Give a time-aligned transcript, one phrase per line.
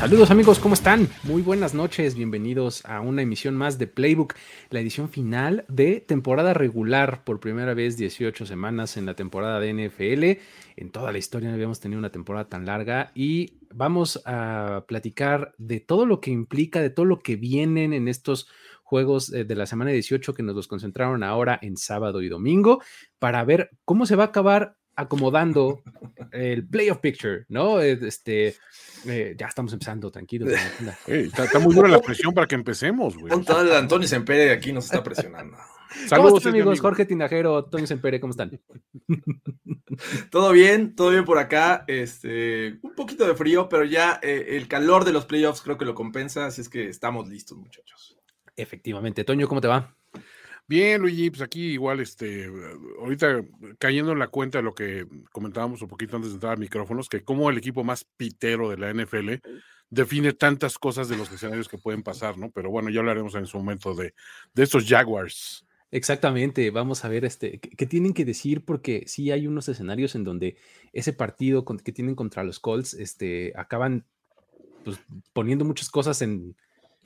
[0.00, 1.10] Saludos amigos, ¿cómo están?
[1.24, 4.32] Muy buenas noches, bienvenidos a una emisión más de Playbook,
[4.70, 9.74] la edición final de temporada regular, por primera vez 18 semanas en la temporada de
[9.74, 10.40] NFL.
[10.80, 15.52] En toda la historia no habíamos tenido una temporada tan larga y vamos a platicar
[15.58, 18.48] de todo lo que implica, de todo lo que vienen en estos
[18.82, 22.82] juegos eh, de la semana 18 que nos los concentraron ahora en sábado y domingo
[23.18, 25.82] para ver cómo se va a acabar acomodando
[26.32, 27.80] el playoff picture, ¿no?
[27.80, 28.54] Este,
[29.06, 30.52] eh, ya estamos empezando, tranquilos.
[31.06, 33.32] está, muy dura la presión para que empecemos, güey.
[33.32, 35.56] Con todo el Antonio Sempere de aquí nos está presionando.
[36.06, 36.80] Saludos, ¿Cómo están, amigos?
[36.80, 38.60] Jorge Tinajero, Antonio Sempere, ¿cómo están?
[40.30, 41.84] todo bien, todo bien por acá.
[41.88, 45.84] Este, un poquito de frío, pero ya eh, el calor de los playoffs creo que
[45.84, 48.16] lo compensa, así es que estamos listos, muchachos.
[48.56, 49.24] Efectivamente.
[49.24, 49.96] Toño, ¿cómo te va?
[50.70, 52.48] Bien, Luigi, pues aquí igual, este,
[53.00, 53.42] ahorita
[53.80, 57.08] cayendo en la cuenta de lo que comentábamos un poquito antes de entrar a micrófonos,
[57.08, 59.42] que como el equipo más pitero de la NFL
[59.88, 62.52] define tantas cosas de los escenarios que pueden pasar, ¿no?
[62.52, 64.14] Pero bueno, ya hablaremos en su momento de,
[64.54, 65.66] de estos Jaguars.
[65.90, 70.22] Exactamente, vamos a ver este, qué, tienen que decir, porque sí hay unos escenarios en
[70.22, 70.56] donde
[70.92, 74.04] ese partido que tienen contra los Colts, este, acaban
[74.84, 75.00] pues,
[75.32, 76.54] poniendo muchas cosas en,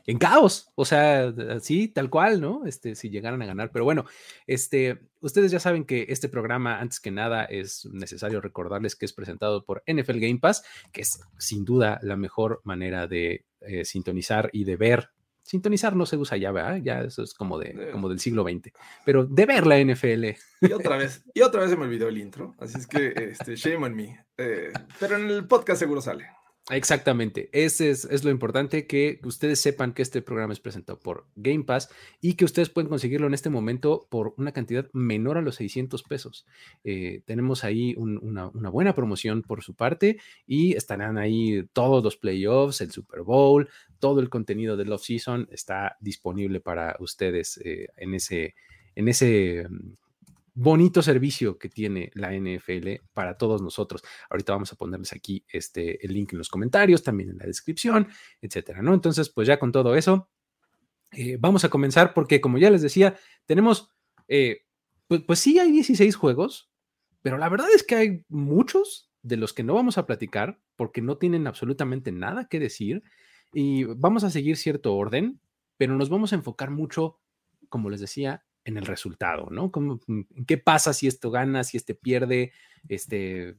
[0.07, 2.67] en caos, o sea, así, tal cual, ¿no?
[2.67, 3.71] Este, si llegaran a ganar.
[3.73, 4.05] Pero bueno,
[4.47, 9.13] este, ustedes ya saben que este programa, antes que nada, es necesario recordarles que es
[9.13, 14.51] presentado por NFL Game Pass, que es sin duda la mejor manera de eh, sintonizar
[14.53, 15.11] y de ver.
[15.43, 16.81] Sintonizar no se usa ya, ¿verdad?
[16.83, 17.91] Ya eso es como, de, eh.
[17.93, 18.73] como del siglo XX.
[19.05, 20.25] Pero de ver la NFL.
[20.63, 22.55] Y otra vez, y otra vez se me olvidó el intro.
[22.59, 24.25] Así es que, este, shame on me.
[24.37, 26.27] Eh, pero en el podcast seguro sale.
[26.71, 31.65] Exactamente, ese es, lo importante, que ustedes sepan que este programa es presentado por Game
[31.65, 31.91] Pass
[32.23, 36.03] y que ustedes pueden conseguirlo en este momento por una cantidad menor a los 600
[36.05, 36.47] pesos.
[36.83, 42.81] Eh, tenemos ahí una, buena promoción por su parte y estarán ahí todos los playoffs,
[42.81, 48.55] el Super Bowl, todo el contenido del off-season está disponible para ustedes eh, en ese,
[48.95, 49.67] en ese
[50.55, 54.03] bonito servicio que tiene la NFL para todos nosotros.
[54.31, 58.09] Ahorita vamos a ponerles aquí este, el link en los comentarios, también en la descripción,
[58.41, 58.95] etcétera, ¿no?
[58.95, 60.29] Entonces, pues ya con todo eso,
[61.11, 63.17] eh, vamos a comenzar porque, como ya les decía,
[63.47, 63.91] tenemos,
[64.29, 64.63] eh,
[65.09, 66.71] pues, pues sí hay 16 juegos,
[67.21, 71.03] pero la verdad es que hay muchos de los que no vamos a platicar porque
[71.03, 73.03] no tienen absolutamente nada que decir
[73.53, 75.41] y vamos a seguir cierto orden,
[75.77, 77.21] pero nos vamos a enfocar mucho,
[77.69, 79.71] como les decía, en el resultado, ¿no?
[79.75, 82.53] Mm, ¿Qué pasa si esto gana, si este pierde,
[82.89, 83.57] este,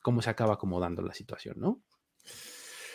[0.00, 1.82] cómo se acaba acomodando la situación, ¿no?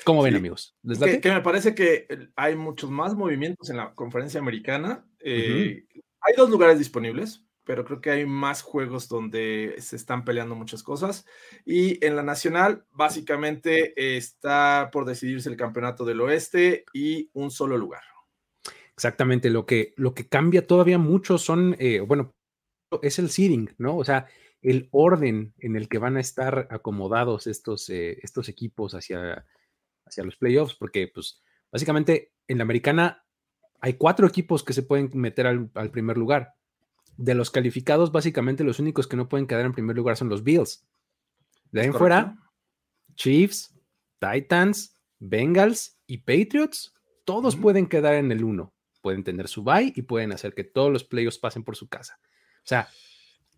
[0.05, 0.75] ¿Cómo ven, amigos?
[1.21, 5.05] que, me parece que hay muchos más movimientos en la conferencia americana.
[5.19, 5.85] Eh,
[6.21, 10.81] hay dos lugares disponibles, pero creo que hay más juegos donde se están peleando muchas
[10.81, 11.25] cosas.
[11.65, 17.77] Y en la nacional, básicamente está por decidirse el campeonato del oeste y un solo
[17.77, 18.01] lugar.
[18.99, 22.35] Exactamente, lo que, lo que cambia todavía mucho son, eh, bueno,
[23.01, 23.95] es el seeding, ¿no?
[23.95, 24.27] O sea,
[24.61, 29.45] el orden en el que van a estar acomodados estos, eh, estos equipos hacia,
[30.05, 33.23] hacia los playoffs, porque pues básicamente en la americana
[33.79, 36.55] hay cuatro equipos que se pueden meter al, primer lugar.
[37.15, 40.43] De los calificados, básicamente los únicos que no pueden quedar en primer lugar son los
[40.43, 40.85] Bills.
[41.71, 42.35] De ahí en fuera,
[43.15, 43.79] Chiefs,
[44.19, 46.93] Titans, Bengals y Patriots,
[47.23, 50.91] todos pueden quedar en el uno pueden tener su bye y pueden hacer que todos
[50.91, 52.19] los playoffs pasen por su casa.
[52.57, 52.89] O sea,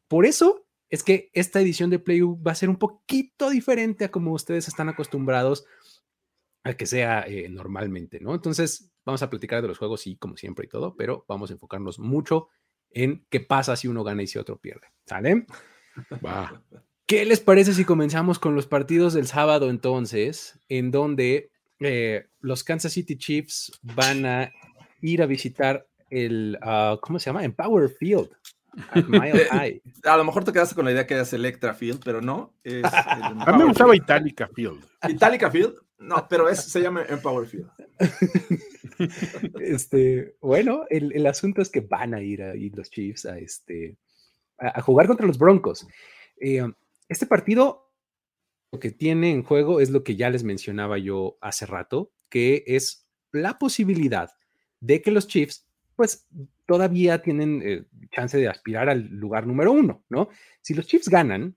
[0.08, 4.12] por eso es que esta edición de playoff va a ser un poquito diferente a
[4.12, 5.66] como ustedes están acostumbrados
[6.64, 8.36] a que sea eh, normalmente, ¿no?
[8.36, 11.54] Entonces, vamos a platicar de los juegos, sí, como siempre y todo, pero vamos a
[11.54, 12.50] enfocarnos mucho
[12.92, 14.88] en qué pasa si uno gana y si otro pierde.
[15.06, 15.46] ¿Sale?
[17.06, 22.64] ¿Qué les parece si comenzamos con los partidos del sábado entonces, en donde eh, los
[22.64, 24.52] Kansas City Chiefs van a
[25.02, 27.44] ir a visitar el, uh, ¿cómo se llama?
[27.44, 28.30] Empower Field.
[30.04, 32.54] A lo mejor te quedaste con la idea que es Electra Field, pero no.
[32.64, 34.84] a mí me gustaba Italica Field.
[35.10, 35.76] ¿Italica Field?
[36.00, 37.70] No, pero es, se llama Empower Field.
[39.60, 43.98] este, bueno, el, el, asunto es que van a ir ahí los Chiefs a, este,
[44.58, 45.86] a, jugar contra los Broncos.
[46.40, 46.64] Eh,
[47.08, 47.92] este partido
[48.72, 52.64] lo que tiene en juego es lo que ya les mencionaba yo hace rato, que
[52.66, 54.32] es la posibilidad
[54.82, 56.28] de que los Chiefs, pues
[56.66, 60.30] todavía tienen eh, chance de aspirar al lugar número uno, ¿no?
[60.62, 61.56] Si los Chiefs ganan,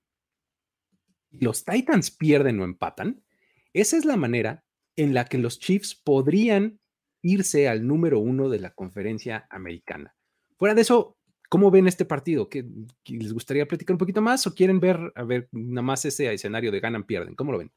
[1.30, 3.24] los Titans pierden o empatan,
[3.72, 4.62] esa es la manera
[4.96, 6.78] en la que los Chiefs podrían
[7.22, 10.14] irse al número uno de la conferencia americana.
[10.56, 11.16] Fuera de eso,
[11.54, 12.48] ¿cómo ven este partido?
[12.48, 12.64] ¿Qué,
[13.06, 16.72] ¿Les gustaría platicar un poquito más o quieren ver, a ver, nada más ese escenario
[16.72, 17.36] de ganan, pierden?
[17.36, 17.70] ¿Cómo lo ven?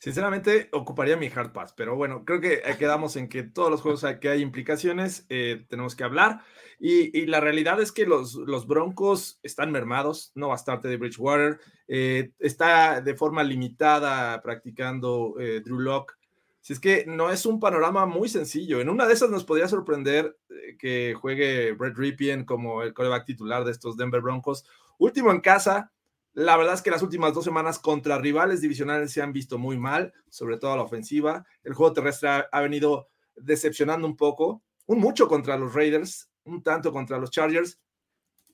[0.00, 4.04] Sinceramente, ocuparía mi hard pass, pero bueno, creo que quedamos en que todos los juegos
[4.20, 6.40] que hay implicaciones, eh, tenemos que hablar.
[6.80, 12.32] Y, la realidad es que los, los, Broncos están mermados, no bastante de Bridgewater, eh,
[12.40, 16.14] está de forma limitada practicando eh, Drew Locke.
[16.60, 18.80] Si es que no es un panorama muy sencillo.
[18.80, 20.36] En una de esas nos podría sorprender
[20.78, 24.64] que juegue Brett Ripien como el coreback titular de estos Denver Broncos.
[24.98, 25.90] Último en casa,
[26.32, 29.78] la verdad es que las últimas dos semanas contra rivales divisionales se han visto muy
[29.78, 31.44] mal, sobre todo a la ofensiva.
[31.64, 36.92] El juego terrestre ha, venido decepcionando un poco, un mucho contra los Raiders, un tanto
[36.92, 37.80] contra los Chargers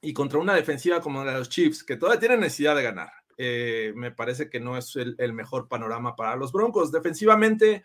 [0.00, 3.10] y contra una defensiva como la de los Chiefs, que todavía tienen necesidad de ganar.
[3.36, 6.90] Eh, me parece que no es el, mejor panorama para los Broncos.
[6.90, 7.84] Defensivamente,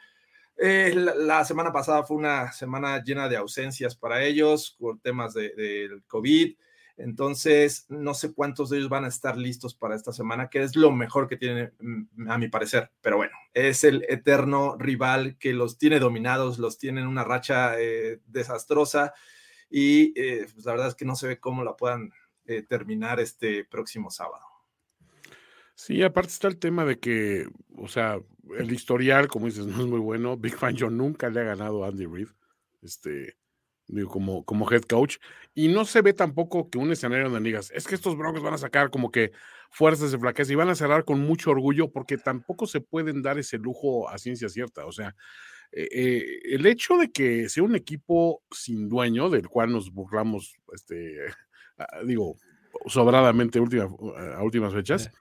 [0.57, 5.55] eh, la, semana pasada fue una semana llena de ausencias para ellos por temas del
[5.55, 6.55] de, COVID.
[6.97, 10.75] Entonces, no sé cuántos de ellos van a estar listos para esta semana, que es
[10.75, 12.91] lo mejor que tiene, mm, a mi parecer.
[13.01, 17.79] Pero bueno, es el eterno rival que los tiene dominados, los tiene en una racha
[17.79, 19.13] eh, desastrosa
[19.69, 22.11] y pues la verdad es que no se ve cómo la puedan
[22.67, 24.50] terminar este próximo sábado.
[25.83, 28.19] Sí, aparte está el tema de que, o sea,
[28.55, 30.37] el historial, como dices, no es muy bueno.
[30.37, 32.27] Big Fan yo nunca le ha ganado a Andy Reid.
[32.83, 33.35] Este,
[34.07, 35.17] como, como head coach.
[35.55, 38.53] Y no se ve tampoco que un escenario donde digas, es que estos Broncos van
[38.53, 39.31] a sacar como que
[39.71, 43.39] fuerzas de flaqueza y van a cerrar con mucho orgullo porque tampoco se pueden dar
[43.39, 44.85] ese lujo a ciencia cierta.
[44.85, 45.15] O sea,
[45.71, 50.53] eh, eh, el hecho de que sea un equipo sin dueño, del cual nos burlamos,
[50.75, 51.17] este,
[52.05, 52.37] digo,
[52.85, 53.89] sobradamente última,
[54.37, 55.11] a últimas fechas,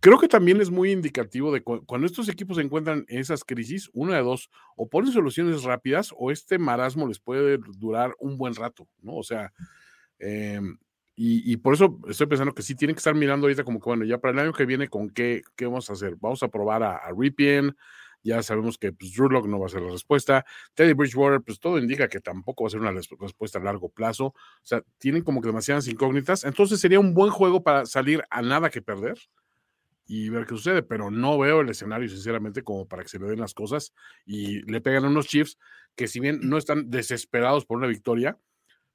[0.00, 3.90] Creo que también es muy indicativo de cuando estos equipos se encuentran en esas crisis,
[3.92, 8.54] una de dos, o ponen soluciones rápidas o este marasmo les puede durar un buen
[8.54, 9.16] rato, ¿no?
[9.16, 9.52] O sea,
[10.20, 10.78] em,
[11.20, 14.04] y, por eso estoy pensando que sí tienen que estar mirando ahorita como que, bueno,
[14.04, 16.14] ya para el año que viene, ¿con qué, qué vamos a hacer?
[16.20, 17.76] Vamos a probar a, Ripien,
[18.22, 21.76] ya sabemos que pues, Drew no va a ser la respuesta, Teddy Bridgewater, pues todo
[21.76, 25.40] indica que tampoco va a ser una respuesta a largo plazo, o sea, tienen como
[25.40, 29.18] que demasiadas incógnitas, entonces sería un buen juego para salir a nada que perder
[30.08, 33.26] y ver qué sucede, pero no veo el escenario, sinceramente, como para que se le
[33.26, 33.92] den las cosas
[34.24, 35.58] y le pegan a unos Chiefs
[35.94, 38.38] que si bien no están desesperados por una victoria,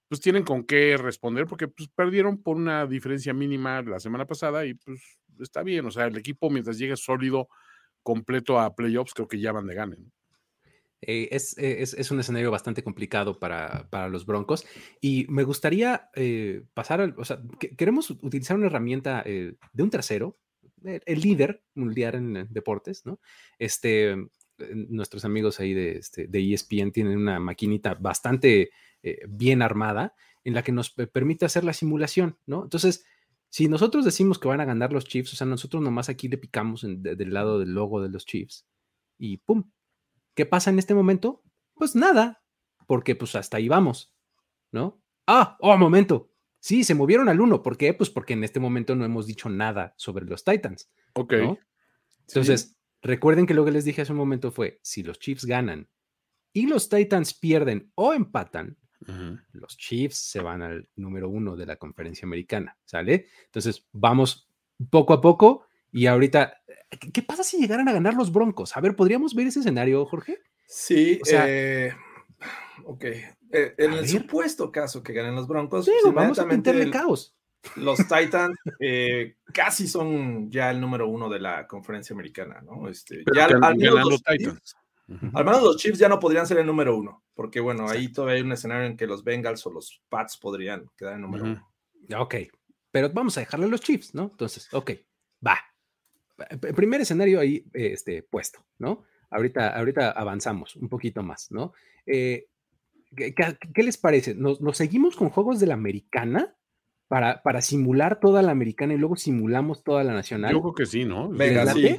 [0.10, 4.65] pues tienen con qué responder porque pues, perdieron por una diferencia mínima la semana pasada
[4.65, 5.01] y pues
[5.39, 7.48] está bien, o sea, el equipo mientras llegue sólido,
[8.01, 9.98] completo a playoffs, creo que ya van de gane.
[11.01, 14.66] Eh, es, es, un escenario bastante complicado para, para los Broncos
[15.01, 17.42] y me gustaría eh, pasar, al, o sea,
[17.77, 20.38] queremos utilizar una herramienta eh, de un tercero
[20.83, 23.19] el líder mundial en deportes, ¿no?
[23.57, 24.15] Este,
[24.74, 28.71] nuestros amigos ahí de, este, de ESPN tienen una maquinita bastante
[29.01, 32.63] eh, bien armada en la que nos permite hacer la simulación, ¿no?
[32.63, 33.06] Entonces,
[33.50, 36.38] si nosotros decimos que van a ganar los Chiefs, o sea, nosotros nomás aquí le
[36.38, 38.68] picamos del lado del logo de los Chiefs
[39.18, 39.69] y ¡pum!
[40.35, 41.44] ¿Qué pasa en este momento?
[41.75, 42.44] Pues nada,
[42.88, 44.13] porque pues hasta ahí vamos,
[44.71, 45.02] ¿no?
[45.28, 46.32] Ah, oh, momento,
[46.63, 47.61] Sí, se movieron al 1.
[47.61, 47.93] ¿Por qué?
[47.93, 50.89] Pues porque en este momento no hemos dicho nada sobre los Titans.
[51.11, 51.33] Ok.
[52.29, 55.89] Entonces, recuerden que lo que les dije hace un momento fue, si los Chiefs ganan
[56.53, 58.77] y los Titans pierden o empatan,
[59.51, 63.27] los Chiefs se van al número uno de la conferencia americana, ¿sale?
[63.43, 64.49] Entonces, vamos
[64.89, 66.63] poco a poco y ahorita,
[67.11, 68.77] ¿qué pasa si llegaran a ganar los Broncos?
[68.77, 70.39] A ver, ¿podríamos ver ese escenario, Jorge?
[70.65, 71.93] Sí, o sea, eh,
[72.85, 73.03] ok.
[73.54, 77.36] Eh, en el supuesto caso que ganen los Broncos, vamos a meterle caos.
[77.76, 82.90] Los Titans eh, casi son ya el número uno de la conferencia americana, ¿no?
[82.90, 84.76] Este, ya, al, menos los Chiefs,
[85.33, 88.38] al menos los Chiefs ya no podrían ser el número uno, porque bueno, ahí todavía
[88.38, 91.72] hay un escenario en que los Bengals o los Pats podrían quedar en número uno.
[92.18, 92.36] Ok,
[92.92, 94.24] pero vamos a dejarle a los Chiefs, ¿no?
[94.24, 94.92] Entonces, ok,
[95.45, 95.60] va.
[96.76, 99.04] Primer escenario ahí este, puesto, ¿no?
[99.30, 101.74] Ahorita, ahorita avanzamos un poquito más, ¿no?
[102.06, 102.48] Eh,
[103.15, 104.35] ¿Qué, les parece?
[104.35, 106.55] ¿Nos, seguimos con juegos de la americana
[107.07, 110.51] para, para simular toda la americana y luego simulamos toda la nacional?
[110.51, 111.29] Yo creo que sí, ¿no?
[111.29, 111.97] Venga, sí.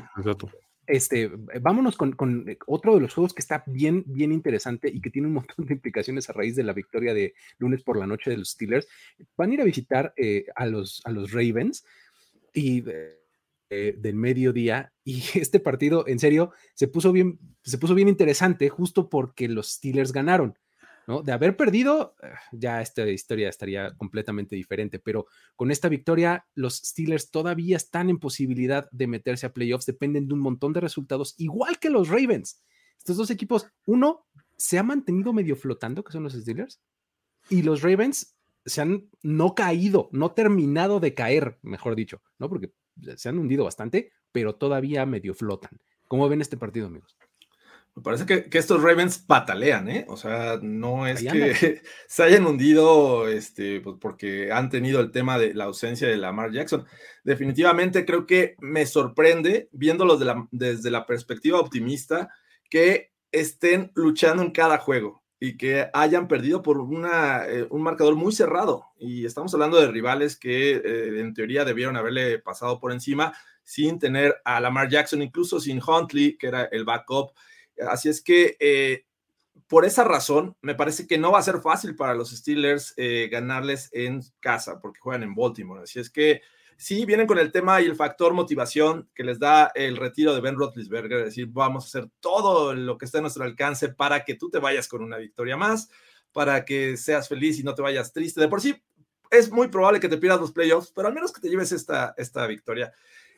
[0.87, 1.30] Este,
[1.62, 2.14] vámonos con,
[2.66, 5.75] otro de los juegos que está bien, bien interesante y que tiene un montón de
[5.75, 8.87] implicaciones a raíz de la victoria de lunes por la noche de los Steelers.
[9.37, 11.85] Van a ir a visitar eh, a, los, a los Ravens
[12.52, 13.18] y eh,
[13.71, 18.68] eh, del mediodía y este partido, en serio, se puso bien, se puso bien interesante
[18.68, 20.59] justo porque los Steelers ganaron.
[21.07, 26.77] De haber perdido, eh, ya esta historia estaría completamente diferente, pero con esta victoria, los
[26.77, 31.35] Steelers todavía están en posibilidad de meterse a playoffs, dependen de un montón de resultados,
[31.37, 32.63] igual que los Ravens.
[32.97, 36.81] Estos dos equipos, uno se ha mantenido medio flotando, que son los Steelers,
[37.51, 42.49] y los Ravens se han no caído, no terminado de caer, mejor dicho, ¿no?
[42.49, 42.73] Porque
[43.17, 45.79] se han hundido bastante, pero todavía medio flotan.
[46.09, 47.17] ¿Cómo ven este partido, amigos?
[47.97, 50.05] Me parece que, estos Ravens patalean, ¿eh?
[50.09, 55.39] O sea, no es que se hayan hundido este, pues porque han tenido el tema
[55.39, 56.85] de la ausencia de Lamar Jackson.
[57.23, 60.21] Definitivamente creo que me sorprende, viéndolos
[60.51, 62.31] desde la perspectiva optimista,
[62.69, 68.17] que estén luchando en cada juego y que hayan perdido por una, eh, un marcador
[68.17, 68.87] muy cerrado.
[68.99, 73.99] Y estamos hablando de rivales que eh, en teoría debieron haberle pasado por encima sin
[73.99, 77.33] tener a Lamar Jackson, incluso sin Huntley, que era el backup.
[77.78, 79.04] Así es que eh,
[79.66, 83.28] por esa razón, me parece que no va a ser fácil para los Steelers eh,
[83.31, 85.83] ganarles en casa, porque juegan en Baltimore.
[85.83, 86.43] Así es que
[86.76, 90.40] sí, vienen con el tema y el factor motivación que les da el retiro de
[90.40, 94.25] Ben Roethlisberger, es decir, vamos a hacer todo lo que está a nuestro alcance para
[94.25, 95.88] que tú te vayas con una victoria más,
[96.33, 98.40] para que seas feliz y no te vayas triste.
[98.40, 98.83] De por sí,
[99.31, 102.14] es muy probable que te pierdas los playoffs, pero al menos que te lleves esta,
[102.16, 102.93] esta victoria.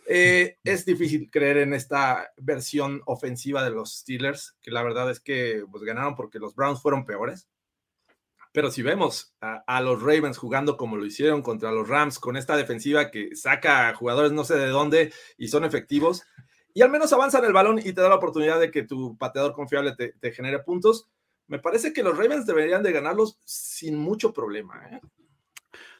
[0.08, 5.20] Eh, es difícil creer en esta versión ofensiva de los Steelers, que la verdad es
[5.20, 7.48] que pues, ganaron porque los Browns fueron peores.
[8.52, 12.56] Pero si vemos a, los Ravens jugando como lo hicieron contra los Rams, con esta
[12.56, 16.22] defensiva que saca jugadores no sé de dónde y son efectivos,
[16.72, 19.52] y al menos avanzan el balón y te da la oportunidad de que tu pateador
[19.52, 21.06] confiable te, te genere puntos,
[21.48, 24.88] me parece que los Ravens deberían de ganarlos sin mucho problema.
[24.90, 25.00] ¿eh?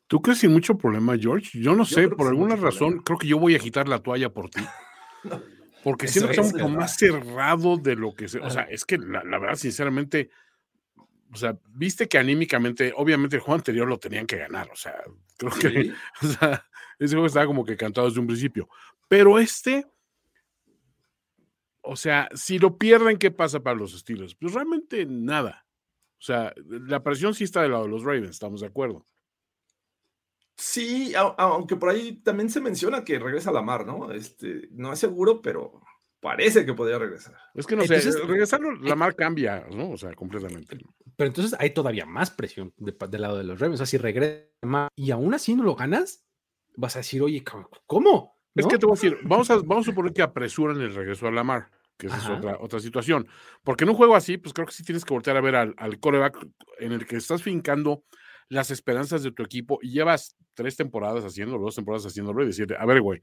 [0.06, 1.58] ¿Tú crees sin mucho problema, George?
[1.60, 4.50] Yo no sé, por alguna razón, creo que yo voy a agitar la toalla por
[4.50, 4.60] ti.
[5.82, 8.40] Porque siento que está más cerrado de lo que se.
[8.40, 10.30] O sea, es que la, verdad, sinceramente,
[11.32, 14.68] o sea, viste que anímicamente, obviamente el juego anterior lo tenían que ganar.
[14.72, 14.96] O sea,
[15.38, 15.92] creo que.
[16.22, 16.66] O sea,
[16.98, 18.68] ese juego estaba como que cantado desde un principio.
[19.06, 19.86] Pero este.
[21.82, 24.34] O sea, si lo pierden, ¿qué pasa para los estilos?
[24.34, 25.66] Pues realmente nada.
[26.18, 29.06] O sea, la presión sí está del lado de los Ravens, estamos de acuerdo.
[30.56, 34.10] Sí, aunque por ahí también se menciona que regresa a la mar, ¿no?
[34.12, 35.82] Este, no es seguro, pero
[36.20, 37.36] parece que podría regresar.
[37.54, 39.90] Es que no sé, regresar la eh mar cambia, ¿no?
[39.90, 40.78] O sea, completamente.
[41.14, 43.80] Pero entonces hay todavía más presión del lado de los Ravens.
[43.80, 46.24] O sea, si regresa y aún así no lo ganas,
[46.74, 47.44] vas a decir, oye,
[47.86, 48.36] ¿cómo?
[48.54, 51.26] Es que te voy a decir, vamos a, vamos a suponer que apresuran el regreso
[51.26, 53.28] a la mar, que esa es otra, otra situación.
[53.62, 55.74] Porque en un juego así, pues creo que sí tienes que voltear a ver al,
[55.76, 56.46] al coreback
[56.78, 58.04] en el que estás fincando
[58.48, 62.76] las esperanzas de tu equipo y llevas tres temporadas haciéndolo, dos temporadas haciéndolo y decirte,
[62.78, 63.20] a ver, güey,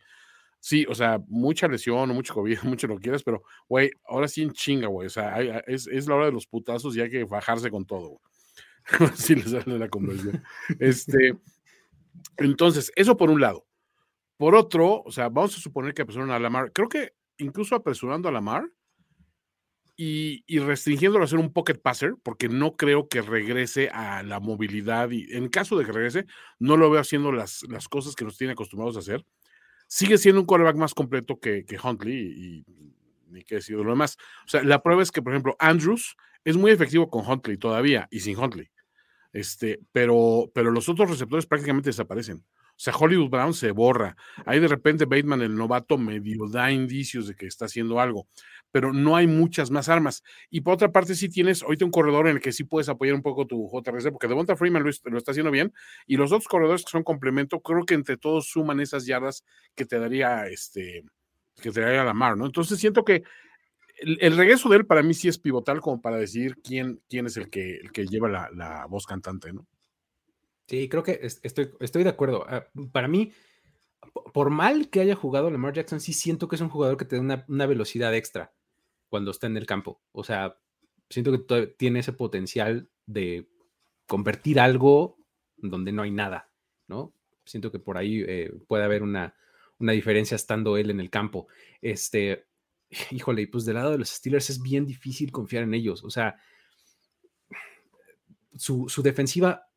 [0.60, 4.52] sí, o sea, mucha lesión mucho COVID, mucho lo quieras, pero, güey, ahora sí en
[4.52, 7.70] chinga, güey, o sea, es, es, la hora de los putazos y hay que bajarse
[7.70, 8.20] con todo, güey.
[9.14, 10.44] Así le sale la conversión.
[10.80, 11.38] este,
[12.38, 13.66] entonces, eso por un lado.
[14.38, 16.72] Por otro, o sea, vamos a suponer que apresuran a Lamar.
[16.74, 18.70] Creo que incluso apresurando a Lamar,
[19.96, 25.12] y, restringiéndolo a ser un pocket passer, porque no creo que regrese a la movilidad
[25.12, 26.26] y en caso de que regrese,
[26.60, 29.26] no lo veo haciendo las, las cosas que nos tiene acostumbrados a hacer.
[29.88, 32.66] Sigue siendo un quarterback más completo que, Huntley y,
[33.28, 34.18] ni qué decir de lo demás.
[34.46, 38.08] O sea, la prueba es que, por ejemplo, Andrews es muy efectivo con Huntley todavía
[38.10, 38.70] y sin Huntley.
[39.32, 42.44] Este, pero, pero los otros receptores prácticamente desaparecen.
[42.76, 44.16] O sea, Hollywood Brown se borra.
[44.46, 48.28] Ahí de repente Bateman, el novato, medio da indicios de que está haciendo algo
[48.74, 50.24] pero no hay muchas más armas.
[50.50, 53.14] Y por otra parte, sí tienes ahorita un corredor en el que sí puedes apoyar
[53.14, 55.72] un poco tu JRC, porque Devonta Freeman lo, está haciendo bien,
[56.08, 59.86] y los otros corredores que son complemento, creo que entre todos suman esas yardas que
[59.86, 61.06] te daría este,
[61.62, 62.48] que te daría la mar, ¿no?
[62.48, 63.22] Entonces siento que
[64.00, 67.38] el, regreso de él para mí sí es pivotal como para decidir quién, quién es
[67.38, 69.68] el que, el que lleva la, voz cantante, ¿no?
[70.66, 72.44] Sí, creo que estoy, estoy de acuerdo.
[72.50, 73.34] Ah, para mí,
[74.34, 77.22] por mal que haya jugado Lamar Jackson, sí siento que es un jugador que te
[77.22, 78.52] da una velocidad extra
[79.14, 80.02] cuando está en el campo.
[80.12, 80.58] O sea,
[81.08, 83.48] siento que tiene ese potencial de
[84.08, 85.20] convertir algo
[85.56, 86.50] donde no hay nada,
[86.88, 87.14] ¿no?
[87.46, 89.36] Siento que por ahí eh, puede haber una,
[89.78, 91.46] una diferencia estando él en el campo.
[91.80, 92.48] Este,
[93.12, 96.04] híjole, pues del lado de los Steelers es bien difícil confiar en ellos.
[96.04, 96.36] O sea,
[98.56, 99.68] su, su, defensiva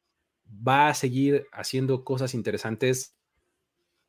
[0.66, 3.14] va a seguir haciendo cosas interesantes,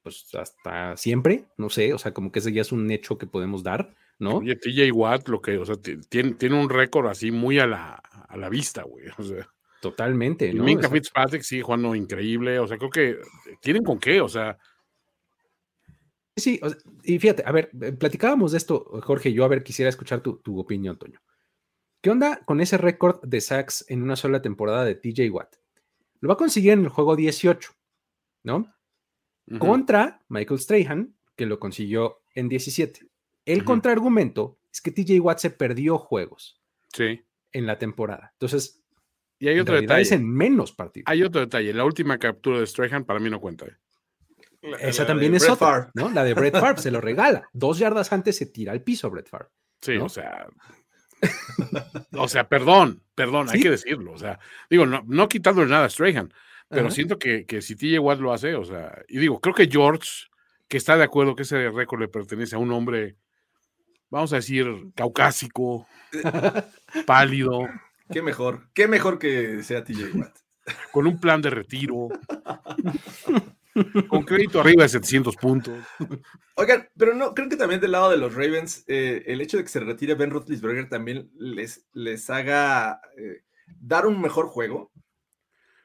[0.03, 3.27] pues hasta siempre, no sé, o sea, como que ese ya es un hecho que
[3.27, 3.93] podemos dar.
[4.19, 4.38] ¿No?
[4.38, 8.01] Oye, TJ Watt, lo que, o sea, tiene, tiene un récord así muy a la,
[8.27, 9.05] a la vista, güey.
[9.17, 9.47] O sea.
[9.81, 10.63] Totalmente, ¿no?
[10.63, 12.59] Minka Fitzpatrick sí, jugando increíble.
[12.59, 13.19] O sea, creo que
[13.62, 14.57] tienen con qué, o sea.
[16.36, 16.59] Sí,
[17.03, 20.59] y fíjate, a ver, eh, platicábamos de esto, Jorge, yo a ver, quisiera escuchar tu,
[20.59, 21.19] opinión, Toño.
[22.01, 25.55] ¿Qué onda con ese récord de sacks en una sola temporada de TJ Watt?
[26.19, 27.71] Lo va a conseguir en el juego 18,
[28.43, 28.74] ¿no?
[29.59, 33.07] Contra Michael Strahan, que lo consiguió en 17.
[33.48, 36.62] El contraargumento es que TJ Watt se perdió juegos.
[36.94, 37.22] Sí.
[37.51, 38.32] En la temporada.
[38.34, 38.84] Entonces,
[39.39, 40.01] y hay otro detalle.
[40.01, 41.06] Es en menos partidos.
[41.10, 41.74] Hay otro detalle.
[41.74, 43.66] La última captura de Strahan para mí no cuenta.
[43.66, 43.77] ¿eh?
[44.80, 46.10] Esa también es otra, ¿no?
[46.10, 47.48] La de Brett Favre se lo regala.
[47.54, 49.50] Dos yardas antes se tira al piso Brett Favre.
[49.82, 50.48] Sí, o sea.
[52.13, 54.13] o sea, perdón, perdón, hay que decirlo.
[54.13, 54.39] O sea,
[54.70, 56.34] digo, no, no quitándole nada a Strahan,
[56.70, 59.68] pero siento que, que si TJ Watt lo hace, o sea, y digo, creo que
[59.68, 60.10] George,
[60.68, 63.16] que está de acuerdo que ese récord le pertenece a un hombre,
[64.10, 65.88] vamos a decir, caucásico,
[67.06, 67.68] pálido.
[68.12, 70.38] Qué mejor, qué mejor que sea TJ Watt.
[70.92, 72.10] Con un plan de retiro.
[74.08, 75.78] Con crédito arriba de 700 puntos.
[76.56, 79.64] Oigan, pero no, creo que también del lado de los Ravens, eh, el hecho de
[79.64, 83.44] que se retire Ben Roethlisberger también les, les haga eh,
[83.80, 84.92] dar un mejor juego.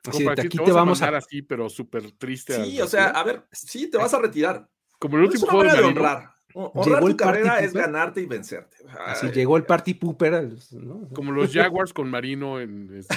[0.04, 2.64] Así, aquí te, vamos a, a así, pero súper triste.
[2.64, 4.68] Sí, o sea, a ver, sí, te vas a retirar.
[4.98, 6.34] Como el último juego de honrar.
[6.54, 8.76] Honrar tu carrera es ganarte y vencerte.
[9.06, 10.50] Así llegó el party pooper.
[11.14, 13.16] Como los Jaguars con Marino en este...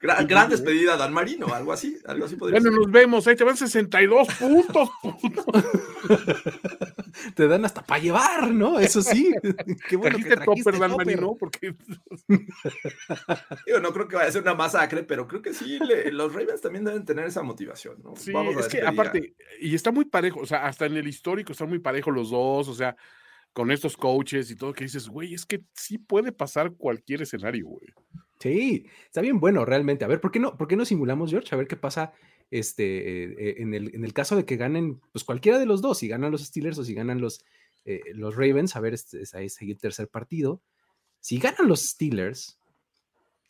[0.00, 1.98] gran, despedida Dan Marino, algo así.
[2.06, 4.90] Algo así bueno, nos vemos, ahí te van 62 puntos.
[7.34, 8.78] te dan hasta para llevar, ¿no?
[8.78, 9.32] Eso sí.
[9.88, 11.74] Qué bueno que topper, Dan Marino, porque.
[13.66, 15.78] Yo no creo que vaya a ser una masacre, pero creo que sí,
[16.10, 18.16] los Ravens también deben tener esa motivación, ¿no?
[18.16, 21.68] Sí, es que aparte, y está muy parejo, o sea, hasta en el histórico están
[21.68, 22.96] muy parejos los dos, o sea,
[23.52, 27.66] con estos coaches y todo, que dices, güey, es que sí puede pasar cualquier escenario,
[27.66, 27.88] güey.
[28.38, 30.04] Sí, está bien bueno realmente.
[30.04, 31.54] A ver, ¿por qué no, por qué no simulamos, George?
[31.54, 32.14] A ver qué pasa
[32.50, 35.98] este, eh, en, el, en, el, caso de que ganen, pues cualquiera de los dos,
[35.98, 37.44] si ganan los Steelers o si ganan los,
[37.84, 40.62] eh, los Ravens, a ver, este, ahí seguir tercer partido.
[41.20, 42.58] Si ganan los Steelers,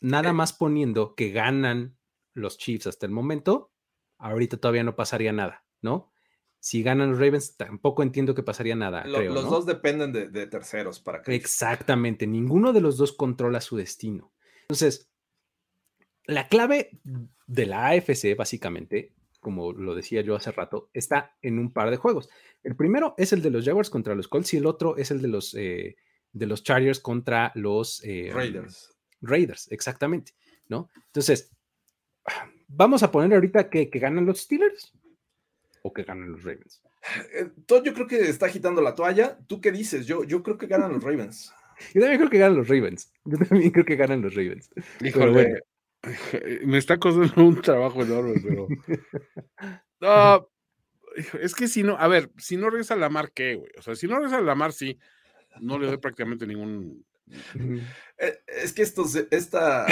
[0.01, 1.97] nada más poniendo que ganan
[2.33, 3.71] los Chiefs hasta el momento,
[4.17, 6.10] ahorita todavía no pasaría nada, ¿no?
[6.63, 9.03] Si ganan los Ravens, tampoco entiendo que pasaría nada.
[9.05, 11.33] los dos dependen de, terceros para que.
[11.33, 14.31] Exactamente, ninguno de los dos controla su destino.
[14.61, 15.09] Entonces,
[16.25, 16.99] la clave
[17.47, 21.97] de la AFC, básicamente, como lo decía yo hace rato, está en un par de
[21.97, 22.29] juegos.
[22.61, 25.19] El primero es el de los Jaguars contra los Colts y el otro es el
[25.19, 25.97] de los, eh,
[26.31, 28.95] de los Chargers contra los eh, Raiders.
[29.19, 30.33] Raiders, exactamente,
[30.67, 30.91] ¿no?
[31.07, 31.51] Entonces,
[32.67, 34.93] vamos a poner ahorita que, que ganan los Steelers
[35.81, 36.81] o que ganan los Ravens?
[37.33, 39.37] Eh, Todd, yo creo que está agitando la toalla.
[39.47, 40.05] ¿Tú qué dices?
[40.05, 41.53] Yo, yo creo que ganan los Ravens.
[41.93, 43.11] yo también creo que ganan los Ravens.
[43.25, 44.69] Yo también creo que ganan los Ravens.
[45.01, 45.63] Híjole,
[46.65, 48.67] me está costando un trabajo enorme, pero.
[50.01, 50.49] No,
[51.39, 53.71] es que si no, a ver, si no regresa la mar, ¿qué, güey?
[53.77, 54.97] O sea, si no regresa la mar, sí,
[55.59, 57.05] no le doy prácticamente ningún
[58.47, 59.85] es que estos, esta,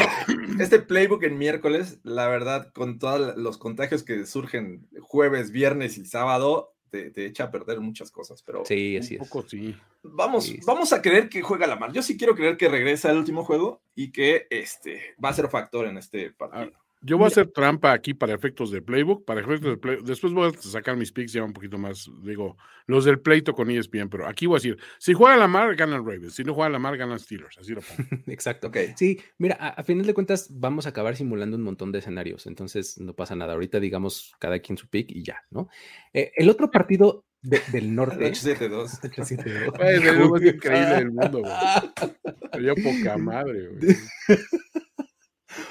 [0.59, 6.05] este playbook en miércoles, la verdad, con todos los contagios que surgen jueves, viernes y
[6.05, 8.41] sábado, te, echa a perder muchas cosas.
[8.43, 9.75] Pero sí, así un poco sí.
[10.03, 11.91] Vamos, vamos a creer que juega la mar.
[11.91, 15.49] Yo sí quiero creer que regresa al último juego y que este va a ser
[15.49, 16.71] factor en este partido.
[17.01, 20.05] Yo voy a hacer trampa aquí para efectos de playbook, para efectos de playbook.
[20.05, 22.57] Después voy a sacar mis picks ya un poquito más, digo,
[22.87, 26.05] los del pleito con ESPN, pero aquí voy a decir, si juega la mar, ganan
[26.05, 28.09] Ravens, si no juega la mar, ganan Steelers, así lo pongo.
[28.27, 28.67] Exacto.
[28.67, 28.93] Okay.
[28.97, 32.99] Sí, mira, a, final de cuentas vamos a acabar simulando un montón de escenarios, entonces
[32.99, 33.53] no pasa nada.
[33.53, 35.69] Ahorita digamos cada quien su pick y ya, ¿no?
[36.13, 38.25] Eh, el otro partido del norte.
[38.25, 38.99] 872.
[39.03, 39.73] 872.
[39.79, 42.75] Es lo más increíble del mundo, güey.
[42.83, 43.95] poca madre, güey.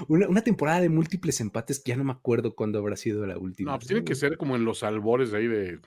[0.08, 3.72] Una, temporada de múltiples empates que ya no me acuerdo cuándo habrá sido la última.
[3.72, 5.80] No, pues tiene que ser como en los albores ahí de.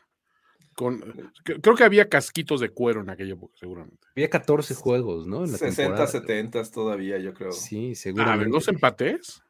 [0.75, 1.01] Con,
[1.43, 4.07] creo que había casquitos de cuero en aquella época, seguramente.
[4.15, 5.43] Había 14 juegos, ¿no?
[5.43, 7.51] En 60, 70 todavía, yo creo.
[7.51, 8.51] Sí, seguramente.
[8.51, 9.41] ¿Dos empates?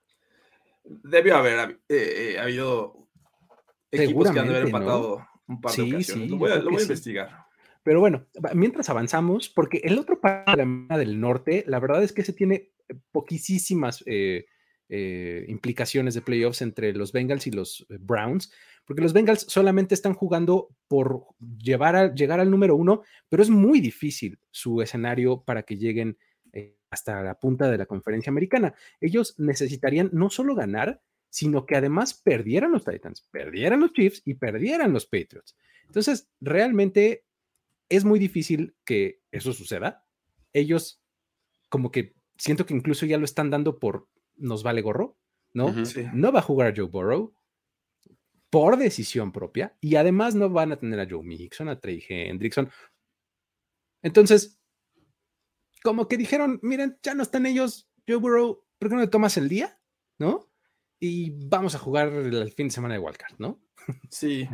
[0.83, 3.07] Debió haber eh, eh, habido
[3.91, 6.07] equipos que han de haber empatado un par de ocasiones.
[6.07, 7.45] Sí, lo voy a, lo voy a investigar.
[7.83, 12.33] Pero bueno, mientras avanzamos, porque el otro panorama del norte, la verdad es que se
[12.33, 12.71] tiene
[13.11, 14.45] poquísimas eh,
[14.89, 18.51] eh, implicaciones de playoffs entre los Bengals y los eh, Browns,
[18.85, 21.25] porque los Bengals solamente están jugando por
[21.57, 26.17] llevar llegar al número uno, pero es muy difícil su escenario para que lleguen
[26.89, 28.73] hasta la punta de la conferencia americana.
[28.99, 34.33] Ellos necesitarían no solo ganar, sino que además perdieran los Titans, perdieran los Chiefs y
[34.33, 35.55] perdieran los Patriots.
[35.87, 37.23] Entonces, realmente
[37.87, 40.05] es muy difícil que eso suceda.
[40.53, 41.01] Ellos
[41.69, 45.15] como que siento que incluso ya lo están dando por nos vale gorro,
[45.53, 45.71] ¿no?
[46.13, 47.35] No va a jugar Joe Burrow.
[48.49, 52.69] por decisión propia y además no van a tener a Joe Mixon, a Trey Hendrickson.
[54.03, 54.59] Entonces,
[55.83, 59.37] como que dijeron, miren, ya no están ellos, Joe Burrow, ¿por qué no le tomas
[59.37, 59.79] el día?
[60.19, 60.51] ¿No?
[60.99, 63.61] Y vamos a jugar el fin de semana de Wildcard, ¿no?
[64.09, 64.47] Sí,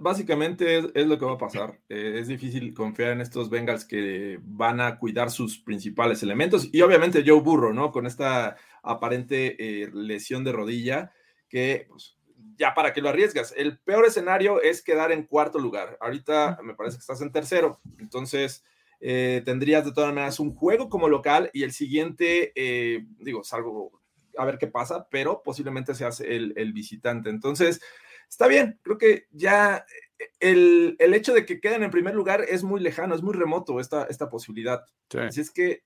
[0.00, 1.80] básicamente es, lo que va a pasar.
[1.88, 6.82] Eh, es difícil confiar en estos Bengals que van a cuidar sus principales elementos y
[6.82, 7.92] obviamente Joe Burrow, ¿no?
[7.92, 11.12] Con esta aparente eh, lesión de rodilla
[11.48, 12.16] que pues,
[12.56, 13.54] ya para que lo arriesgas.
[13.56, 15.96] El peor escenario es quedar en cuarto lugar.
[16.00, 18.64] Ahorita me parece que estás en tercero, entonces
[19.00, 24.00] eh, tendrías de todas maneras un juego como local y el siguiente, eh, digo, salgo
[24.38, 27.30] a ver qué pasa, pero posiblemente seas el, el visitante.
[27.30, 27.80] Entonces,
[28.28, 29.86] está bien, creo que ya
[30.18, 33.34] eh, el, el, hecho de que queden en primer lugar es muy lejano, es muy
[33.34, 34.84] remoto esta, esta posibilidad.
[35.18, 35.82] Así es que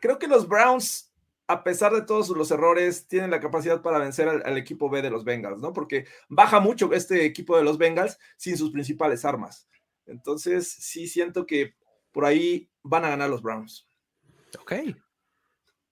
[0.00, 1.14] creo que los Browns
[1.46, 5.10] a pesar de todos los errores, tienen la capacidad para vencer al, equipo B de
[5.10, 5.72] los Bengals, ¿no?
[5.72, 9.68] Porque baja mucho este equipo de los Bengals sin sus principales armas.
[10.06, 11.74] Entonces, sí siento que
[12.12, 13.86] por ahí van a ganar los Browns.
[14.58, 14.72] Ok.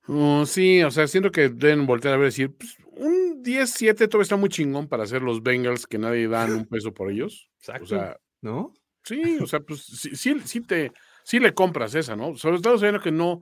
[0.09, 4.22] Oh, sí, o sea, siento que deben voltear a ver decir, pues, un 10-7 todavía
[4.22, 7.50] está muy chingón para hacer los Bengals que nadie dan un peso por ellos.
[7.59, 7.85] Exacto.
[7.85, 8.72] O sea, ¿no?
[9.05, 10.92] Sí, o sea, pues sí, sí, te,
[11.24, 12.37] sí le compras esa, ¿no?
[12.37, 13.40] Sobre todo sabiendo que no,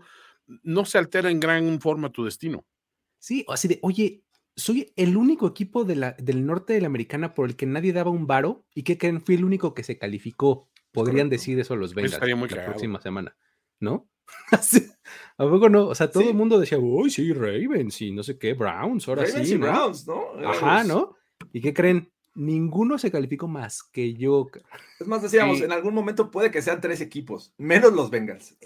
[0.63, 2.65] no se altera en gran forma tu destino.
[3.19, 4.23] Sí, así de, oye,
[4.57, 7.93] soy el único equipo de la, del norte de la americana por el que nadie
[7.93, 10.69] daba un varo y que creen fui el único que se calificó.
[10.93, 12.21] Podrían decir eso los Bengals
[12.53, 13.37] la próxima semana,
[13.79, 14.09] ¿no?
[15.39, 15.89] ¿A poco no?
[15.89, 19.27] O sea, todo el mundo decía, uy, sí, Ravens y no sé qué, Browns, ahora
[19.27, 19.57] sí.
[19.57, 19.67] ¿no?
[19.67, 20.25] Browns, ¿no?
[20.47, 21.17] Ajá, ¿no?
[21.53, 22.13] ¿Y qué creen?
[22.35, 24.49] Ninguno se calificó más que yo.
[25.01, 28.57] Es más, decíamos, en algún momento puede que sean tres equipos, menos los Bengals.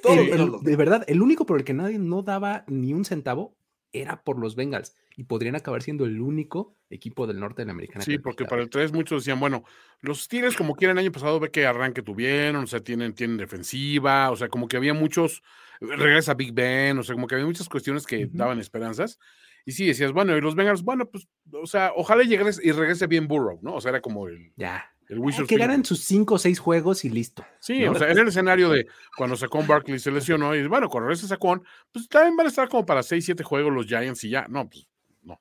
[0.63, 3.57] De verdad, el único por el que nadie no daba ni un centavo
[3.95, 7.73] era por los Bengals y podrían acabar siendo el único equipo del norte de la
[7.73, 8.05] americana.
[8.05, 9.65] Sí, porque para el 3 muchos decían, bueno,
[10.01, 13.37] los Tigres como quieren el año pasado ve que arranque tuvieron, o sea, tienen, tienen
[13.37, 15.43] defensiva, o sea, como que había muchos,
[15.81, 19.19] regresa Big Ben, o sea, como que había muchas cuestiones que daban esperanzas.
[19.67, 23.07] Y sí, decías, bueno, y los Bengals, bueno, pues, o sea, ojalá llegue y regrese
[23.07, 23.77] bien Burrow, ¿no?
[23.77, 24.53] O sea, era como el.
[24.57, 24.94] Ya.
[25.15, 27.45] El que ganen sus cinco o seis juegos y listo.
[27.61, 31.09] Sí, o sea, en el escenario de cuando Sacón Barkley se lesionó, y bueno, cuando
[31.09, 34.31] regrese Sacón, pues también van a estar como para seis, siete juegos los Giants y
[34.31, 34.47] ya.
[34.49, 34.87] No, pues,
[35.23, 35.41] no.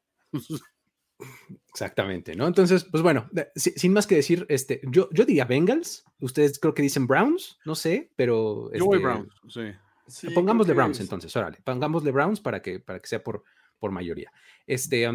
[1.70, 2.48] Exactamente, ¿no?
[2.48, 6.84] Entonces, pues bueno, sin más que decir, este, yo, yo diría Bengals, ustedes creo que
[6.84, 8.72] dicen Browns, no sé, pero.
[8.74, 9.34] yo voy este, Browns,
[10.08, 10.28] sí.
[10.34, 13.44] pongámosle Browns entonces, órale, pongámosle Browns para que, para que sea por,
[13.80, 14.32] por mayoría.
[14.68, 15.08] Este,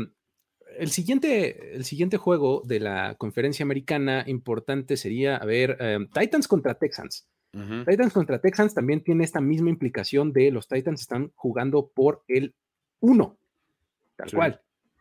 [0.76, 6.48] el, siguiente, el siguiente juego de la conferencia americana importante sería, a ver, em, Titans
[6.48, 7.28] contra Texans.
[7.50, 12.54] Titans contra Texans también tiene esta misma implicación de los Titans están jugando por el
[13.00, 13.38] 1,
[14.16, 14.60] tal cual.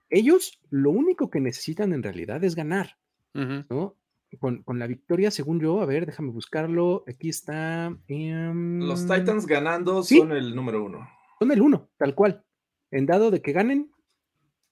[0.10, 2.98] Ellos lo único que necesitan en realidad es ganar,
[3.34, 3.96] ¿no?
[4.40, 7.04] Con, la victoria, según yo, a ver, déjame buscarlo.
[7.08, 7.96] Aquí está.
[8.08, 11.08] los Titans ganando son el número uno.
[11.40, 12.44] Son el uno, tal cual.
[12.92, 13.92] En dado de que ganen,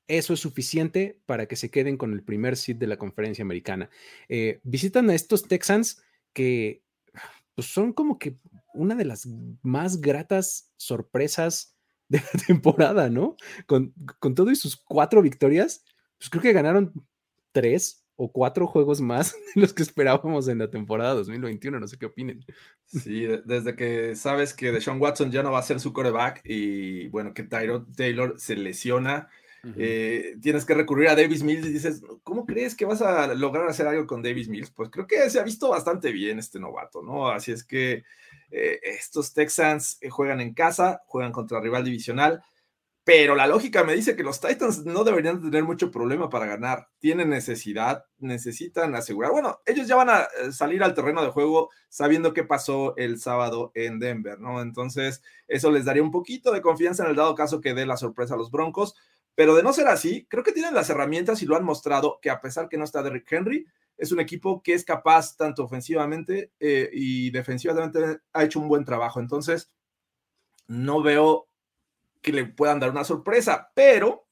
[0.08, 3.90] eso es suficiente para que se queden con el primer seed de la conferencia americana.
[4.30, 6.84] Eh, visitan a estos Texans que
[7.56, 8.38] pues, son como que
[8.74, 9.28] una de las
[9.62, 11.76] más gratas sorpresas
[12.08, 13.36] de la temporada, ¿no?
[13.66, 15.84] Con, con todo y sus cuatro victorias,
[16.18, 16.94] pues creo que ganaron
[17.52, 21.80] tres o cuatro juegos más de los que esperábamos en la temporada 2021.
[21.80, 22.46] No sé qué opinen.
[22.86, 27.08] Sí, desde que sabes que Deshaun Watson ya no va a ser su coreback y
[27.08, 29.30] bueno, que Tyrod Taylor se lesiona,
[29.78, 33.68] eh, tienes que recurrir a Davis Mills y dices, ¿cómo crees que vas a lograr
[33.68, 34.72] hacer algo con Davis Mills?
[34.72, 37.30] Pues creo que se ha visto bastante bien este novato, ¿no?
[37.30, 38.04] Así es que
[38.52, 42.44] eh, estos Texans eh, juegan en casa, juegan contra rival divisional
[43.06, 46.88] pero la lógica me dice que los Titans no deberían tener mucho problema para ganar.
[46.98, 49.32] Tienen necesidad, necesitan asegurar.
[49.32, 53.20] Bueno, ellos ya van a eh, salir al terreno de juego sabiendo qué pasó el
[53.20, 54.60] sábado en Denver, ¿no?
[54.60, 57.96] Entonces, eso les daría un poquito de confianza en el dado caso que dé la
[57.96, 58.96] sorpresa a los Broncos.
[59.36, 62.30] Pero de no ser así, creo que tienen las herramientas y lo han mostrado que
[62.30, 63.68] a pesar que no está Derrick Henry,
[63.98, 68.86] es un equipo que es capaz tanto ofensivamente eh, y defensivamente ha hecho un buen
[68.86, 69.20] trabajo.
[69.20, 69.72] Entonces,
[70.68, 71.48] no veo
[72.22, 74.28] que le puedan dar una sorpresa, pero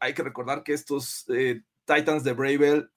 [0.00, 2.90] hay que recordar que estos eh, Titans de Bravel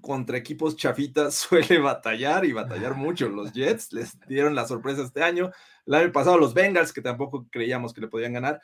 [0.00, 3.28] contra equipos chafitas suele batallar y batallar mucho.
[3.28, 5.50] Los Jets les dieron la sorpresa este año.
[5.86, 8.60] El año pasado los Bengals, que tampoco creíamos que le podían ganar.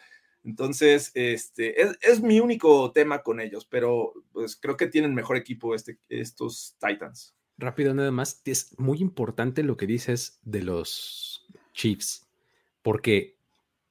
[0.48, 5.74] Entonces, este, es, mi único tema con ellos, pero pues creo que tienen mejor equipo
[5.74, 7.37] este, estos Titans.
[7.58, 12.26] Rápido, nada más, es muy importante lo que dices de los Chiefs,
[12.80, 13.37] porque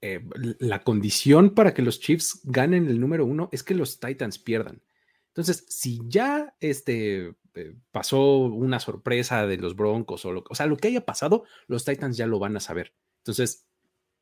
[0.02, 0.26] eh,
[0.58, 4.82] la condición para que los Chiefs ganen el número uno es que los Titans pierdan.
[5.28, 10.65] Entonces, si ya este, eh, pasó una sorpresa de los Broncos o lo, o sea,
[10.65, 12.96] lo que haya pasado, los Titans ya lo van a saber.
[13.20, 13.67] Entonces,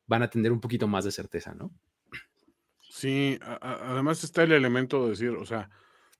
[0.06, 1.72] van a tener un poquito más de certeza, ¿no?
[2.96, 5.68] Sí, además está el elemento de decir, o sea,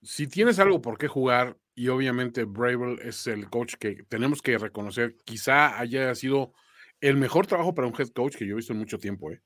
[0.03, 4.59] si tienes algo por qué jugar y obviamente Bravel es el coach que tenemos que
[4.59, 6.53] reconocer, quizá haya sido
[7.01, 9.41] el mejor trabajo para un head coach que yo he visto en mucho tiempo, ¿eh?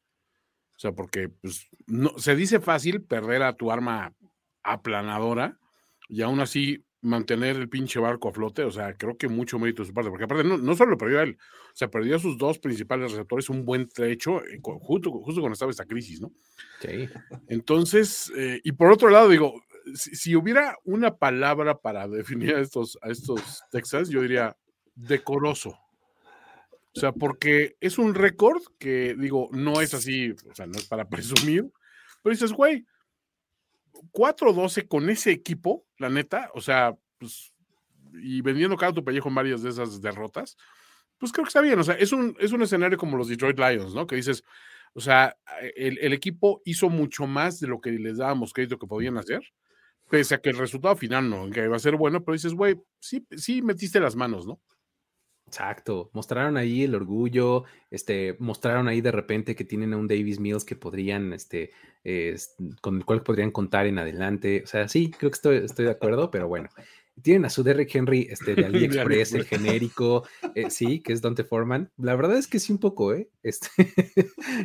[0.74, 4.12] O sea, porque pues, no, se dice fácil perder a tu arma
[4.64, 5.56] aplanadora
[6.08, 9.82] y aún así mantener el pinche barco a flote, o sea, creo que mucho mérito
[9.82, 12.18] de su parte, porque aparte no, no solo perdió a él, o sea, perdió a
[12.18, 16.30] sus dos principales receptores un buen trecho eh, justo, justo cuando estaba esta crisis, ¿no?
[16.80, 17.08] Sí.
[17.48, 19.54] Entonces, eh, y por otro lado, digo,
[19.94, 24.56] si, hubiera una palabra para definir a estos, a estos Texas, yo diría
[24.94, 25.78] decoroso.
[26.92, 30.86] O sea, porque es un récord que, digo, no es así, o sea, no es
[30.86, 31.70] para presumir,
[32.22, 32.84] pero dices, güey,
[34.12, 37.52] 4-12 con ese equipo, la neta, o sea, pues,
[38.22, 40.56] y vendiendo cada tu pellejo en varias de esas derrotas,
[41.18, 41.78] pues creo que está bien.
[41.78, 44.06] O sea, es un, es un escenario como los Detroit Lions, ¿no?
[44.06, 44.42] Que dices,
[44.94, 45.36] o sea,
[45.76, 49.42] el, el, equipo hizo mucho más de lo que les dábamos crédito que podían hacer,
[50.08, 52.76] pese a que el resultado final no que iba a ser bueno, pero dices, güey,
[52.98, 54.60] sí, sí metiste las manos, ¿no?
[55.50, 60.38] Exacto, mostraron ahí el orgullo, este, mostraron ahí de repente que tienen a un Davis
[60.38, 61.72] Mills que podrían, este,
[62.80, 64.62] con el cual podrían contar en adelante.
[64.62, 66.68] O sea, sí, creo que estoy, estoy de acuerdo, pero bueno.
[67.20, 70.22] Tienen a su Derrick Henry este, de AliExpress, el genérico,
[70.54, 71.90] eh, sí, que es Dante Foreman.
[71.96, 73.28] La verdad es que sí, un poco, ¿eh?
[73.42, 73.68] Este,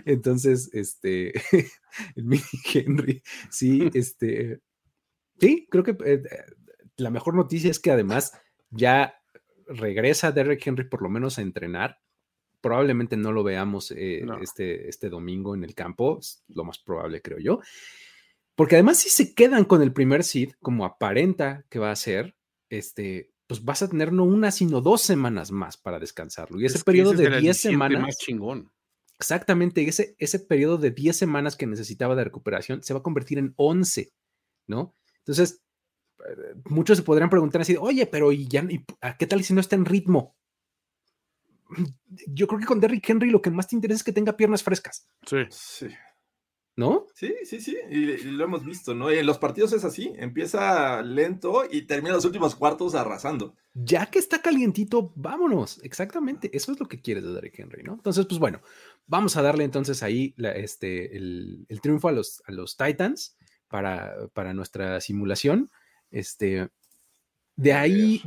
[0.06, 1.34] entonces, este,
[2.16, 4.60] el mini Henry, sí, este,
[5.40, 6.22] sí, creo que eh,
[6.98, 8.34] la mejor noticia es que además
[8.70, 9.16] ya
[9.68, 12.00] regresa Derrick Henry por lo menos a entrenar.
[12.62, 17.22] Probablemente no lo veamos eh, este, este domingo en el campo, es lo más probable,
[17.22, 17.60] creo yo.
[18.56, 22.36] Porque además, si se quedan con el primer seed, como aparenta que va a ser,
[22.70, 26.60] este, pues vas a tener no una, sino dos semanas más para descansarlo.
[26.60, 28.02] Y ese periodo de 10 semanas.
[28.02, 28.72] Más chingón.
[29.18, 33.38] Exactamente, ese, ese periodo de 10 semanas que necesitaba de recuperación se va a convertir
[33.38, 34.12] en 11,
[34.68, 34.96] ¿no?
[35.20, 35.64] Entonces,
[36.66, 38.68] muchos se podrían preguntar así, oye, pero ¿y ya,
[39.18, 40.36] qué tal si no está en ritmo?
[42.28, 44.64] Yo creo que con Derrick Henry lo que más te interesa es que tenga piernas
[44.64, 45.08] frescas.
[45.26, 45.38] Sí.
[45.50, 45.88] Sí.
[46.78, 47.08] ¿No?
[47.14, 49.10] Sí, sí, sí, y, lo hemos visto, ¿no?
[49.10, 53.56] Y en los partidos es así, empieza lento y termina los últimos cuartos arrasando.
[53.74, 57.94] Ya que está calientito, vámonos, exactamente, eso es lo que quieres de Derrick Henry, ¿no?
[57.94, 58.62] Entonces, pues bueno,
[59.08, 63.38] vamos a darle entonces ahí este, el, triunfo a los, a los Titans
[63.70, 65.72] para, para nuestra simulación.
[66.12, 66.70] Este,
[67.56, 68.22] de ahí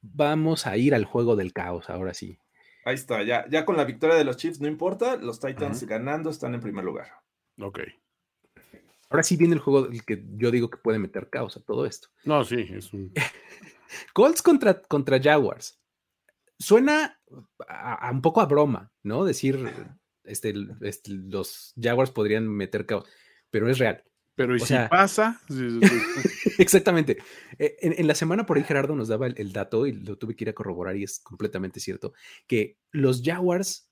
[0.00, 2.38] vamos a ir al juego del caos, ahora sí.
[2.84, 6.30] Ahí está, ya, ya con la victoria de los Chiefs, no importa, los Titans ganando
[6.30, 7.08] están en primer lugar.
[7.58, 7.80] Ok.
[9.08, 11.86] Ahora sí viene el juego del que yo digo que puede meter caos a todo
[11.86, 12.08] esto.
[12.24, 13.12] No, sí, es un.
[14.12, 15.80] Colts contra, contra Jaguars.
[16.58, 17.20] Suena
[17.68, 19.24] a, un poco a broma, ¿no?
[19.24, 19.58] Decir,
[20.24, 23.08] este, este, los Jaguars podrían meter caos,
[23.50, 24.02] pero es real.
[24.36, 25.40] Pero ¿y si pasa?
[26.58, 27.18] Exactamente.
[27.58, 30.44] E, en, la semana por ahí Gerardo nos daba el, dato y lo tuve que
[30.44, 32.14] ir a corroborar y es completamente cierto,
[32.46, 33.90] que los Jaguars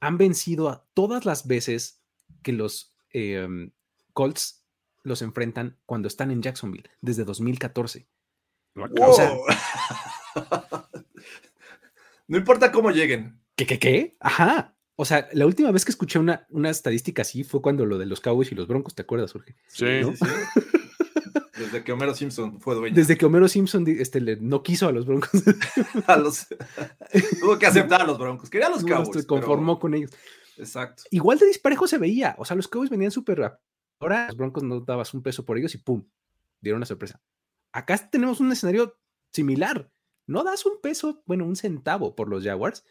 [0.00, 2.02] han vencido a todas las veces
[2.42, 3.70] que los em,
[4.12, 4.66] Colts
[5.02, 8.08] los enfrentan cuando están en Jacksonville, desde 2014.
[12.26, 13.40] no importa cómo lleguen.
[13.54, 14.16] ¿Qué, qué, qué?
[14.18, 14.73] Ajá.
[14.96, 18.06] O sea, la última vez que escuché una, una estadística así fue cuando lo de
[18.06, 19.56] los Cowboys y los Broncos, ¿te acuerdas, Jorge?
[19.66, 20.24] Sí, sí,
[21.58, 22.94] Desde que Homero Simpson fue dueño.
[22.94, 25.30] Desde que Homero Simpson este, no quiso a los Broncos.
[26.06, 26.46] a los,
[27.40, 28.50] tuvo que aceptar a los Broncos.
[28.50, 29.22] Quería a los Cowboys.
[29.22, 30.12] Se conformó con ellos.
[30.56, 31.04] Exacto.
[31.10, 32.36] Igual de disparejo se veía.
[32.38, 33.58] O sea, los Cowboys venían súper.
[33.98, 36.04] Ahora los Broncos no dabas un peso por ellos y ¡pum!
[36.60, 37.20] Dieron una sorpresa.
[37.72, 38.96] Acá tenemos un escenario
[39.32, 39.90] similar.
[40.26, 42.84] No das un peso, bueno, un centavo por los Jaguars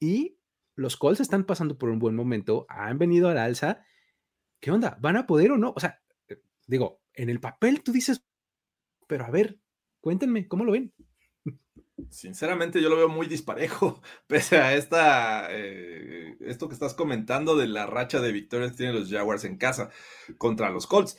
[0.00, 0.36] y
[0.76, 3.84] los Colts están pasando por un buen momento, han venido al alza.
[4.60, 4.98] ¿Qué onda?
[5.00, 5.72] ¿Van a poder o no?
[5.76, 8.24] O sea, eh, digo, en el papel tú dices,
[9.06, 9.58] pero a ver,
[10.00, 10.92] cuéntenme, ¿cómo lo ven?
[12.10, 17.68] Sinceramente, yo lo veo muy disparejo, pese a esta, eh, esto que estás comentando de
[17.68, 19.90] la racha de victorias que tienen los Jaguars en casa
[20.38, 21.16] contra los Colts.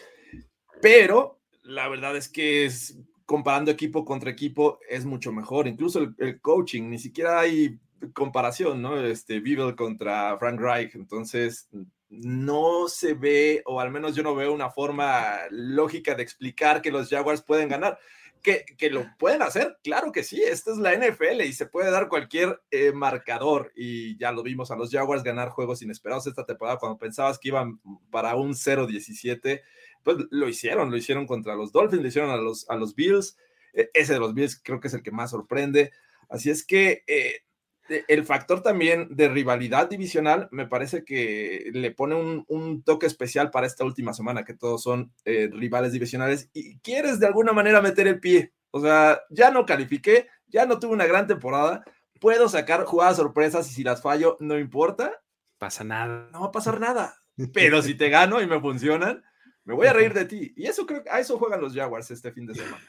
[0.82, 5.68] Pero la verdad es que es, comparando equipo contra equipo es mucho mejor.
[5.68, 7.80] Incluso el coaching, ni siquiera hay
[8.14, 9.00] comparación, ¿no?
[9.00, 10.96] Este, Beagle contra Frank Reich.
[10.96, 11.70] Entonces,
[12.10, 16.92] no se ve, o al menos yo no veo una forma lógica de explicar que
[16.92, 18.00] los Jaguars pueden ganar.
[18.42, 21.90] Que, que lo pueden hacer, claro que sí, esta es la NFL y se puede
[21.90, 26.46] dar cualquier eh, marcador y ya lo vimos a los Jaguars ganar juegos inesperados esta
[26.46, 27.80] temporada cuando pensabas que iban
[28.12, 29.64] para un 0-17,
[30.04, 33.36] pues lo hicieron, lo hicieron contra los Dolphins, lo hicieron a los, a los Bills,
[33.74, 35.92] e, ese de los Bills creo que es el que más sorprende.
[36.30, 37.45] Así es que eh,
[37.88, 43.68] el factor también de rivalidad divisional me parece que le pone un, toque especial para
[43.68, 48.08] esta última semana, que todos son eh, rivales divisionales y quieres de alguna manera meter
[48.08, 48.54] el pie.
[48.72, 51.84] O sea, ya no califiqué, ya no tuve una gran temporada,
[52.20, 55.22] puedo sacar jugadas sorpresas y si las fallo, no importa.
[55.58, 56.30] Pasa nada.
[56.32, 57.16] No va a pasar nada.
[57.54, 59.24] Pero si te gano y me funcionan,
[59.64, 60.54] me voy a reír de ti.
[60.56, 62.84] Y eso creo que a eso juegan los Jaguars este fin de semana.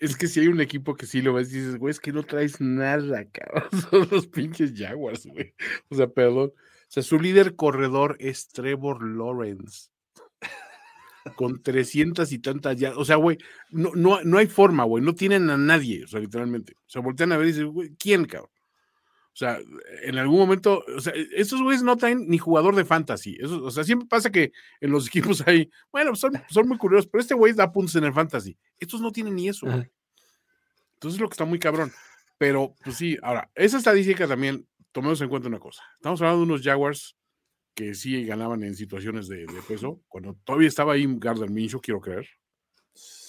[0.00, 2.22] Es que si hay un equipo que sí lo ves dices, güey, es que no
[2.22, 3.68] traes nada, cabrón.
[3.90, 5.54] Son los pinches Jaguars, güey.
[5.88, 6.52] O sea, perdón.
[6.54, 9.90] O sea, su líder corredor es Trevor Lawrence.
[11.36, 12.96] Con 300 y tantas ya.
[12.96, 13.36] O sea, güey,
[13.70, 15.04] no, no, no hay forma, güey.
[15.04, 16.74] No tienen a nadie, o sea, literalmente.
[16.86, 18.50] O sea, voltean a ver y dicen, güey, ¿quién, cabrón?
[19.38, 19.60] O sea,
[20.02, 23.36] en algún momento, o sea, estos güeyes no traen ni jugador de fantasy.
[23.38, 27.06] Eso, o sea, siempre pasa que en los equipos hay, bueno, son, son muy curiosos,
[27.06, 28.58] pero este güey da puntos en el fantasy.
[28.80, 29.68] Estos no tienen ni eso.
[29.68, 31.92] Entonces es lo que está muy cabrón.
[32.36, 35.84] Pero, pues sí, ahora, esa estadística también, tomemos en cuenta una cosa.
[35.94, 37.16] Estamos hablando de unos Jaguars
[37.76, 42.28] que sí ganaban en situaciones de, peso, cuando todavía estaba ahí Gardner Minshew, quiero creer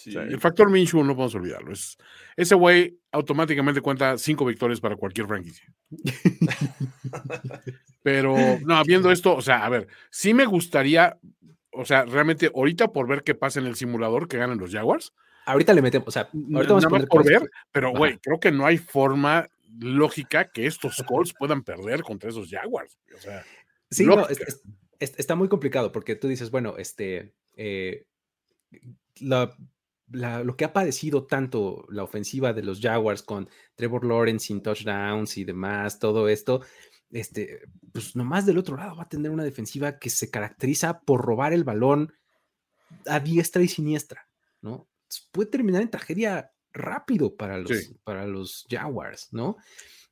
[0.05, 1.73] el factor Minshew no podemos olvidarlo.
[1.73, 1.97] Es,
[2.35, 5.65] ese güey automáticamente cuenta cinco victorias para cualquier franquicia.
[8.03, 11.17] Pero, no, viendo esto, o sea, a ver, sí me gustaría,
[11.71, 15.13] o sea, realmente ahorita por ver qué pasa en el simulador que ganan los Jaguars.
[15.45, 18.51] Ahorita le metemos, o sea, ahorita vamos a poner por ver, pero güey, creo que
[18.51, 22.97] no hay forma lógica que estos Colts puedan perder contra esos Jaguars.
[23.17, 23.43] O sea,
[23.89, 24.27] sí, no,
[24.99, 28.05] está muy complicado porque tú dices, bueno, este, eh,
[29.21, 29.55] la,
[30.11, 35.37] lo que ha padecido tanto la ofensiva de los Jaguars con Trevor Lawrence sin touchdowns
[35.37, 36.61] y demás, todo esto,
[37.11, 41.21] este, pues nomás del otro lado va a tener una defensiva que se caracteriza por
[41.21, 42.13] robar el balón
[43.05, 44.27] a diestra y siniestra,
[44.61, 44.87] ¿no?
[45.31, 49.57] Puede terminar en tragedia rápido para los, para los Jaguars, ¿no?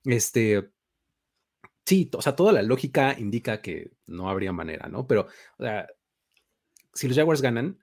[0.04, 0.72] Este,
[1.86, 5.08] sí, o sea, toda la lógica indica que no habría manera, ¿no?
[5.08, 5.88] Pero, o sea,
[6.94, 7.80] si los Jaguars ganan,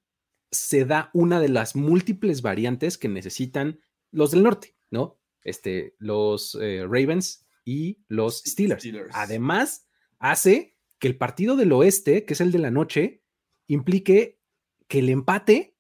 [0.54, 5.18] se da una de las múltiples variantes que necesitan los del norte, ¿no?
[5.42, 8.84] Este, los eh, Ravens y los Steelers.
[9.12, 9.86] Además,
[10.18, 13.22] hace que el partido del oeste, que es el de la noche,
[13.66, 14.40] implique
[14.88, 15.76] que el empate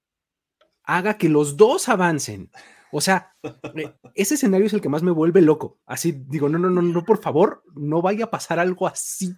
[0.82, 2.50] haga que los dos avancen.
[2.92, 5.80] O sea, eh, ese escenario es el que más me vuelve loco.
[5.86, 9.34] Así digo, no, no, no, no, por favor, no vaya a pasar algo así.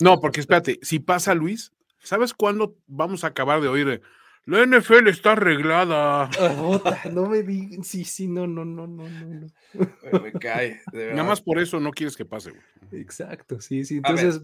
[0.00, 4.02] No, porque espérate, si pasa Luis, ¿sabes cuándo vamos a acabar de oír?
[4.46, 6.30] La NFL está arreglada.
[7.12, 7.82] no me digan.
[7.82, 10.20] Sí, sí, no, no, no, no, no.
[10.22, 10.80] Me cae.
[10.92, 12.62] Nada más por eso no quieres que pase, güey.
[13.02, 13.96] Exacto, sí, sí.
[13.96, 14.40] Entonces,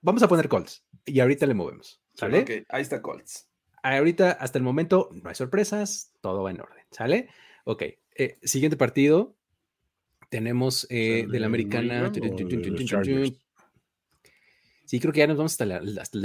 [0.00, 2.00] vamos a poner Colts y ahorita le movemos.
[2.14, 2.40] ¿Sale?
[2.40, 3.48] Ok, ahí está Colts.
[3.82, 6.84] Ahorita, hasta el momento, no hay sorpresas, todo va en orden.
[6.90, 7.28] ¿Sale?
[7.64, 7.82] Ok,
[8.16, 9.36] eh, siguiente partido.
[10.30, 12.10] Tenemos eh, de la americana.
[14.92, 15.80] Sí, creo que ya nos vamos hasta la.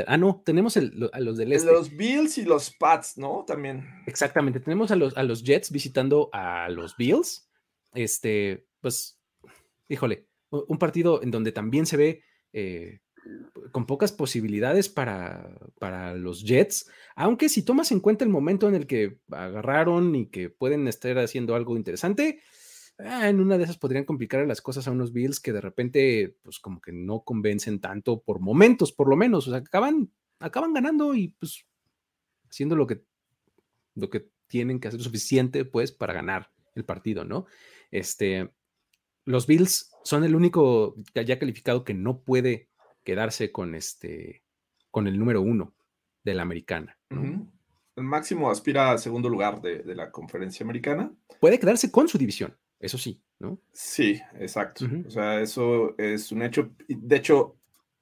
[0.07, 1.71] ah, no, tenemos a los del este.
[1.71, 3.45] Los Bills y los Pats, ¿no?
[3.47, 3.85] También.
[4.05, 4.59] Exactamente.
[4.59, 7.49] Tenemos a los, a los Jets visitando a los Bills.
[7.93, 9.21] Este, pues,
[9.87, 12.99] híjole, un partido en donde también se ve eh,
[13.71, 15.49] con pocas posibilidades para,
[15.79, 20.25] para los Jets, aunque si tomas en cuenta el momento en el que agarraron y
[20.25, 22.41] que pueden estar haciendo algo interesante,
[22.99, 26.37] Ah, en una de esas podrían complicar las cosas a unos Bills que de repente,
[26.41, 29.47] pues como que no convencen tanto por momentos, por lo menos.
[29.47, 31.65] O sea, acaban, acaban ganando y pues
[32.49, 33.03] haciendo lo que,
[33.95, 37.45] lo que tienen que hacer suficiente, pues, para ganar el partido, ¿no?
[37.91, 38.51] Este,
[39.25, 42.69] los Bills son el único que haya calificado que no puede
[43.03, 44.43] quedarse con este,
[44.89, 45.75] con el número uno
[46.23, 46.97] de la americana.
[47.09, 51.11] El máximo aspira al segundo lugar de, de la conferencia americana.
[51.39, 52.57] Puede quedarse con su división.
[52.79, 53.59] Eso sí, ¿no?
[53.71, 54.85] Sí, exacto.
[55.07, 56.71] O sea, eso es un hecho.
[56.87, 57.57] De hecho,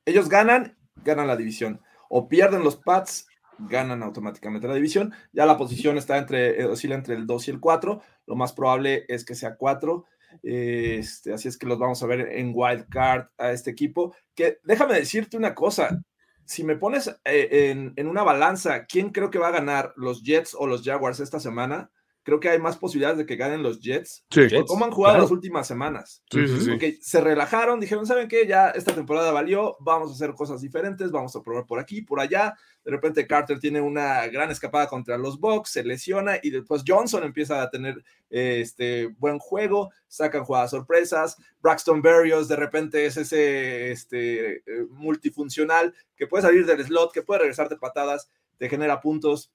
[0.06, 1.82] ellos ganan, ganan la división.
[2.10, 5.14] O pierden los Pats, ganan automáticamente la división.
[5.32, 8.02] Ya la posición está entre, oscila entre el 2 y el 4.
[8.28, 10.06] Lo más probable es que sea 4.
[10.44, 14.14] Este, así es que los vamos a ver en wild card a este equipo.
[14.36, 16.02] Que déjame decirte una cosa.
[16.44, 20.22] Si me pones eh, en, en una balanza, ¿quién creo que va a ganar, los
[20.22, 21.90] Jets o los Jaguars esta semana?
[22.26, 24.26] Creo que hay más posibilidades de que ganen los Jets.
[24.32, 24.48] Sí.
[24.68, 26.24] ¿Cómo han jugado las últimas semanas?
[26.32, 27.00] Sí, sí, sí.
[27.00, 28.48] se relajaron, dijeron, ¿saben qué?
[28.48, 32.20] Ya esta temporada valió, vamos a hacer cosas diferentes, vamos a probar por aquí, por
[32.20, 32.56] allá.
[32.84, 37.24] De repente Carter tiene una gran escapada contra los Bucks, se lesiona y después Johnson
[37.24, 41.38] empieza a tener este buen juego, sacan jugadas sorpresas.
[41.62, 47.22] Braxton Berrios de repente es ese este, eh, multifuncional que puede salir del slot, que
[47.22, 49.52] puede regresarte patadas, te genera puntos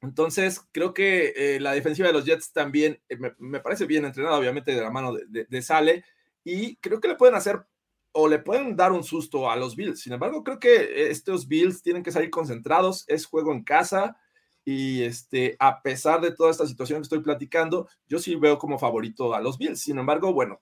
[0.00, 4.38] Entonces, creo que eh, la defensiva de los Jets también eh, me, parece bien entrenada,
[4.38, 6.04] obviamente, de la mano de, Sale,
[6.44, 7.66] y creo que le pueden hacer
[8.12, 10.00] o le pueden dar un susto a los Bills.
[10.00, 14.16] Sin embargo, creo que estos Bills tienen que salir concentrados, es juego en casa,
[14.64, 18.78] y este, a pesar de toda esta situación que estoy platicando, yo sí veo como
[18.78, 19.80] favorito a los Bills.
[19.80, 20.60] Sin embargo, bueno,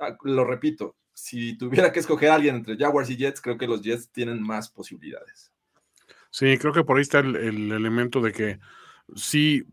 [0.00, 3.66] ah, lo repito, si tuviera que escoger a alguien entre Jaguars y Jets, creo que
[3.66, 5.52] los Jets tienen más posibilidades.
[6.30, 8.58] Sí, creo que por ahí está el, elemento de que
[9.14, 9.64] sí,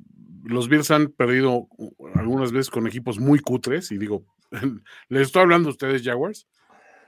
[0.44, 1.68] los Bills han perdido
[2.16, 4.26] algunas veces con equipos muy cutres, y digo,
[5.10, 6.48] les estoy hablando a ustedes, Jaguars.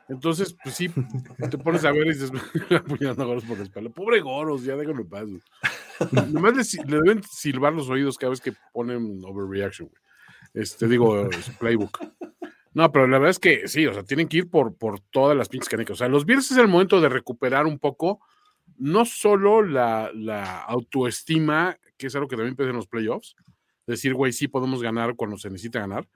[0.10, 0.90] Entonces, pues sí,
[1.50, 2.32] te pones a ver y dices,
[2.72, 3.90] apuñando a Goros por la espalda.
[3.90, 5.28] Pobre Goros, ya déjalo en paz.
[6.32, 9.90] Nomás le, deben silbar los oídos cada vez que ponen overreaction,
[10.54, 11.30] Este, digo,
[11.60, 12.00] playbook.
[12.74, 15.36] No, pero la verdad es que sí, o sea, tienen que ir por, por todas
[15.36, 15.94] las pinches canicas.
[15.94, 18.22] O sea, los Bills es el momento de recuperar un poco
[18.78, 20.08] no solo la,
[20.68, 23.36] autoestima, que es algo que también pasa en los playoffs,
[23.86, 26.08] decir, güey, sí podemos ganar cuando se necesita ganar,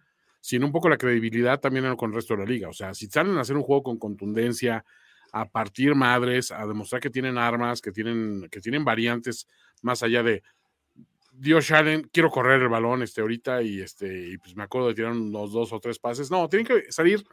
[0.41, 2.69] sino un poco la credibilidad también con el resto de la liga.
[2.69, 4.83] O sea, si salen a hacer un juego con contundencia,
[5.31, 9.47] a partir madres, a demostrar que tienen armas, que tienen, que tienen variantes
[9.81, 10.43] más allá de
[11.31, 14.95] Dios Allen, quiero correr el balón este ahorita y este, y pues me acuerdo de
[14.95, 16.29] tirar unos dos o tres pases.
[16.29, 17.23] No, tienen que salir,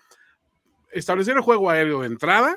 [0.93, 2.57] establecer el juego aéreo de entrada,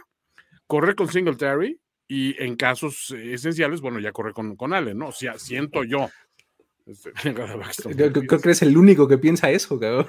[0.67, 1.79] correr con Singletary
[2.13, 5.07] y en casos esenciales, bueno, ya corre con, con Allen, ¿no?
[5.07, 6.09] O sea, siento yo.
[6.85, 10.07] Este, creo que eres el único que piensa eso, cabrón.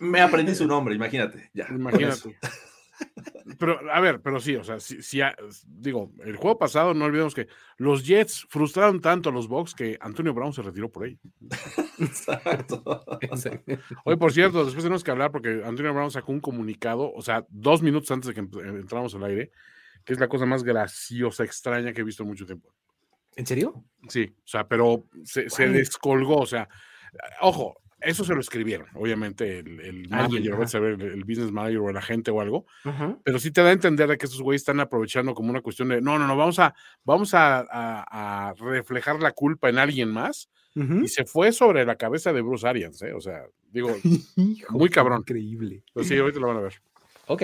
[0.00, 1.48] Me aprendí su nombre, imagínate.
[1.54, 2.36] Ya, imagínate.
[3.58, 5.20] Pero, a ver, pero sí, o sea, si,
[5.66, 7.46] digo, el juego pasado, no olvidemos que
[7.76, 11.18] los Jets frustraron tanto a los Bucks que Antonio Brown se retiró por ahí.
[11.98, 12.82] Exacto.
[14.04, 17.46] Hoy, por cierto, después tenemos que hablar porque Antonio Brown sacó un comunicado, o sea,
[17.50, 19.52] dos minutos antes de que entramos al aire,
[20.06, 22.72] que es la cosa más graciosa, extraña que he visto en mucho tiempo.
[23.34, 23.84] ¿En serio?
[24.08, 26.68] Sí, o sea, pero se, descolgó, o sea,
[27.40, 31.96] ojo, eso se lo escribieron, obviamente, el, el manager, saber, el, business manager o el
[31.96, 32.66] agente o algo,
[33.24, 35.88] pero sí te da a entender de que esos güeyes están aprovechando como una cuestión
[35.88, 36.72] de, no, no, no, vamos a,
[37.04, 42.42] vamos a, reflejar la culpa en alguien más, y se fue sobre la cabeza de
[42.42, 43.12] Bruce Arians, ¿eh?
[43.12, 43.42] o sea,
[43.72, 43.90] digo,
[44.70, 45.20] muy cabrón.
[45.20, 45.82] Increíble.
[45.92, 46.74] Pues sí, ahorita lo van a ver.
[47.26, 47.42] Ok,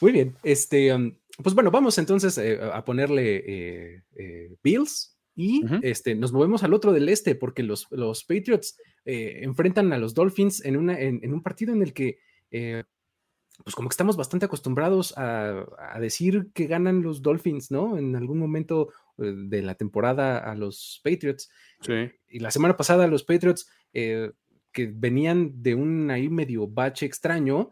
[0.00, 0.92] muy bien, este...
[0.92, 6.64] Um, pues bueno, vamos entonces eh, a ponerle eh, eh, Bills y este, nos movemos
[6.64, 11.32] al otro del este porque los, los Patriots enfrentan a los Dolphins en, una, en,
[11.32, 12.18] un partido en el que
[12.50, 15.64] pues como que estamos bastante acostumbrados a,
[16.00, 17.96] decir que ganan los Dolphins, ¿no?
[17.96, 21.48] En algún momento de la temporada a los Patriots.
[21.82, 22.10] Sí.
[22.28, 27.70] Y la semana pasada los Patriots que venían de un ahí medio bache extraño,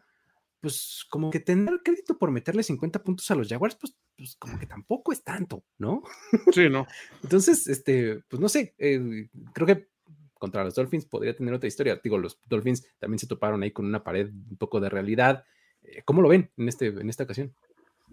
[0.67, 4.59] pues como que tener crédito por meterle 50 puntos a los Jaguars, pues, pues como
[4.59, 6.03] que tampoco es tanto, ¿no?
[6.53, 6.89] Sí, ¿no?
[7.23, 9.89] Entonces, este, pues no sé, eh, creo que
[10.35, 12.01] contra los Dolphins podría tener otra historia.
[12.03, 15.45] Digo, los Dolphins también se toparon ahí con una pared un poco de realidad.
[15.85, 17.55] Eh, ¿Cómo lo ven en, este, en esta ocasión?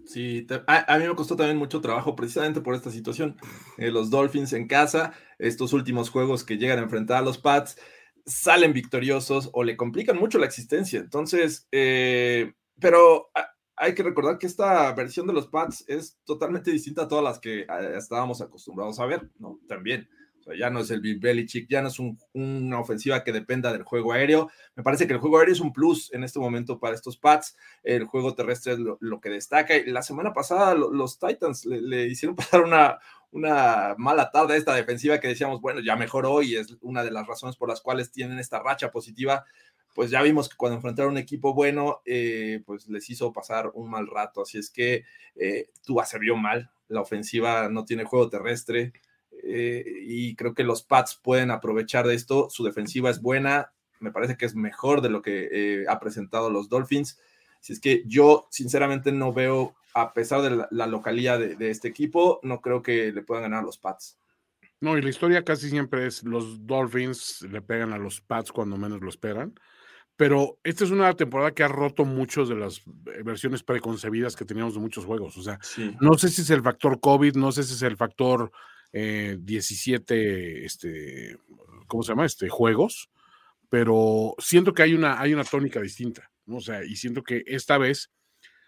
[0.06, 3.36] Sí, a, mí me costó también mucho trabajo precisamente por esta situación.
[3.78, 7.78] Eh, los Dolphins en casa, estos últimos juegos que llegan a enfrentar a los Pats,
[8.26, 11.00] salen victoriosos o le complican mucho la existencia.
[11.00, 13.30] Entonces, eh, pero
[13.76, 17.38] hay que recordar que esta versión de los Pats es totalmente distinta a todas las
[17.38, 17.66] que eh,
[17.96, 19.58] estábamos acostumbrados a ver, ¿no?
[19.68, 20.08] También.
[20.44, 21.98] O sea, ya no es el Bill Belichick, ya no es
[22.34, 24.50] una ofensiva que dependa del juego aéreo.
[24.76, 27.56] Me parece que el juego aéreo es un plus en este momento para estos Pats.
[27.82, 29.74] El juego terrestre es lo, que destaca.
[29.74, 32.98] Y la semana pasada los Titans le, hicieron pasar una,
[33.30, 37.26] una mala tarde esta defensiva que decíamos, bueno, ya mejoró y es una de las
[37.26, 39.46] razones por las cuales tienen esta racha positiva.
[39.94, 43.88] Pues ya vimos que cuando enfrentaron un equipo bueno, eh, pues les hizo pasar un
[43.88, 44.42] mal rato.
[44.42, 45.04] Así es que
[45.36, 46.04] eh, Tua
[46.36, 46.70] mal.
[46.88, 48.92] La ofensiva no tiene juego terrestre.
[49.46, 52.48] Eh, y creo que los Pats pueden aprovechar de esto.
[52.50, 53.72] Su defensiva es buena.
[54.00, 57.18] Me parece que es mejor de lo que eh, ha presentado los Dolphins.
[57.60, 62.40] Si es que yo sinceramente no veo a pesar de la, localidad de, este equipo,
[62.42, 64.18] no creo que le puedan ganar a los Pats.
[64.80, 68.76] No, y la historia casi siempre es los Dolphins le pegan a los Pats cuando
[68.76, 69.54] menos lo esperan.
[70.16, 72.82] Pero esta es una temporada que ha roto muchas de las
[73.24, 75.36] versiones preconcebidas que teníamos de muchos juegos.
[75.36, 75.58] O sea,
[76.00, 78.52] no sé si es el factor COVID, no sé si es el factor
[78.94, 81.36] 17, eh, este,
[81.86, 82.26] ¿cómo se llama?
[82.26, 83.10] Este, juegos,
[83.68, 86.30] pero siento que hay una, hay una tónica distinta.
[86.46, 88.10] O sea, y siento que esta vez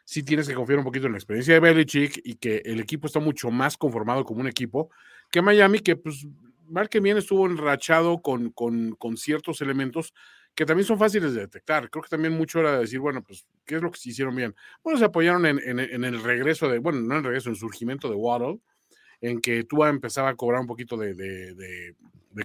[0.04, 3.06] sí tienes que confiar un poquito en la experiencia de Belichick y que el equipo
[3.06, 4.90] está mucho más conformado como un equipo
[5.30, 6.26] que Miami, que pues
[6.68, 10.12] mal que bien estuvo enrachado con, con, con, ciertos elementos
[10.54, 11.90] que también son fáciles de detectar.
[11.90, 14.54] Creo que también mucho era decir, bueno, pues, ¿qué es lo que se hicieron bien?
[14.82, 17.60] Bueno, se apoyaron en, en, el regreso de, bueno, no en el regreso, en el
[17.60, 18.58] surgimiento de Waddle
[19.20, 21.94] en que Tua empezaba a cobrar un poquito de, de,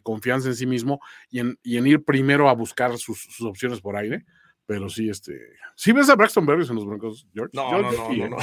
[0.03, 3.81] confianza en sí mismo y en, y en, ir primero a buscar sus, sus opciones
[3.81, 4.25] por aire.
[4.65, 5.37] Pero sí, este.
[5.75, 7.51] ¿Sí ves a Braxton Berrios en los Broncos, George?
[7.53, 8.37] No, no, no, no, no.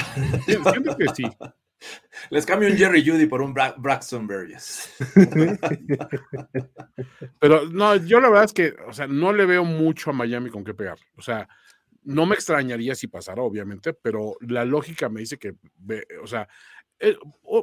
[0.45, 1.25] Siento que sí.
[2.31, 4.91] Les cambio un Jerry Judy por un Braxton Berrios.
[7.39, 10.51] Pero no, yo la verdad es que, o sea, no le veo mucho a Miami
[10.51, 10.99] con qué pegar.
[11.17, 11.49] O sea,
[12.03, 15.55] no me extrañaría si pasara, obviamente, pero la lógica me dice que,
[16.23, 16.49] o sea,
[17.01, 17.17] eh,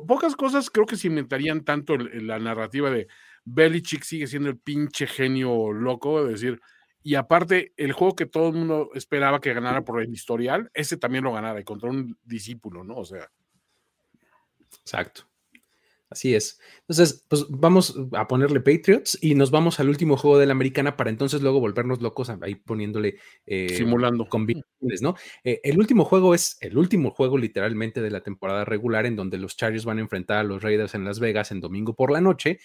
[0.07, 3.07] pocas cosas creo que se inventarían tanto la narrativa de
[3.45, 6.61] Belichick sigue siendo el pinche genio loco, de decir,
[7.03, 10.97] y aparte, el juego que todo el mundo esperaba que ganara por el historial, ese
[10.97, 12.95] también lo ganara y contra un discípulo, ¿no?
[12.95, 13.29] O sea.
[14.85, 15.25] Exacto.
[16.09, 16.59] Así es.
[16.81, 20.95] Entonces, pues vamos a ponerle Patriots y nos vamos al último juego de la americana
[20.95, 23.17] para entonces luego volvernos locos ahí poniéndole.
[23.45, 24.27] Eh, Simulando.
[24.29, 25.15] Combinaciones, ¿no?
[25.43, 29.39] Eh, el último juego es el último juego literalmente de la temporada regular en donde
[29.39, 32.21] los Chargers van a enfrentar a los Raiders en Las Vegas en domingo por la
[32.21, 32.59] noche.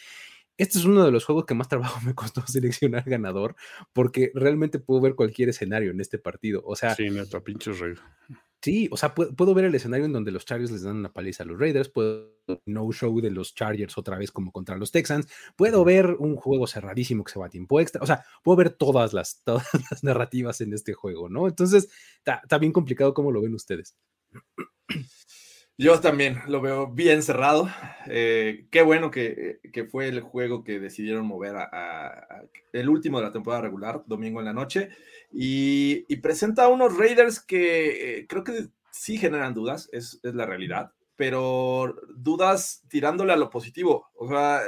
[0.59, 3.57] Este es uno de los juegos que más trabajo me costó seleccionar ganador
[3.95, 6.63] porque realmente puedo ver cualquier escenario en este partido.
[6.67, 6.95] O sea.
[6.95, 8.03] Sí, neta, pinches Raiders.
[8.63, 11.45] Sí, o sea, puedo, ver el escenario en donde los Chargers les dan una paliza
[11.45, 15.29] a los Raiders, puedo no show de los Chargers otra vez como contra los Texans,
[15.57, 18.71] puedo ver un juego cerradísimo que se va a tiempo extra, o sea, puedo ver
[18.71, 21.49] todas las, todas las narrativas en este juego, ¿no?
[21.49, 21.89] Entonces,
[22.25, 23.97] está bien complicado cómo lo ven ustedes.
[25.81, 27.71] Yo también lo veo bien cerrado.
[28.07, 29.61] Eh, qué bueno que,
[29.91, 32.43] fue el juego que decidieron mover a,
[32.75, 34.91] el último de la temporada regular, domingo en la noche,
[35.33, 40.93] y, presenta a unos Raiders que eh, creo que sí generan dudas, es, la realidad,
[41.17, 44.11] pero dudas tirándole a lo positivo.
[44.17, 44.61] O sea,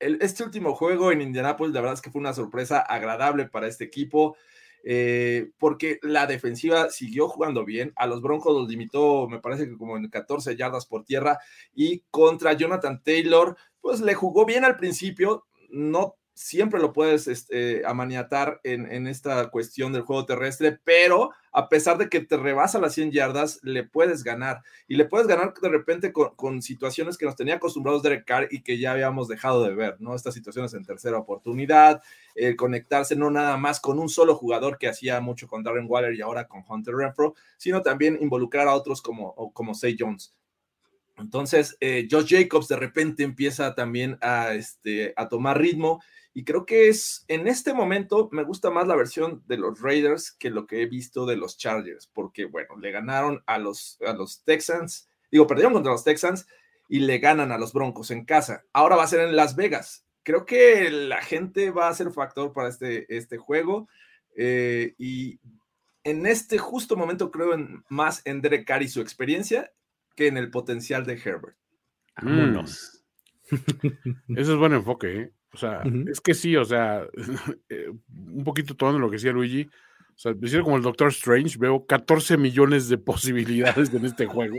[0.00, 3.84] este último juego en Indianapolis, la verdad es que fue una sorpresa agradable para este
[3.84, 4.36] equipo.
[4.84, 7.92] Eh, porque la defensiva siguió jugando bien.
[7.96, 11.38] A los Broncos los limitó, me parece que como en 14 yardas por tierra.
[11.74, 15.46] Y contra Jonathan Taylor, pues le jugó bien al principio.
[15.70, 21.98] No siempre lo puedes este, amaniatar en, esta cuestión del juego terrestre, pero a pesar
[21.98, 24.62] de que te rebasa las 100 yardas, le puedes ganar.
[24.86, 28.62] Y le puedes ganar de repente con, situaciones que nos tenía acostumbrados Derek Carr y
[28.62, 30.14] que ya habíamos dejado de ver, ¿no?
[30.14, 32.02] Estas situaciones en tercera oportunidad,
[32.36, 36.14] el conectarse no nada más con un solo jugador que hacía mucho con Darren Waller
[36.14, 40.38] y ahora con Hunter Renfro, sino también involucrar a otros como, como Say Jones.
[41.16, 46.00] Entonces, eh, Josh Jacobs de repente empieza también a, este, a tomar ritmo
[46.38, 50.30] y creo que es, en este momento, me gusta más la versión de los Raiders
[50.30, 54.12] que lo que he visto de los Chargers, porque, bueno, le ganaron a los, a
[54.12, 56.46] los Texans, digo, perdieron contra los Texans
[56.88, 58.62] y le ganan a los Broncos en casa.
[58.72, 60.06] Ahora va a ser en Las Vegas.
[60.22, 63.88] Creo que la gente va a ser factor para este, este juego.
[64.36, 65.40] Eh, y
[66.04, 69.72] en este justo momento creo en, más en Derek Carr y su experiencia
[70.14, 71.56] que en el potencial de Herbert.
[72.22, 73.02] Vámonos.
[73.50, 75.32] Ese es buen enfoque, ¿eh?
[75.52, 77.06] O sea, es que sí, o sea,
[77.68, 79.68] eh, un poquito tomando lo que decía Luigi.
[80.18, 84.56] O sea, me como el Doctor Strange, veo 14 millones de posibilidades en este juego.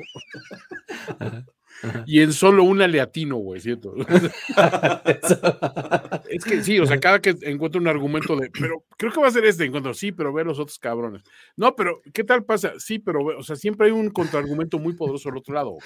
[2.05, 3.95] Y en solo un aleatino, güey, ¿cierto?
[6.29, 9.27] es que sí, o sea, cada que encuentro un argumento de, pero creo que va
[9.27, 11.23] a ser este encuentro, sí, pero ve a los otros cabrones.
[11.55, 12.73] No, pero ¿qué tal pasa?
[12.79, 15.77] Sí, pero, o sea, siempre hay un contraargumento muy poderoso al otro lado.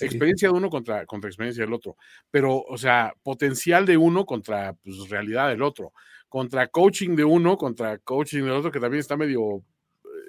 [0.00, 1.96] Experiencia de uno contra, contra experiencia del otro.
[2.30, 5.92] Pero, o sea, potencial de uno contra pues, realidad del otro.
[6.28, 9.62] Contra coaching de uno contra coaching del otro, que también está medio.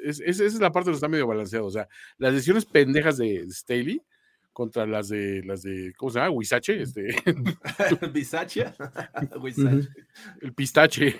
[0.03, 1.67] esa es la parte que está medio balanceado.
[1.67, 1.87] O sea,
[2.17, 4.01] las decisiones pendejas de Staley
[4.53, 6.31] contra las de las de ¿cómo se llama?
[6.31, 7.07] Huizache, este
[8.13, 8.65] Bisache.
[10.41, 11.19] el pistache.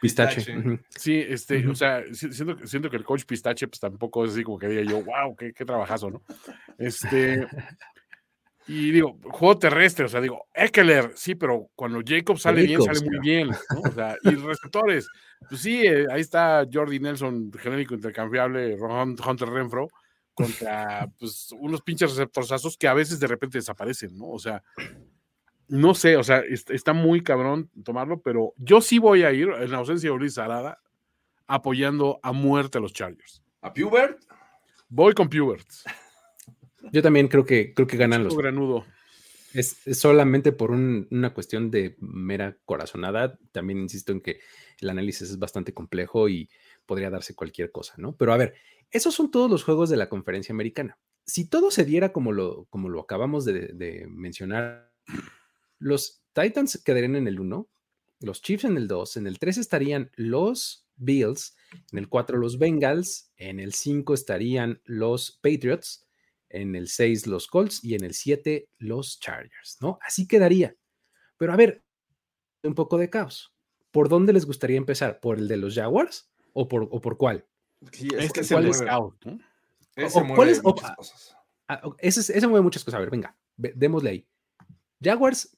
[0.00, 0.80] Pistache.
[0.90, 4.58] Sí, este, o sea, siento, siento que el coach pistache pues tampoco es así como
[4.58, 6.22] que diga yo, wow, qué, qué trabajazo, ¿no?
[6.76, 7.46] Este
[8.68, 13.00] y digo, juego terrestre, o sea, digo, Eckler, sí, pero cuando Jacob sale bien, sale
[13.00, 13.80] muy bien, ¿no?
[13.88, 15.06] O sea, y receptores,
[15.48, 19.86] pues sí, eh, ahí está Jordi Nelson, genérico intercambiable, Hunter Renfro,
[20.36, 24.28] contra pues, unos pinches receptorzazos que a veces de repente desaparecen, ¿no?
[24.28, 24.62] O sea,
[25.66, 29.70] no sé, o sea, está muy cabrón tomarlo, pero yo sí voy a ir, en
[29.70, 30.78] la ausencia de Ulises Arada,
[31.46, 33.42] apoyando a muerte a los Chargers.
[33.62, 34.20] ¿A Pubert?
[34.90, 35.66] Voy con Pubert.
[36.92, 38.36] Yo también creo que, creo que ganan los.
[38.36, 38.84] Granudo.
[39.52, 43.38] Es, solamente por una cuestión de mera corazonada.
[43.50, 44.38] También insisto en que
[44.78, 46.48] el análisis es bastante complejo y
[46.84, 48.14] podría darse cualquier cosa, ¿no?
[48.14, 48.54] Pero a ver,
[48.90, 50.98] esos son todos los juegos de la conferencia americana.
[51.24, 54.92] Si todo se diera como lo, como lo acabamos de, mencionar,
[55.78, 57.68] los Titans quedarían en el 1,
[58.20, 61.56] los Chiefs en el 2, en el 3 estarían los Bills,
[61.92, 66.06] en el 4 los Bengals, en el 5 estarían los Patriots,
[66.48, 69.98] en el 6 los Colts y en el 7 los Chargers, ¿no?
[70.00, 70.76] Así quedaría.
[71.36, 71.82] Pero a ver,
[72.62, 73.52] un poco de caos.
[73.90, 75.20] ¿Por dónde les gustaría empezar?
[75.20, 77.46] ¿Por el de los Jaguars o por, o por cuál?
[77.92, 79.14] Sí, es que ¿Cuál es caos?
[79.94, 81.36] Ese mueve muchas cosas.
[81.98, 82.98] ese, mueve muchas cosas.
[82.98, 84.28] A ver, venga, démosle ahí.
[85.02, 85.56] Jaguars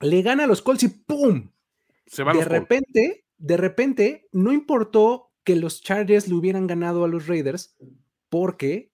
[0.00, 1.50] le gana a los Colts y ¡pum!
[2.06, 7.26] Se de repente, de repente, no importó que los Chargers le hubieran ganado a los
[7.26, 7.76] Raiders
[8.28, 8.92] porque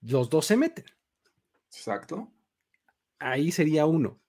[0.00, 0.84] los dos se meten.
[1.66, 2.32] Exacto.
[3.18, 4.20] Ahí sería uno.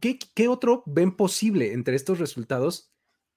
[0.00, 2.92] ¿Qué, otro ven posible entre estos resultados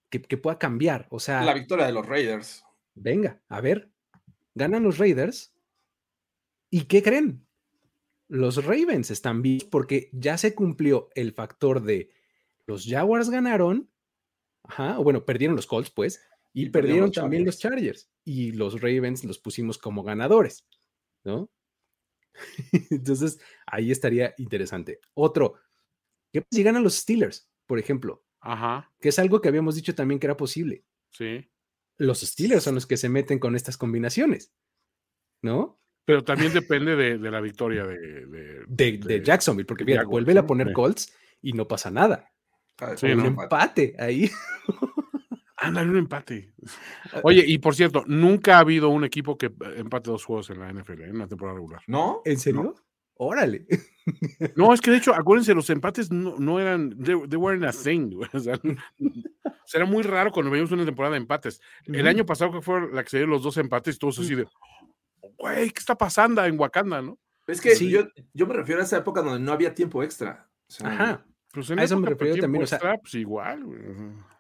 [0.10, 1.08] que, pueda cambiar?
[1.10, 1.44] O sea.
[1.44, 2.64] La victoria de los Raiders.
[2.96, 3.92] Venga, a ver.
[4.56, 5.54] Ganan los Raiders.
[6.70, 7.46] ¿Y qué creen?
[8.28, 12.12] Los Ravens están vivos porque ya se cumplió el factor de
[12.66, 13.90] los Jaguars ganaron.
[14.64, 16.22] Ajá, o bueno, perdieron los Colts, pues.
[16.54, 18.10] Y, perdieron también los Chargers.
[18.24, 20.66] Y los Ravens los pusimos como ganadores.
[21.24, 21.50] ¿no?
[22.90, 25.00] Entonces, ahí estaría interesante.
[25.14, 25.56] Otro,
[26.32, 28.24] ¿qué si ganan los Steelers, por ejemplo?
[28.40, 28.92] Ajá.
[29.00, 30.86] Que es algo que habíamos dicho también que era posible.
[31.12, 31.51] Sí.
[32.02, 34.52] Los Steelers son los que se meten con estas combinaciones,
[35.42, 35.80] ¿no?
[36.04, 41.16] Pero también depende de, la victoria de, de, Jacksonville, porque mira, vuelve a poner Colts
[41.42, 42.32] y no pasa nada.
[42.80, 44.30] Ah, un empate ahí.
[45.58, 46.54] Ándale, un empate.
[47.24, 50.74] Oye, y por cierto, nunca ha habido un equipo que empate dos juegos en la
[50.74, 51.84] NFL, en la temporada regular.
[51.86, 52.24] ¿No?
[52.26, 52.76] ¿En serio?
[53.14, 53.68] Órale.
[54.56, 58.20] No, es que de hecho, acuérdense, los empates no, eran, they, weren't a thing.
[58.34, 58.60] O sea,
[59.74, 61.62] era muy raro cuando veíamos una temporada de empates.
[61.86, 64.48] El año pasado que fue la que se dieron los dos empates, todos así de,
[65.38, 67.18] güey, ¿qué está pasando en Wakanda, no?
[67.48, 70.48] Es que yo, yo, me refiero a esa época donde no había tiempo extra.
[70.84, 71.26] Ajá.
[71.52, 72.64] Pues a eso me refiero también.
[72.64, 73.66] o sea, pues igual.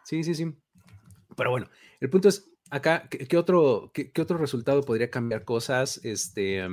[0.03, 0.53] Sí, sí, sí.
[1.35, 1.69] Pero bueno,
[1.99, 5.99] el punto es, acá, ¿qué, otro, qué, otro resultado podría cambiar cosas?
[6.03, 6.65] Este,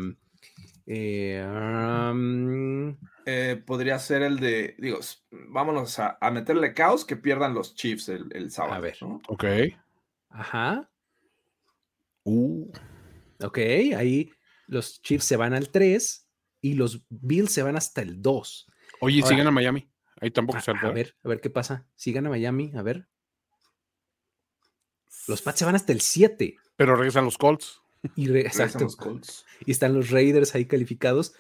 [0.87, 1.45] eh,
[3.31, 5.01] eh, podría ser el de, digo,
[5.31, 8.77] vámonos a, meterle caos que pierdan los Chiefs el, sábado.
[8.77, 8.97] A ver.
[9.29, 9.45] Ok.
[10.31, 10.91] Ajá.
[12.25, 12.73] Uh.
[13.43, 14.33] Ok, ahí
[14.67, 16.27] los Chiefs se van al 3
[16.63, 18.67] y los Bills se van hasta el 2.
[19.01, 19.87] Oye, si gana Miami.
[20.23, 21.87] Ahí tampoco se A ver, a ver qué pasa.
[21.97, 23.09] Si gana Miami, a ver.
[25.27, 26.57] Los Pats se van hasta el 7.
[26.77, 27.83] Pero regresan los Colts.
[28.17, 28.85] Y exacto.
[28.85, 29.45] Los Colts.
[29.67, 31.35] Y están los Raiders ahí calificados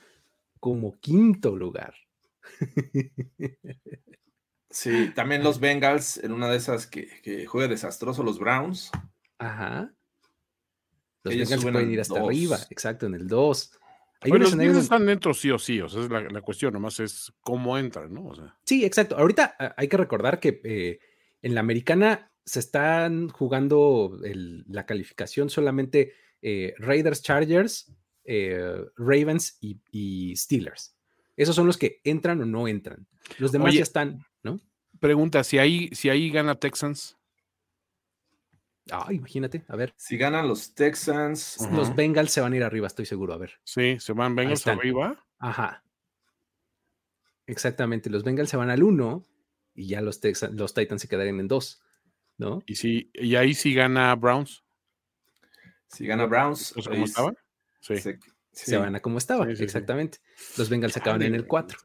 [0.58, 1.94] como quinto lugar.
[4.70, 8.90] Sí, también los Bengals en una de esas que, que juega desastroso los Browns.
[9.38, 9.94] Ajá.
[11.24, 13.78] Los Bengals pueden ir hasta arriba, exacto, en el 2.
[14.24, 17.78] los Bengals están dentro sí o sí, o sea, es la, cuestión, nomás es cómo
[17.78, 18.32] entran, ¿no?
[18.64, 19.16] Sí, exacto.
[19.16, 21.00] Ahorita ah, hay que recordar que eh,
[21.42, 27.92] en la americana se están jugando la calificación solamente eh, Raiders, Chargers,
[28.30, 30.94] eh, Ravens y, Steelers.
[31.36, 33.06] Esos son los que entran o no entran.
[33.38, 34.60] Los demás ya están, ¿no?
[35.00, 37.16] Pregunta, si ahí, si ahí gana Texans.
[38.90, 39.94] Ah, imagínate, a ver.
[39.96, 41.58] Si ganan los Texans.
[41.72, 43.52] Los Bengals se van a ir arriba, estoy seguro, a ver.
[43.64, 45.24] Sí, se van Bengals arriba.
[45.38, 45.82] Ajá.
[47.46, 49.24] Exactamente, los Bengals se van al 1
[49.74, 50.20] y ya los,
[50.52, 51.82] los Titans se quedarían en 2.
[52.38, 52.62] ¿no?
[52.66, 54.64] Y, si, y ahí sí gana Browns.
[55.88, 56.74] Si gana Browns.
[56.86, 57.36] ¿Cómo estaban?
[57.80, 57.96] Sí.
[58.52, 60.18] Se, van a como estaban, exactamente.
[60.56, 61.78] Los Bengals acaban en el 4.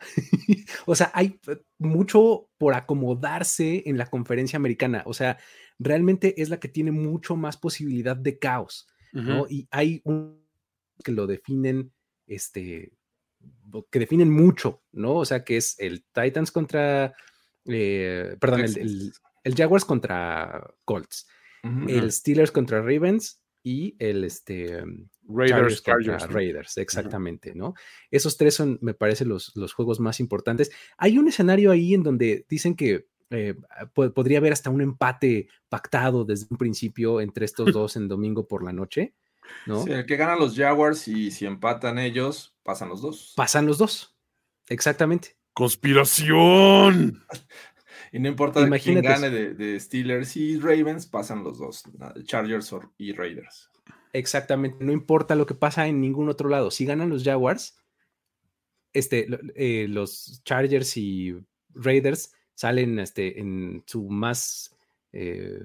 [0.86, 5.02] o sea, hay eh, mucho por acomodarse en la conferencia americana.
[5.06, 5.38] O sea,
[5.78, 9.46] realmente es la que tiene mucho más posibilidad de caos, ¿no?
[9.48, 10.46] Y hay un
[11.02, 11.92] que lo definen,
[12.26, 12.92] este,
[13.90, 15.14] que definen mucho, ¿no?
[15.14, 17.14] O sea, que es el Titans contra,
[17.66, 19.12] eh, perdón, el,
[19.44, 21.26] el Jaguars contra Colts,
[21.62, 24.82] el Steelers contra Ravens y el este,
[25.28, 27.74] Raiders contra Raiders, exactamente, ¿no?
[28.10, 30.70] Esos tres son, me parece, los, los juegos más importantes.
[30.96, 33.54] Hay un escenario ahí en donde dicen que eh,
[33.94, 38.64] podría haber hasta un empate pactado desde un principio entre estos dos en domingo por
[38.64, 39.14] la noche,
[39.66, 39.82] ¿no?
[39.82, 43.34] Sí, el que gana los Jaguars y si empatan ellos, pasan los dos.
[43.36, 44.16] Pasan los dos,
[44.68, 45.36] exactamente.
[45.52, 47.24] ¡Conspiración!
[48.12, 51.84] Y no importa quién gane de, Steelers y Ravens, pasan los dos,
[52.24, 53.70] Chargers y Raiders.
[54.12, 56.70] Exactamente, no importa lo que pasa en ningún otro lado.
[56.70, 57.76] Si ganan los Jaguars,
[58.92, 61.36] este, eh, los Chargers y
[61.74, 64.76] Raiders salen este, en su más
[65.12, 65.60] eh,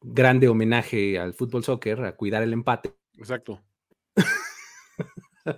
[0.00, 2.94] grande homenaje al fútbol soccer, a cuidar el empate.
[3.16, 3.62] Exacto.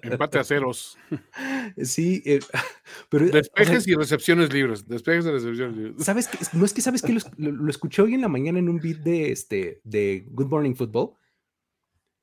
[0.03, 0.99] Empate a ceros.
[1.83, 2.41] Sí, eh,
[3.09, 3.27] pero.
[3.27, 4.87] Despejes y recepciones libres.
[4.87, 6.05] Despejes y recepciones libres.
[6.05, 8.79] ¿Sabes que No es que sabes que lo, escuché hoy en la mañana en un
[8.79, 11.13] beat de, este, de Good Morning Football,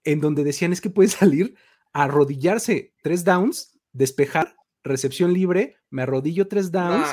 [0.03, 1.55] en donde decían es que puede salir
[1.93, 7.07] arrodillarse tres downs, despejar, recepción libre, me arrodillo tres downs,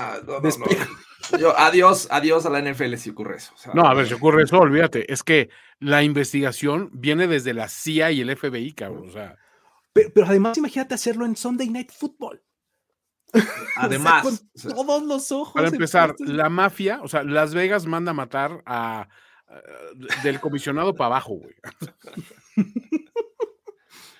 [1.40, 3.54] Yo, adiós, adiós a la NFL si ocurre eso.
[3.72, 5.10] no, a ver, si ocurre eso, olvídate.
[5.10, 5.48] Es que
[5.78, 9.08] la investigación viene desde la CIA y el FBI, cabrón.
[9.08, 9.38] O sea.
[9.94, 12.42] Pero, además, imagínate hacerlo en Sunday Night Football.
[13.76, 15.54] Además, todos los ojos.
[15.54, 19.08] Para empezar, la mafia, o sea, Las Vegas manda a matar a,
[20.22, 21.54] del comisionado para abajo, güey.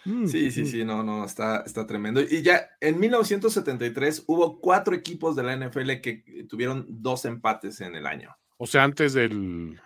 [0.05, 2.20] Mm, sí, sí, sí, no, no, está, está tremendo.
[2.20, 7.95] Y ya en 1973 hubo cuatro equipos de la NFL que tuvieron dos empates en
[7.95, 8.37] el año.
[8.59, 9.81] O sea, antes del...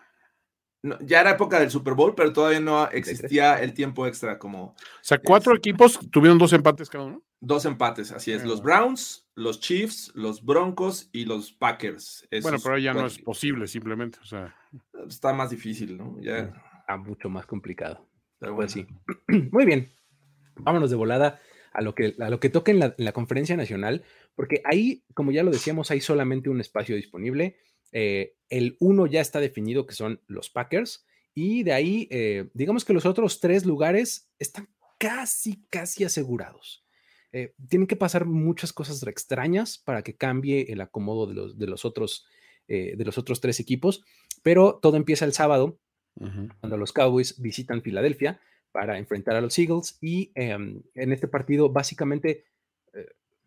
[1.00, 4.64] ya era época del Super Bowl, pero todavía no existía el tiempo extra como...
[4.64, 7.22] O sea, cuatro equipos tuvieron dos empates cada uno.
[7.40, 8.44] Dos empates, así es.
[8.44, 8.64] Los ah.
[8.64, 12.26] Browns, los Chiefs, los Broncos y los Packers.
[12.42, 14.18] bueno, pero ya no es posible simplemente.
[14.20, 14.54] O sea...
[15.06, 16.16] Está más difícil, ¿no?
[16.20, 16.52] Ya...
[16.80, 18.06] Está mucho más complicado.
[18.38, 18.86] Pero bueno, sí.
[19.50, 19.90] Muy bien
[20.58, 21.40] vámonos de volada
[21.72, 24.04] a lo que, a lo que toca en la, conferencia nacional,
[24.34, 27.56] porque ahí, como ya lo decíamos, hay solamente un espacio disponible.
[27.92, 32.84] Eh, el uno ya está definido, que son los Packers, y de ahí, eh, digamos
[32.84, 34.68] que los otros tres lugares están
[34.98, 36.84] casi, casi asegurados.
[37.32, 41.66] Eh, tienen que pasar muchas cosas extrañas para que cambie el acomodo de los, de
[41.66, 42.26] los, otros,
[42.66, 44.02] de los otros tres equipos,
[44.42, 45.78] pero todo empieza el sábado,
[46.60, 48.40] cuando los Cowboys visitan Filadelfia
[48.72, 49.98] para enfrentar a los Eagles.
[50.00, 52.44] Y em, en este partido, básicamente,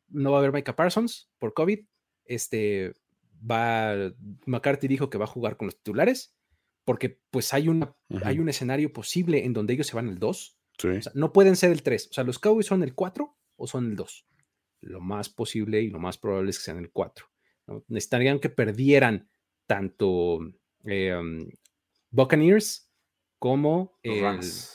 [0.10, 1.80] no va a haber Micah Parsons por COVID.
[2.26, 2.94] Este
[3.42, 4.14] va,
[4.46, 6.36] McCarthy dijo que va a jugar con los titulares,
[6.84, 10.58] porque pues hay, una, hay un escenario posible en donde ellos se van el 2.
[11.14, 12.08] no pueden ser el 3.
[12.10, 14.28] O sea, los Cowboys son el 4 o son el 2.
[14.82, 17.26] Lo más posible y lo más probable es que sean el 4.
[17.88, 19.30] Necesitarían que perdieran
[19.68, 20.40] tanto
[20.84, 21.50] em,
[22.10, 22.92] Buccaneers
[23.38, 24.00] como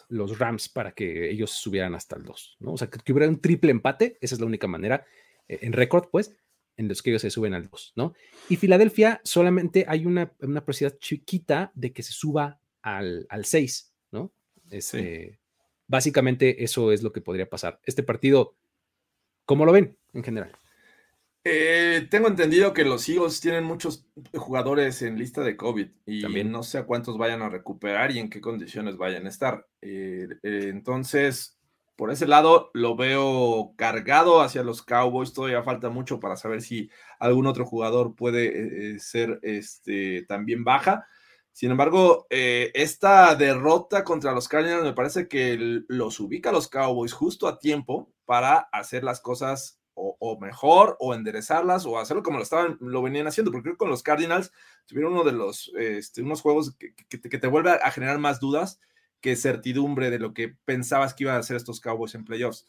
[0.08, 0.68] los Rams.
[0.68, 2.72] para que ellos subieran hasta el 2, ¿no?
[2.72, 5.04] O sea, que, hubiera un triple empate, esa es la única manera,
[5.46, 6.36] eh, en récord, pues,
[6.76, 8.14] en los que ellos se suben al 2, ¿no?
[8.48, 13.92] Y Filadelfia solamente hay una, una posibilidad chiquita de que se suba al, al 6,
[14.12, 14.32] ¿no?
[14.70, 15.38] Este,
[15.88, 17.80] Básicamente eso es lo que podría pasar.
[17.84, 18.56] Este partido,
[19.44, 20.50] ¿cómo lo ven en general?
[21.44, 24.04] Eh, tengo entendido que los Eagles tienen muchos
[24.34, 26.50] jugadores en lista de COVID y También.
[26.50, 29.64] no sé a cuántos vayan a recuperar y en qué condiciones vayan a estar.
[29.80, 31.55] Eh, eh, entonces,
[31.96, 35.32] por ese lado, lo veo cargado hacia los Cowboys.
[35.32, 41.06] Todavía falta mucho para saber si algún otro jugador puede ser este, también baja.
[41.52, 45.56] Sin embargo, esta derrota contra los Cardinals me parece que
[45.88, 51.14] los ubica a los Cowboys justo a tiempo para hacer las cosas o, mejor, o
[51.14, 54.52] enderezarlas, o hacerlo como lo estaban, lo venían haciendo, porque creo que con los Cardinals
[54.84, 58.78] tuvieron uno de los, este, unos juegos que, te, vuelve a generar más dudas
[59.26, 62.64] que certidumbre de lo que pensabas que iban a hacer estos Cowboys en playoffs.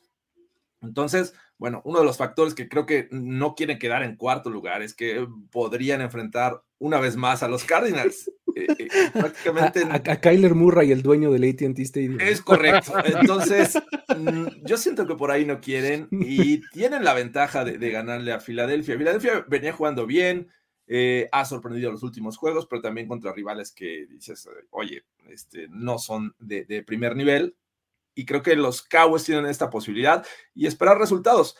[0.82, 4.82] Entonces, bueno, uno de los factores que creo que no quieren quedar en cuarto lugar
[4.82, 8.32] es que podrían enfrentar una vez más a los Cardinals.
[8.58, 9.84] Eh, eh, prácticamente.
[9.88, 12.20] A, Kyler Murray, el dueño del ATT Stadium.
[12.20, 12.92] Es correcto.
[13.06, 13.78] Entonces,
[14.18, 18.40] mm, yo siento que por ahí no quieren y tienen la ventaja de, ganarle a
[18.40, 18.98] Filadelfia.
[18.98, 20.48] Filadelfia venía jugando bien,
[20.88, 26.00] eh, ha sorprendido los últimos juegos, pero también contra rivales que dices, oye, este, no
[26.00, 27.56] son de, de primer nivel
[28.18, 30.26] y creo que los Cowboys tienen esta posibilidad
[30.56, 31.56] y esperar resultados.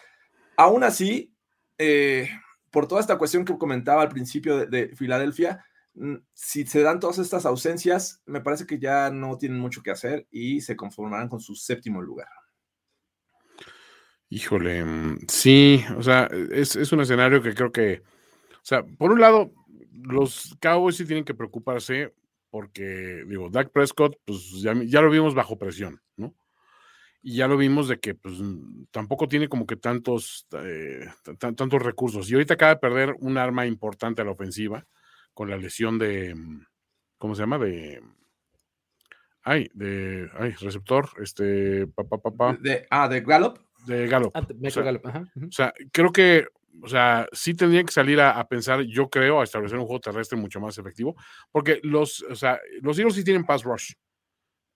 [0.58, 1.32] Aún así,
[1.78, 2.30] eh,
[2.72, 5.64] por toda esta cuestión que comentaba al principio de, Filadelfia,
[5.94, 9.92] mm, si se dan todas estas ausencias, me parece que ya no tienen mucho que
[9.92, 12.28] hacer y se conformarán con su séptimo lugar.
[14.30, 18.02] Híjole, mm, sí, o sea, es, un escenario que creo que,
[18.68, 19.52] sea, por un lado,
[19.92, 22.14] los Cowboys sí tienen que preocuparse
[22.50, 26.34] porque, digo, Dak Prescott, pues ya, ya lo vimos bajo presión, ¿no?
[27.28, 28.36] y ya lo vimos de que pues,
[28.92, 31.08] tampoco tiene como que tantos, eh,
[31.38, 32.30] tantos recursos.
[32.30, 34.86] Y ahorita acaba de perder un arma importante a la ofensiva
[35.34, 36.66] con la lesión de, mm,
[37.18, 37.58] ¿cómo se llama?
[37.58, 38.02] De,
[39.44, 42.58] ay, de, ay, receptor, este, papá, papá.
[42.62, 43.60] De, ah, de Gallup.
[43.86, 44.32] De Gallup.
[44.34, 46.48] Ah, o, sea, o sea, creo que,
[46.82, 50.38] o sea, sí tendrían que salir a, pensar, yo creo, a establecer un juego terrestre
[50.38, 51.16] mucho más efectivo,
[51.52, 53.94] porque los, o sea, los Eagles sí tienen pass rush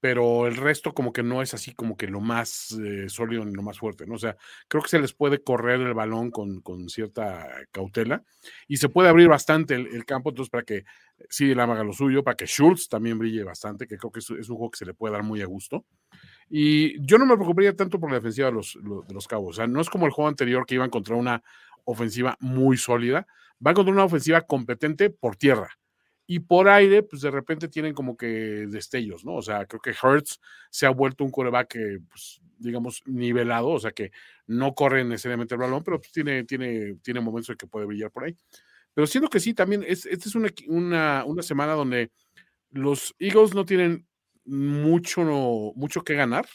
[0.02, 3.54] pero el resto como que no es así como que lo más eh, sólido ni
[3.54, 4.16] lo más fuerte, ¿no?
[4.16, 4.36] O sea,
[4.68, 8.24] creo que se les puede correr el balón con, con cierta cautela
[8.68, 10.86] y se puede abrir bastante el, campo, entonces para que
[11.30, 14.30] sí la haga lo suyo, para que Schultz también brille bastante, que creo que es,
[14.32, 15.86] un juego que se le puede dar muy a gusto.
[16.50, 18.78] Y yo no me preocuparía tanto por la defensiva de los,
[19.08, 21.18] de los cabos, o sea, no es como el juego anterior que iba a encontrar
[21.18, 21.44] una
[21.86, 23.28] ofensiva muy sólida,
[23.66, 25.70] va a encontrar una ofensiva competente por tierra
[26.28, 28.28] y por aire, pues de repente tienen como que
[28.70, 29.36] destellos, ¿no?
[29.36, 31.78] O sea, creo que Hertz se ha vuelto un coreback
[32.10, 34.12] pues, digamos, nivelado, o sea, que
[34.48, 38.12] no corre necesariamente el balón, pero pues, tiene, tiene, tiene momentos en que puede brillar
[38.12, 38.38] por ahí.
[38.94, 42.12] Pero siento que sí, también, es, esta es una, una, una semana donde
[42.70, 44.08] los Eagles no tienen
[44.46, 45.22] mucho,
[45.76, 46.46] mucho que ganar,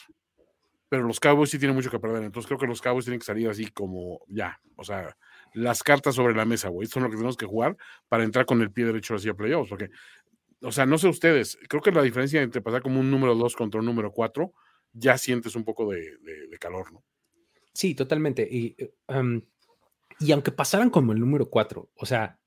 [0.89, 2.23] pero los Cowboys sí tienen mucho que perder.
[2.23, 5.17] Entonces creo que los Cowboys tienen que salir así como ya, o sea,
[5.53, 6.85] las cartas sobre la mesa, güey.
[6.85, 7.77] Esto es lo que tenemos que jugar
[8.07, 9.89] para entrar con el pie derecho hacia playoffs, porque,
[10.61, 13.55] o sea, no sé ustedes, creo que la diferencia entre pasar como un número 2
[13.55, 14.53] contra un número 4,
[14.93, 16.17] ya sientes un poco de,
[16.59, 17.03] calor, ¿no?
[17.73, 18.47] Sí, totalmente.
[18.49, 18.75] Y,
[20.19, 22.39] y aunque pasaran como el número 4, o sea,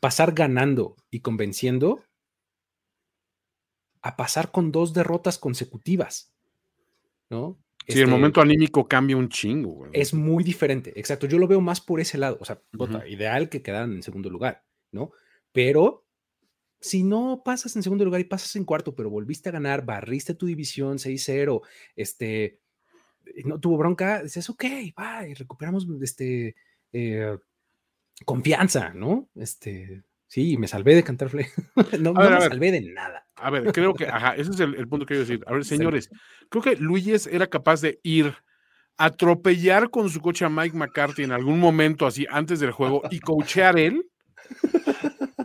[0.00, 2.04] pasar ganando y convenciendo,
[4.02, 6.33] a pasar con dos derrotas consecutivas,
[7.30, 7.58] ¿no?
[7.86, 9.86] Sí, el este momento anímico cambia un chingo.
[9.92, 11.26] Es muy diferente, exacto.
[11.26, 12.38] Yo lo veo más por ese lado.
[12.40, 12.62] O sea,
[13.06, 15.10] ideal que quedaran en segundo lugar, ¿no?
[15.52, 16.04] Pero
[16.80, 20.34] si no pasas en segundo lugar y pasas en cuarto, pero volviste a ganar, barriste
[20.34, 21.62] tu división 6-0,
[21.96, 22.60] este,
[23.44, 24.64] no tuvo bronca, dices, ok,
[24.98, 26.56] va, y recuperamos este,
[26.92, 27.38] eh,
[28.24, 29.28] confianza, ¿no?
[29.34, 31.30] Este, sí, me salvé de cantar
[32.00, 33.23] no, no me salvé de nada.
[33.36, 35.44] A ver, creo que, ajá, ese es el, punto que quiero decir.
[35.46, 36.10] A ver, señores,
[36.48, 38.34] creo que Luis era capaz de ir,
[38.96, 43.20] atropellar con su coche a Mike McCarthy en algún momento así antes del juego y
[43.20, 44.06] coachear él.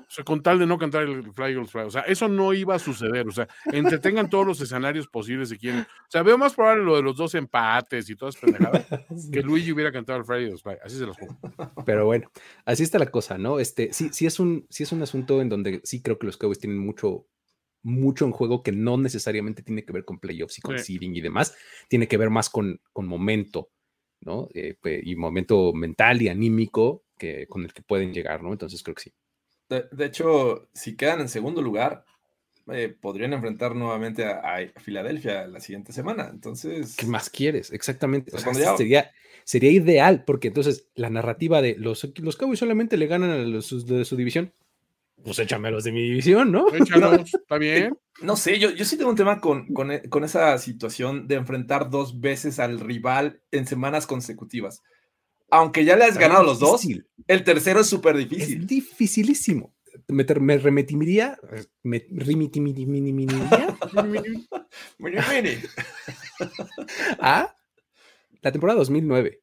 [0.10, 1.82] O sea, con tal de no cantar el Fly Eagles Fly.
[1.84, 3.28] O sea, eso no iba a suceder.
[3.28, 5.82] O sea, entretengan todos los escenarios posibles de quién.
[5.82, 8.88] O sea, veo más probable lo de los dos empates y todas pendejadas
[9.32, 10.78] que Luigi hubiera cantado el Fly Eagles Fly.
[10.84, 11.38] Así se los pongo.
[11.86, 12.32] Pero bueno,
[12.66, 13.60] así está la cosa, ¿no?
[13.60, 16.38] Este, sí, sí es un, sí es un asunto en donde sí creo que los
[16.38, 17.28] Cowboys tienen mucho,
[17.84, 21.22] mucho en juego que no necesariamente tiene que ver con playoffs y con seeding y
[21.22, 21.56] demás,
[21.88, 23.70] tiene que ver más con, con momento,
[24.22, 24.48] ¿no?
[24.54, 28.52] Eh, y momento mental y anímico que, con el que pueden llegar, ¿no?
[28.52, 29.14] Entonces creo que sí.
[29.70, 32.04] De, hecho, si quedan en segundo lugar,
[32.72, 36.30] eh, podrían enfrentar nuevamente a, Filadelfia la siguiente semana.
[36.34, 36.96] Entonces.
[36.96, 37.72] ¿Qué más quieres?
[37.72, 38.32] Exactamente.
[38.78, 39.12] sería,
[39.44, 43.86] sería ideal, porque entonces la narrativa de los, los Cowboys solamente le ganan a los
[43.86, 44.54] de su división
[45.24, 46.68] pues échame los de mi división, ¿no?
[46.74, 47.98] Échalos, está bien.
[48.22, 51.90] No sé, yo, yo sí tengo un tema con, e, con, esa situación de enfrentar
[51.90, 54.84] dos veces al rival en semanas consecutivas.
[55.50, 56.86] Aunque ya le has ganado los dos,
[57.28, 58.60] el tercero es súper difícil.
[58.60, 59.74] Es dificilísimo.
[60.10, 61.40] Me, me remetimiría,
[61.82, 63.78] me remitimiría
[67.22, 67.56] a
[68.42, 69.42] la temporada 2009.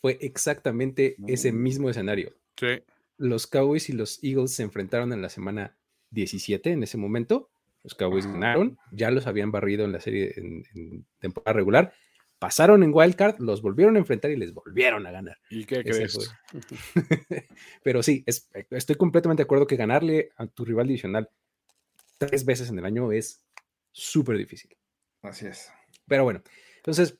[0.00, 2.32] Fue exactamente ese mismo escenario.
[2.58, 2.82] Sí
[3.22, 5.76] los Cowboys y los Eagles se enfrentaron en la semana
[6.10, 7.50] 17 en ese momento.
[7.84, 11.92] Los Cowboys ganaron, ya los habían barrido en la serie en, temporada regular.
[12.38, 15.38] Pasaron en Wildcard, los volvieron a enfrentar y les volvieron a ganar.
[15.50, 16.32] ¿Y qué crees?
[17.84, 18.24] Pero sí,
[18.70, 21.30] estoy completamente de acuerdo que ganarle a tu rival divisional
[22.18, 23.44] tres veces en el año es
[23.92, 24.76] súper difícil.
[25.22, 25.70] Así es.
[26.06, 26.42] Pero bueno,
[26.76, 27.16] entonces,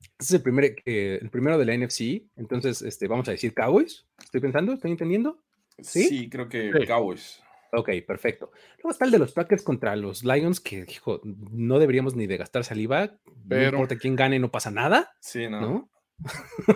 [0.00, 2.22] este es el, primer, eh, el primero de la NFC.
[2.36, 4.06] Entonces, este, vamos a decir Cowboys.
[4.22, 5.41] Estoy pensando, ¿estoy entendiendo?
[5.78, 7.42] Sí, creo que Cowboys.
[7.74, 8.50] Ok, perfecto.
[8.76, 12.36] Luego está el de los Packers contra los Lions, que dijo, no deberíamos ni de
[12.36, 13.18] gastar saliva.
[13.48, 13.72] Pero...
[13.72, 15.16] No importa quién gane, no pasa nada.
[15.20, 15.88] Sí, no.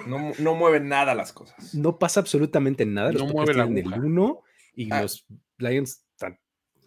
[0.06, 0.32] ¿no?
[0.38, 1.74] no, mueven nada las cosas.
[1.74, 3.12] No pasa absolutamente nada.
[3.12, 4.40] Los no Packers tienen el 1
[4.74, 5.02] y ah.
[5.02, 5.26] los
[5.58, 6.40] Lions están.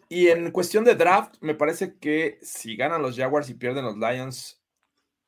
[0.09, 3.97] Y en cuestión de draft, me parece que si ganan los Jaguars y pierden los
[3.97, 4.59] Lions,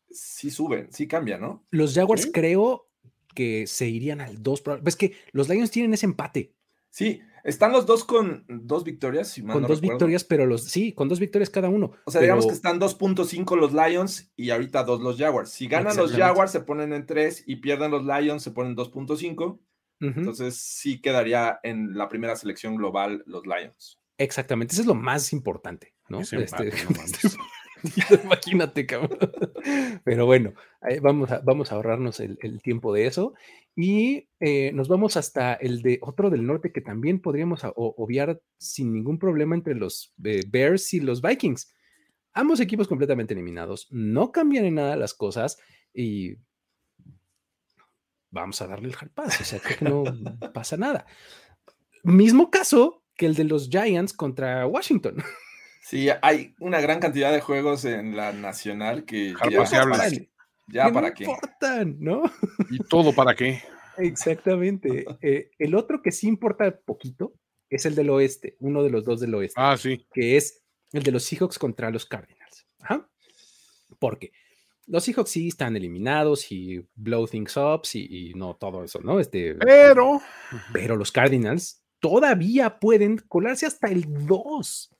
[0.09, 1.65] sí suben, sí cambian, ¿no?
[1.69, 2.89] Los Jaguars creo
[3.35, 4.63] que se irían al 2.
[4.81, 6.55] Ves que los Lions tienen ese empate.
[6.91, 9.35] Sí, están los dos con dos victorias.
[9.51, 11.93] con dos victorias, pero los sí, con dos victorias cada uno.
[12.05, 15.49] O sea, digamos que están 2.5 los Lions y ahorita dos los Jaguars.
[15.49, 19.59] Si ganan los Jaguars, se ponen en 3 y pierden los Lions, se ponen 2.5.
[19.99, 23.99] Entonces sí quedaría en la primera selección global los Lions.
[24.17, 26.21] Exactamente, eso es lo más importante, ¿no?
[26.21, 26.37] Este,
[28.23, 29.17] Imagínate, cabrón.
[30.03, 30.53] Pero bueno,
[31.01, 33.33] vamos a, vamos a ahorrarnos el, tiempo de eso.
[33.75, 38.93] Y eh, nos vamos hasta el de otro del norte que también podríamos obviar sin
[38.93, 41.73] ningún problema entre los eh, Bears y los Vikings.
[42.33, 43.87] Ambos equipos completamente eliminados.
[43.91, 45.57] No cambian en nada las cosas
[45.93, 46.35] y
[48.29, 50.03] vamos a darle el hard O sea, que no
[50.53, 51.05] pasa nada.
[52.03, 55.17] Mismo caso que el de los Giants contra Washington.
[55.81, 60.09] Sí, hay una gran cantidad de juegos en la nacional que ya, para,
[60.67, 61.23] ya para qué.
[61.23, 62.23] Importan, ¿no?
[62.69, 63.61] ¿Y todo para qué?
[63.97, 65.05] Exactamente.
[65.21, 67.33] Eh, el otro que sí importa poquito
[67.69, 69.59] es el del oeste, uno de los dos del oeste.
[69.61, 70.05] Ah, sí.
[70.13, 70.63] Que es
[70.93, 72.67] el de los Seahawks contra los Cardinals.
[72.79, 73.09] Ajá.
[73.99, 74.31] Porque
[74.87, 79.19] los Seahawks sí están eliminados y blow things up y, y no todo eso, ¿no?
[79.19, 80.21] Este, pero.
[80.73, 84.95] Pero los Cardinals todavía pueden colarse hasta el 2.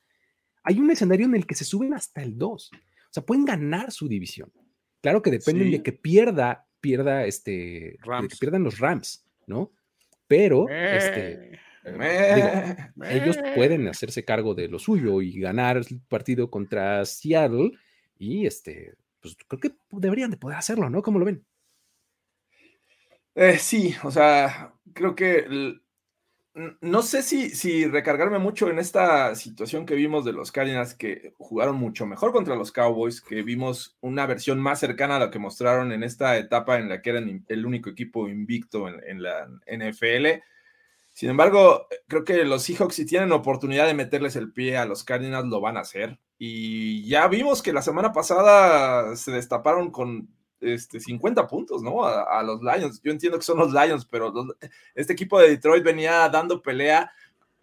[0.64, 2.72] Hay un escenario en el que se suben hasta el 2.
[2.74, 4.52] O sea, pueden ganar su división.
[5.02, 9.72] Claro que dependen de que pierda, pierda este, que pierdan los Rams, ¿no?
[10.28, 17.72] Pero este, ellos pueden hacerse cargo de lo suyo y ganar el partido contra Seattle
[18.18, 21.02] y este, pues creo que deberían de poder hacerlo, ¿no?
[21.02, 21.44] ¿Cómo lo ven?
[23.34, 25.46] Eh, sí, o sea, creo que
[26.54, 31.78] no sé si, recargarme mucho en esta situación que vimos de los Cardinals que jugaron
[31.78, 35.94] mucho mejor contra los Cowboys, que vimos una versión más cercana a la que mostraron
[35.94, 40.42] en esta etapa en la que eran el único equipo invicto en, en la NFL.
[41.14, 45.04] Sin embargo, creo que los Seahawks si tienen oportunidad de meterles el pie a los
[45.06, 46.20] Cardinals lo van a hacer.
[46.38, 50.30] Y ya vimos que la semana pasada se destaparon con
[50.62, 52.06] este, 50 puntos, ¿no?
[52.06, 53.02] A, los Lions.
[53.04, 54.34] Yo entiendo que son los Lions, pero
[54.96, 57.12] este equipo de Detroit venía dando pelea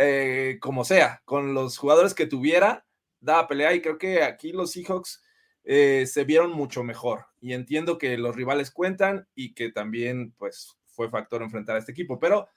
[0.01, 2.87] eh, como sea, con los jugadores que tuviera,
[3.21, 5.25] daba pelea y creo que aquí los Seahawks
[5.65, 7.27] eh, se vieron mucho mejor.
[7.41, 11.93] Y entiendo que los rivales cuentan y que también, pues, fue factor enfrentar a este
[11.93, 12.49] equipo, pero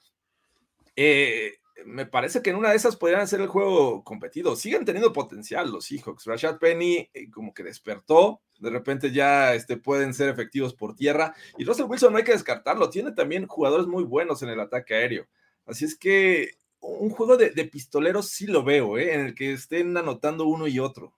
[0.95, 4.55] eh, me parece que en una de esas podrían hacer el juego competido.
[4.55, 6.25] Siguen teniendo potencial los Seahawks.
[6.25, 11.35] Rashad Penny como que despertó, de repente ya este, pueden ser efectivos por tierra.
[11.57, 14.93] Y Russell Wilson no hay que descartarlo, tiene también jugadores muy buenos en el ataque
[14.93, 15.27] aéreo.
[15.65, 19.13] Así es que un juego de, pistoleros sí lo veo, ¿eh?
[19.13, 21.13] en el que estén anotando uno y otro.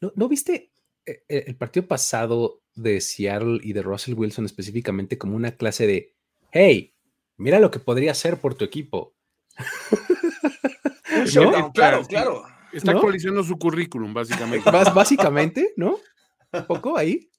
[0.00, 0.70] ¿No, viste
[1.04, 5.86] eh, eh, el partido pasado de Seattle y de Russell Wilson específicamente como una clase
[5.86, 6.14] de,
[6.50, 6.94] hey,
[7.36, 9.14] mira lo que podría hacer por tu equipo?
[11.72, 12.44] Claro, claro.
[12.72, 14.70] Está actualizando su currículum, básicamente.
[14.70, 15.98] básicamente, ¿no?
[16.66, 17.30] Poco ahí.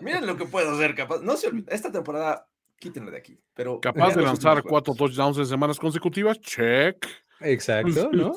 [0.00, 1.20] Miren lo que puedo hacer, capaz.
[1.22, 3.38] No se olviden, esta temporada quítenla de aquí.
[3.54, 7.06] Pero capaz de lanzar cuatro touchdowns en semanas consecutivas, check.
[7.40, 8.34] Exacto, ¿no?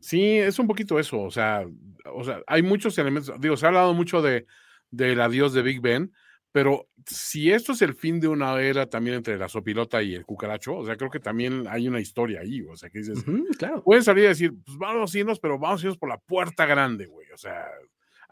[0.00, 1.22] sí, es un poquito eso.
[1.22, 1.66] O sea,
[2.12, 3.34] o sea, hay muchos elementos.
[3.40, 4.46] Digo, se ha hablado mucho de
[4.90, 6.12] del adiós de Big Ben,
[6.56, 10.24] pero si esto es el fin de una era también entre la sopilota y el
[10.24, 13.22] cucaracho, o sea, creo que también hay una historia ahí, o sea, que dices,
[13.58, 13.82] claro.
[13.82, 16.64] pueden salir a decir, pues vamos a irnos, pero vamos a irnos por la puerta
[16.64, 17.66] grande, güey, o sea,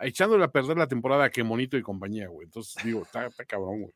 [0.00, 2.46] echándole a perder la temporada que Monito y compañía, güey.
[2.46, 3.94] Entonces, digo, está, cabrón, güey.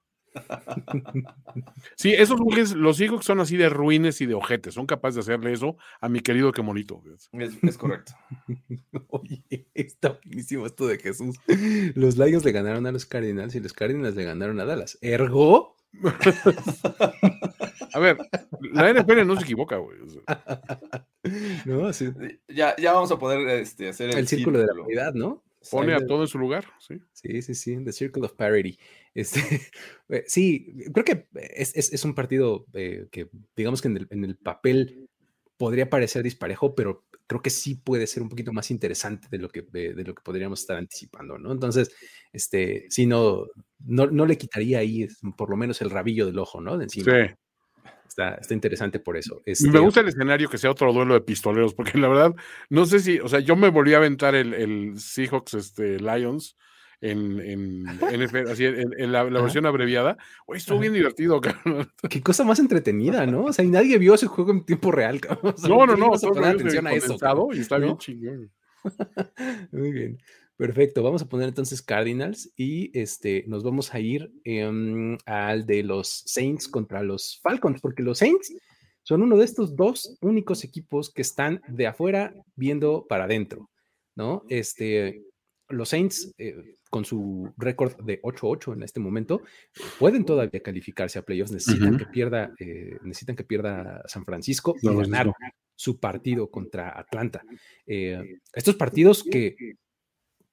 [1.97, 5.21] Sí, esos güeyes, los hijos son así de ruines y de ojetes, son capaces de
[5.21, 7.03] hacerle eso a mi querido que monito.
[7.33, 8.13] Es, correcto.
[9.09, 9.43] Oye,
[9.75, 11.37] está buenísimo esto de Jesús.
[11.95, 14.99] Los Lions le ganaron a los Cardinals y los Cardinals le ganaron a Dallas.
[15.01, 15.77] ¿Ergo?
[17.93, 18.19] a ver,
[18.73, 19.99] la NFL no se equivoca, güey.
[21.67, 22.11] No, sí.
[22.49, 25.43] Ya, ya vamos a poder este, hacer el, círculo, de la unidad, ¿no?
[25.71, 27.01] Pone a todo en su lugar, sí.
[27.13, 28.79] Sí, sí, sí, The Circle of Parity.
[29.19, 29.41] Este,
[30.11, 34.25] eh, sí, creo que es, es, un partido eh, que, digamos que en el, en
[34.25, 35.09] el, papel
[35.57, 39.49] podría parecer disparejo, pero creo que sí puede ser un poquito más interesante de lo
[39.49, 41.51] que, de, lo que podríamos estar anticipando, ¿no?
[41.51, 41.91] Entonces,
[42.33, 43.47] este, sí, no,
[43.81, 46.79] no, no, le quitaría ahí por lo menos el rabillo del ojo, ¿no?
[46.79, 47.27] De encima.
[47.27, 47.35] Sí.
[48.09, 49.43] Está, está, interesante por eso.
[49.45, 52.35] me este gusta el escenario que sea otro duelo de pistoleros, porque la verdad,
[52.71, 56.57] no sé si, o sea, yo me volví a aventar el, el Seahawks este, Lions
[57.01, 57.89] en, en,
[58.49, 60.17] así, en, la, versión abreviada.
[60.49, 61.91] estuvo bien divertido, cabrón.
[62.11, 63.45] Qué cosa más entretenida, ¿no?
[63.45, 65.55] O sea, y nadie vio ese juego en tiempo real, cabrón.
[65.69, 67.17] no, no, no, todo atención a eso.
[67.53, 68.51] Y está bien chingón.
[69.73, 70.19] Muy bien.
[70.59, 75.85] Perfecto, vamos a poner entonces Cardinals y este, nos vamos a ir em, al de
[75.85, 78.53] los Saints contra los Falcons, porque los Saints
[79.05, 83.71] son uno de estos dos únicos equipos que están de afuera viendo para adentro,
[84.17, 84.43] ¿no?
[84.49, 85.23] Este,
[85.69, 89.43] los Saints, eh, con su récord de 8-8 en este momento,
[90.01, 91.53] pueden todavía calificarse a playoffs.
[91.53, 95.33] Necesitan que pierda, eh, necesitan que pierda San Francisco y ganar
[95.77, 97.45] su partido contra Atlanta.
[97.87, 99.55] Eh, estos partidos que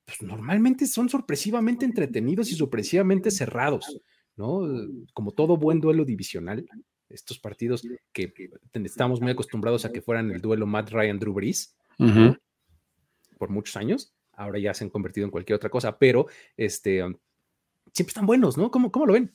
[0.06, 4.02] pues, normalmente son sorpresivamente entretenidos y sorpresivamente cerrados,
[4.36, 4.68] ¿no?
[5.14, 6.68] Como todo buen duelo divisional.
[7.10, 8.34] Estos partidos que
[8.74, 11.76] estamos muy acostumbrados a que fueran el duelo Matt Ryan Drew Brees
[13.38, 16.28] por muchos años ahora ya se han convertido en cualquier otra cosa, pero
[16.58, 17.16] este, um,
[17.92, 18.72] siempre están buenos, ¿no?
[18.72, 19.34] ¿Cómo, cómo lo ven?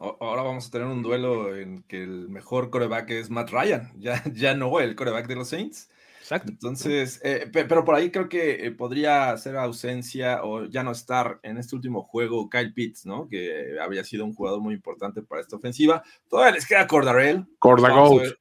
[0.00, 4.22] Ahora vamos a tener un duelo en que el mejor coreback es Matt Ryan, ya,
[4.32, 5.90] ya no el coreback de los Saints.
[6.28, 6.52] Exacto.
[6.52, 11.40] Entonces, eh, pero por ahí creo que eh, podría ser ausencia o ya no estar
[11.42, 13.26] en este último juego Kyle Pitts, ¿no?
[13.30, 16.02] Que había sido un jugador muy importante para esta ofensiva.
[16.28, 17.46] Todavía les queda Cordarel.
[17.58, 18.34] Cordagoat.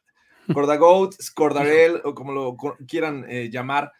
[0.53, 3.93] Cordagoat, Cordarel, o como lo quieran eh, llamar.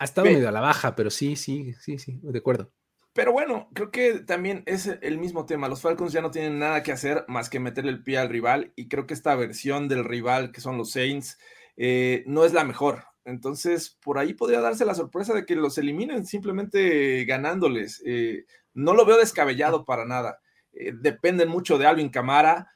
[0.00, 2.72] Ha estado medio a la baja, pero sí, sí, sí, sí, de acuerdo.
[3.12, 5.68] Pero bueno, creo que también es el mismo tema.
[5.68, 8.72] Los Falcons ya no tienen nada que hacer más que meterle el pie al rival
[8.74, 11.38] y creo que esta versión del rival que son los Saints
[11.82, 13.04] eh, no es la mejor.
[13.24, 18.02] Entonces, por ahí podría darse la sorpresa de que los eliminen simplemente ganándoles.
[18.04, 20.40] Eh, no lo veo descabellado para nada.
[20.74, 22.70] Eh, dependen mucho de Alvin Camara.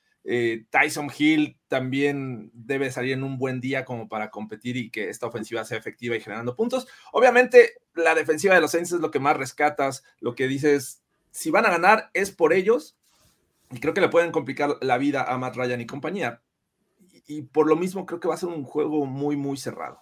[0.70, 5.26] Tyson Hill también debe salir en un buen día como para competir y que esta
[5.26, 6.88] ofensiva sea efectiva y generando puntos.
[7.12, 11.50] Obviamente, la defensiva de los Saints es lo que más rescatas, lo que dices, si
[11.50, 12.96] van a ganar es por ellos,
[13.70, 16.40] y creo que le pueden complicar la vida a Matt Ryan y compañía.
[17.26, 19.98] Y, por lo mismo creo que va a ser un juego muy, muy cerrado.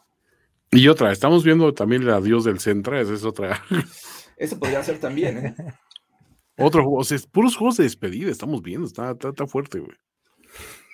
[0.71, 3.63] Y otra, estamos viendo también el adiós del Centra, esa es otra.
[4.37, 5.55] Eso podría ser también, ¿eh?
[6.59, 9.97] Otro juego, o sea, puros juegos de despedida, estamos viendo, está, está fuerte, güey.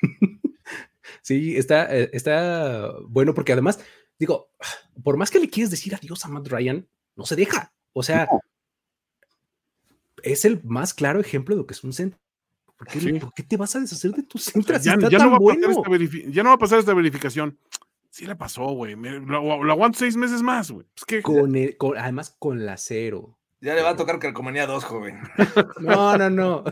[1.22, 3.80] sí, está, eh, está bueno porque además,
[4.18, 4.50] digo,
[5.02, 7.72] por más que le quieres decir adiós a Matt Ryan, no se deja.
[7.92, 8.28] O sea,
[10.22, 12.20] es el más claro ejemplo de lo que es un centro.
[12.78, 14.78] ¿Por qué, te vas a deshacer de tu centro?
[14.78, 17.58] ya, no va a pasar esta verificación.
[18.10, 18.94] Sí la pasó, güey.
[18.96, 20.86] Lo, aguanto seis meses más, güey.
[21.22, 23.38] con, además, con la cero.
[23.60, 25.20] Ya le va a tocar calcomanía 2, joven.
[25.80, 26.64] No, no, no.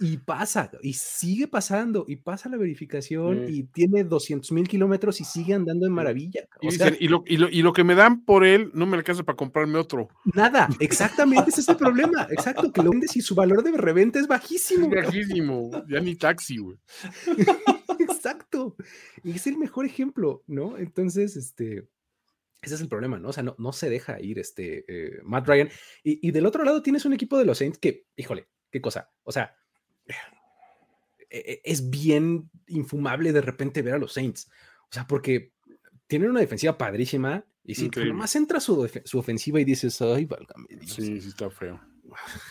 [0.00, 5.24] Y pasa, y sigue pasando, y pasa la verificación, y tiene 200 mil kilómetros y
[5.24, 6.48] sigue andando en maravilla.
[6.62, 7.08] Y,
[7.62, 10.08] lo, que me dan por él no me alcanza para comprarme otro.
[10.24, 12.26] Nada, exactamente, ese es el problema.
[12.30, 14.88] Exacto, que lo vendes y su valor de reventa es bajísimo.
[14.88, 16.78] bajísimo, ya ni taxi, güey.
[17.98, 18.76] Exacto.
[19.22, 20.78] Y es el mejor ejemplo, ¿no?
[20.78, 21.88] Entonces, este,
[22.62, 23.28] ese es el problema, ¿no?
[23.28, 25.68] O sea, no, no se deja ir este eh, Matt Ryan.
[26.02, 29.10] Y, y, del otro lado tienes un equipo de los Saints que, híjole, qué cosa.
[29.24, 29.56] O sea,
[31.30, 34.50] es bien infumable de repente ver a los Saints.
[34.90, 35.52] O sea, porque
[36.06, 40.66] tienen una defensiva padrísima y si nomás entra su, su, ofensiva y dices, ay, válgame
[40.86, 41.80] Sí, sí, está feo.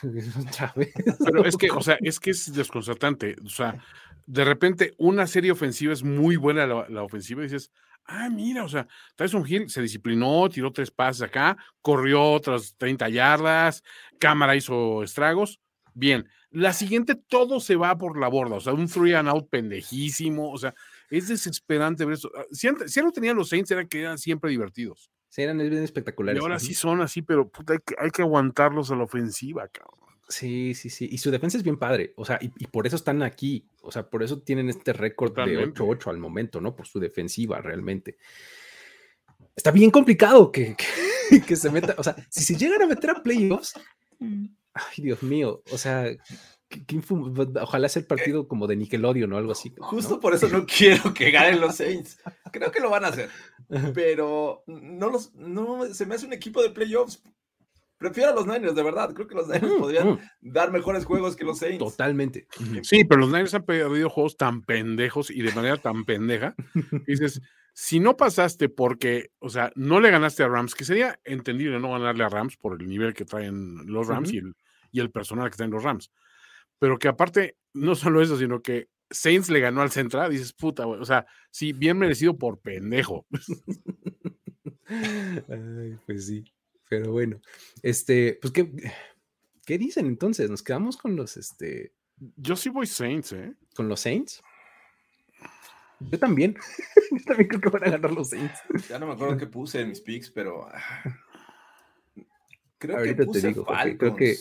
[1.26, 3.36] Pero es que, o sea, es que es desconcertante.
[3.44, 3.84] O sea,
[4.26, 7.72] de repente una serie ofensiva es muy buena la, ofensiva y dices,
[8.06, 13.10] ah, mira, o sea, Tyson Hill se disciplinó, tiró tres pases acá, corrió otras 30
[13.10, 13.84] yardas,
[14.20, 15.60] cámara hizo estragos.
[15.94, 19.50] Bien, la siguiente todo se va por la borda, o sea, un three and out
[19.50, 20.74] pendejísimo, o sea,
[21.10, 22.32] es desesperante ver eso.
[22.36, 25.12] Ah, si, si lo tenían los Saints era que eran siempre divertidos.
[25.30, 26.42] Sí, eran bien espectaculares.
[26.42, 27.52] Y ahora sí son así, pero
[28.00, 30.00] hay, que, aguantarlos a la ofensiva, cabrón.
[30.28, 31.08] Sí, sí, sí.
[31.12, 32.14] Y su defensa es bien padre.
[32.16, 33.66] O sea, y, por eso están aquí.
[33.82, 36.76] O sea, por eso tienen este récord de 8-8 al momento, ¿no?
[36.76, 38.18] Por su defensiva, realmente.
[39.56, 40.76] Está bien complicado que,
[41.48, 41.96] que se meta.
[41.98, 43.74] O sea, si se llegan a meter a playoffs,
[44.20, 44.46] mm.
[44.74, 46.10] Ay, Dios mío, o sea,
[47.62, 49.74] ojalá sea el partido como de Nickelodeon o algo así.
[49.80, 52.20] Justo por eso no quiero que ganen los Saints.
[52.52, 53.30] Creo que lo van a hacer,
[53.94, 57.24] pero no los, no se me hace un equipo de playoffs.
[57.98, 59.14] Prefiero a los Niners, de verdad.
[59.14, 60.20] Creo que los Niners mm, podrían mm.
[60.40, 61.80] dar mejores juegos que los Saints.
[61.80, 62.48] Totalmente.
[62.82, 66.56] Sí, pero los Niners han perdido juegos tan pendejos y de manera tan pendeja.
[67.08, 67.42] dices,
[67.74, 71.92] si no pasaste porque, o sea, no le ganaste a Rams, que sería entendible no
[71.92, 74.56] ganarle a Rams por el nivel que traen los Rams y, el,
[74.92, 76.12] y, el, personal que traen los Rams,
[76.78, 80.88] pero que aparte, no solo eso, sino que Saints le ganó al Central, dices, puta,
[80.88, 83.26] o sea, sí, bien merecido por pendejo.
[86.06, 86.44] pues sí,
[86.90, 87.42] pero bueno,
[87.82, 88.70] este, pues, ¿qué,
[89.66, 90.50] ¿qué dicen entonces?
[90.50, 91.94] ¿Nos quedamos con los, este...
[92.36, 93.54] Yo sí voy Saints, ¿eh?
[93.76, 94.42] ¿Con los Saints?
[96.00, 96.56] Yo también.
[97.12, 98.60] Yo también creo que van a ganar los Saints.
[98.90, 100.68] Ya no me acuerdo qué puse en mis picks, pero.
[100.68, 100.82] Ah,
[102.78, 103.98] creo que puse te digo, Falcons.
[103.98, 104.36] Creo que,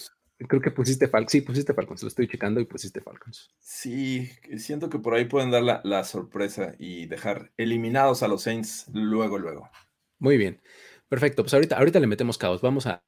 [0.47, 1.33] creo que pusiste Falcons.
[1.33, 2.03] Sí, pusiste Falcons.
[2.03, 3.51] Lo estoy checando y pusiste Falcons.
[3.59, 8.43] Sí, siento que por ahí pueden dar la, la sorpresa y dejar eliminados a los
[8.43, 9.69] Saints luego, luego.
[10.19, 10.61] Muy bien.
[11.09, 11.43] Perfecto.
[11.43, 12.61] Pues ahorita, ahorita le metemos caos.
[12.61, 13.03] Vamos a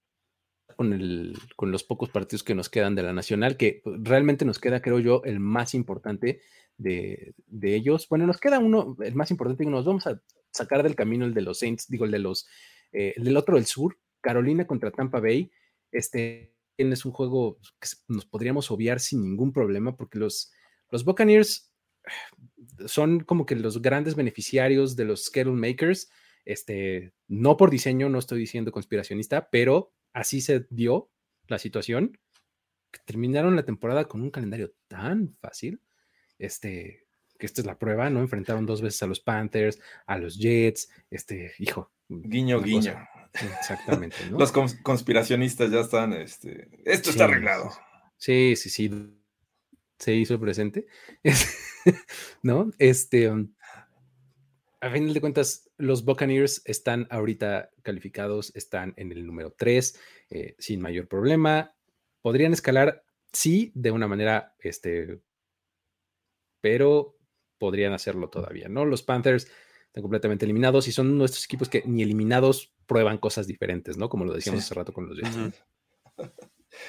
[1.56, 4.98] con, los pocos partidos que nos quedan de la Nacional, que realmente nos queda, creo
[4.98, 6.40] yo, el más importante
[6.78, 8.08] de, ellos.
[8.08, 11.34] Bueno, nos queda uno, el más importante, que nos vamos a sacar del camino el
[11.34, 12.48] de los Saints, digo, el de los,
[12.92, 15.50] eh, el del otro del sur, Carolina contra Tampa Bay.
[15.92, 20.50] Este es un juego que nos podríamos obviar sin ningún problema, porque los,
[20.90, 21.74] los Buccaneers
[22.86, 26.10] son como que los grandes beneficiarios de los schedule makers.
[26.46, 31.10] Este, no por diseño, no estoy diciendo conspiracionista, pero así se dio
[31.46, 32.18] la situación.
[32.90, 35.80] Que terminaron la temporada con un calendario tan fácil
[36.40, 37.06] este,
[37.38, 38.20] que esta es la prueba, ¿no?
[38.20, 41.92] Enfrentaron dos veces a los Panthers, a los Jets, este, hijo.
[42.08, 42.96] Guiño, guiño.
[43.60, 44.16] Exactamente.
[44.30, 44.38] ¿no?
[44.38, 47.70] los conspiracionistas ya están, este, esto está arreglado.
[48.16, 48.90] Sí, sí, sí.
[49.98, 50.86] Se hizo presente.
[52.42, 52.70] ¿No?
[52.78, 53.30] Este.
[53.30, 53.52] Um,
[54.80, 59.98] a fin de cuentas, los Buccaneers están ahorita calificados, están en el número 3,
[60.30, 61.74] eh, sin mayor problema.
[62.22, 65.20] Podrían escalar, sí, de una manera, este,
[66.60, 67.16] pero
[67.58, 68.84] podrían hacerlo todavía, ¿no?
[68.84, 69.48] Los Panthers
[69.86, 74.08] están completamente eliminados y son nuestros equipos que ni eliminados prueban cosas diferentes, ¿no?
[74.08, 75.64] Como lo decíamos hace rato con los Jets.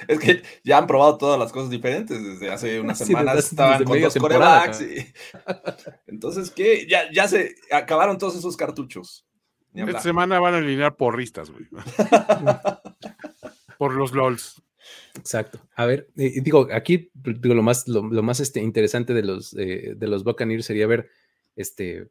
[0.08, 2.24] Es que ya han probado todas las cosas diferentes.
[2.24, 4.84] Desde hace unas semanas estaban con dos corebacks.
[6.08, 6.88] Entonces, ¿qué?
[6.88, 9.26] Ya, ya se acabaron todos esos cartuchos.
[9.74, 11.66] Esta semana van a alinear porristas, güey.
[13.78, 14.62] Por los LOLs.
[15.16, 15.62] Exacto.
[15.76, 20.08] A ver, digo, aquí digo, lo más, lo, más este, interesante de los, eh, de
[20.08, 21.10] los Buccaneers sería ver
[21.56, 22.10] este,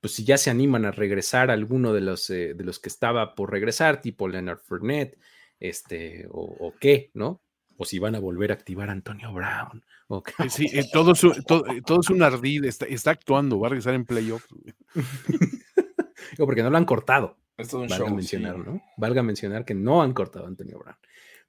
[0.00, 3.34] pues si ya se animan a regresar alguno de los, eh, de los que estaba
[3.34, 5.18] por regresar, tipo Leonard Fournette,
[5.60, 7.42] este, o, qué, ¿no?
[7.76, 9.84] O si van a volver a activar a Antonio Brown.
[10.08, 11.12] O Sí, eh, todo,
[11.46, 14.46] todo, es un ardid, está, actuando, va a regresar en playoff.
[16.38, 17.36] porque no lo han cortado.
[17.56, 18.82] Valga mencionar, ¿no?
[18.96, 20.96] Valga mencionar que no han cortado a Antonio Brown.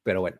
[0.03, 0.39] Pero bueno,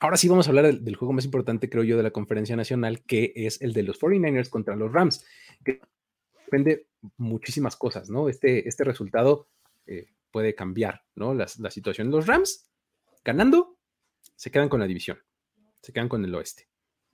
[0.00, 3.02] ahora sí vamos a hablar del, juego más importante, creo yo, de la conferencia nacional,
[3.02, 5.24] que es el de los 49ers contra los Rams,
[5.64, 5.80] que
[6.44, 8.28] depende muchísimas cosas, ¿no?
[8.28, 9.48] Este, este resultado
[9.86, 11.32] eh, puede cambiar, ¿no?
[11.34, 12.10] La, la situación.
[12.10, 12.71] Los Rams
[13.24, 13.78] ganando,
[14.36, 15.18] se quedan con la división,
[15.80, 16.68] se quedan con el oeste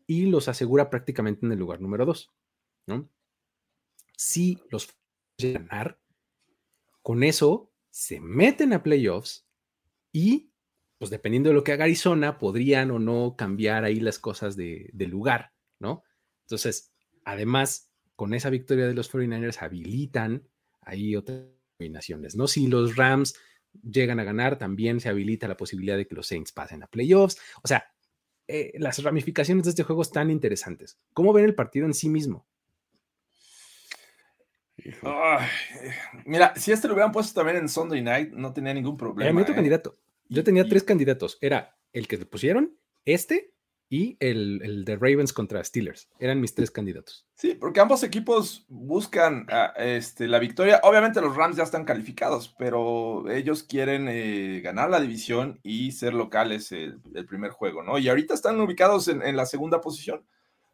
[0.07, 2.31] y los asegura prácticamente en el lugar número dos,
[2.87, 3.09] ¿no?
[4.17, 4.89] Si los
[5.39, 6.01] ganar,
[7.03, 9.47] con eso se meten a playoffs
[10.13, 10.51] y,
[10.99, 14.91] pues dependiendo de lo que haga Arizona, podrían o no cambiar ahí las cosas de,
[14.95, 16.03] lugar, ¿no?
[16.47, 16.93] Entonces,
[17.25, 20.49] además, con esa victoria de los 49ers habilitan
[20.81, 21.45] ahí otras
[21.77, 22.49] combinaciones, ¿no?
[22.49, 23.37] Si los Rams
[23.83, 27.39] llegan a ganar, también se habilita la posibilidad de que los Saints pasen a playoffs.
[27.63, 27.85] O sea,
[28.47, 30.99] eh, las ramificaciones de este juego están interesantes.
[31.13, 32.47] ¿Cómo ven el partido en sí mismo?
[36.25, 39.41] mira, si este lo hubieran puesto también en Sunday Night, no tenía ningún problema.
[39.41, 39.55] Era ¿eh?
[39.55, 39.99] candidato.
[40.29, 41.39] Yo tenía tres candidatos.
[41.41, 43.53] Era el que pusieron, este
[43.91, 46.09] y el, de Ravens contra Steelers.
[46.19, 47.27] Eran mis tres candidatos.
[47.35, 50.81] Sí, porque ambos equipos buscan ah, este, la victoria.
[50.83, 56.13] Obviamente los Rams ya están calificados, pero ellos quieren eh, ganar la división y ser
[56.13, 57.99] locales el, primer juego, ¿no?
[57.99, 60.25] Y ahorita están ubicados en, la segunda posición,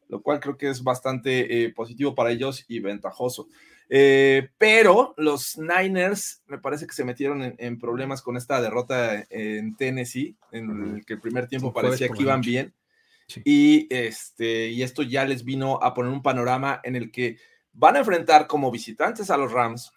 [0.08, 3.48] lo cual creo que es bastante eh, positivo para ellos y ventajoso.
[3.90, 9.76] Eh, pero los Niners me parece que se metieron en, problemas con esta derrota en
[9.76, 12.72] Tennessee, en el que el primer tiempo parecía que iban bien
[13.44, 17.38] y, este, y esto ya les vino a poner un panorama en el que
[17.72, 19.92] van a enfrentar como visitantes a los Rams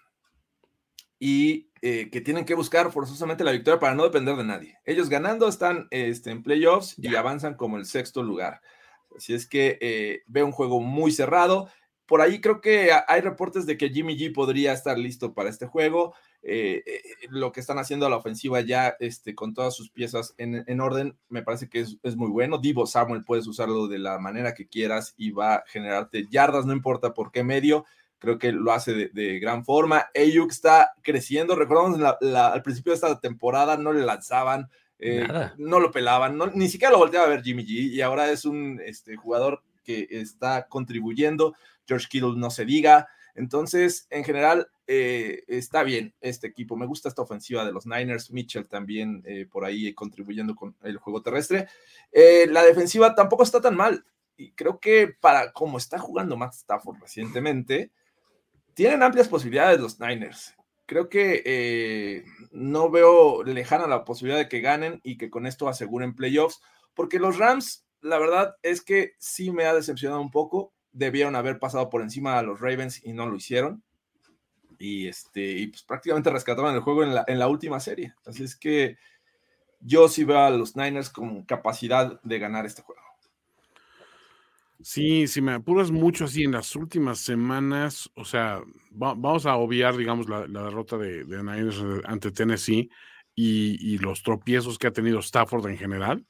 [1.19, 4.77] y eh, que tienen que buscar forzosamente la victoria para no depender de nadie.
[4.85, 8.61] Ellos ganando están este, en playoffs y avanzan como el sexto lugar.
[9.15, 11.69] Así es que eh, veo un juego muy cerrado.
[12.05, 15.67] Por ahí creo que hay reportes de que Jimmy G podría estar listo para este
[15.67, 16.13] juego.
[16.49, 20.33] Eh, eh, lo que están haciendo a la ofensiva ya este, con todas sus piezas
[20.37, 22.57] en, orden, me parece que es, muy bueno.
[22.57, 26.71] Divo Samuel puedes usarlo de la manera que quieras y va a generarte yardas, no
[26.71, 27.83] importa por qué medio.
[28.17, 30.07] Creo que lo hace de, gran forma.
[30.15, 31.53] Ayuk está creciendo.
[31.53, 34.69] Recordamos al principio de esta temporada no le lanzaban,
[34.99, 37.91] eh, no lo pelaban, ni siquiera lo volteaba a ver Jimmy G.
[37.91, 41.55] Y ahora es un este, jugador que está contribuyendo.
[41.85, 43.09] George Kittle no se diga.
[43.35, 46.75] Entonces, en general, eh, está bien este equipo.
[46.75, 48.31] Me gusta esta ofensiva de los Niners.
[48.31, 51.67] Mitchell también eh, por ahí contribuyendo con el juego terrestre.
[52.11, 54.05] Eh, la defensiva tampoco está tan mal.
[54.37, 57.91] Y creo que para como está jugando Matt Stafford recientemente,
[58.73, 60.55] tienen amplias posibilidades los Niners.
[60.85, 66.15] Creo que no veo lejana la posibilidad de que ganen y que con esto aseguren
[66.15, 66.61] playoffs,
[66.93, 71.59] porque los Rams, la verdad es que sí me ha decepcionado un poco debieron haber
[71.59, 73.83] pasado por encima a los Ravens y no lo hicieron.
[74.79, 78.13] Y, este, y pues prácticamente rescataron el juego en la, en la última serie.
[78.25, 78.97] Así es que
[79.79, 83.01] yo sí veo a los Niners con capacidad de ganar este juego.
[84.81, 89.97] Sí, si me apuras mucho así en las últimas semanas, o sea, vamos a obviar,
[89.97, 92.89] digamos, la, derrota de, Niners ante Tennessee
[93.33, 96.25] y, los tropiezos que ha tenido Stafford en general.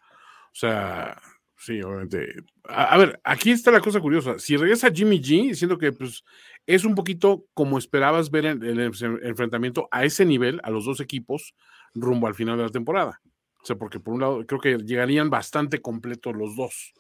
[0.52, 1.22] O sea,
[1.60, 2.36] Sí, obviamente.
[2.66, 4.38] A, ver, aquí está la cosa curiosa.
[4.38, 6.24] Si regresa Jimmy G, siento que pues,
[6.68, 11.56] es un poquito como esperabas ver el enfrentamiento a ese nivel, a los dos equipos,
[11.96, 13.22] rumbo al final de la temporada.
[13.62, 16.94] O sea, porque por un lado creo que llegarían bastante completos los dos,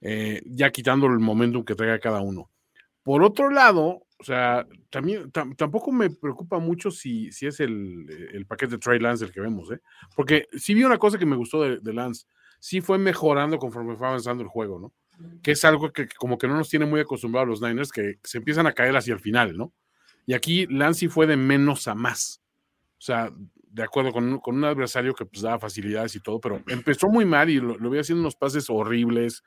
[0.00, 2.50] eh, ya quitando el momentum que traiga cada uno.
[3.02, 8.46] Por otro lado, o sea, también tampoco me preocupa mucho si, si es el, el,
[8.46, 9.80] paquete de Trey Lance el que vemos, ¿eh?
[10.14, 12.26] Porque sí vi una cosa que me gustó de, de Lance
[12.64, 14.90] sí fue mejorando conforme fue avanzando el juego, ¿no?
[15.42, 18.38] Que es algo que como que no nos tiene muy acostumbrados los Niners, que se
[18.38, 19.72] empiezan a caer hacia el final, ¿no?
[20.26, 22.40] Y aquí Lancy fue de menos a más.
[22.98, 23.30] O sea,
[23.70, 27.24] de acuerdo con, con un adversario que pues daba facilidades y todo, pero empezó muy
[27.24, 29.42] mal y lo, lo veía haciendo unos pases horribles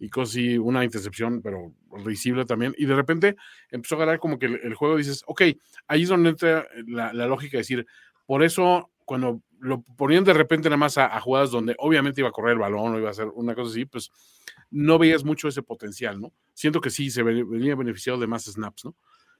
[0.00, 1.72] y casi una intercepción, pero
[2.04, 2.74] risible también.
[2.78, 3.36] Y de repente
[3.70, 5.42] empezó a ganar como que el, juego dices, ok,
[5.88, 7.86] ahí es donde entra la, lógica de decir,
[8.26, 12.32] por eso cuando lo ponían de repente nada más a, jugadas donde obviamente iba a
[12.32, 14.12] correr el balón o iba a hacer una cosa así, pues
[14.70, 16.30] no veías mucho ese potencial, ¿no?
[16.52, 18.94] Siento que sí se venía beneficiado de más snaps, ¿no?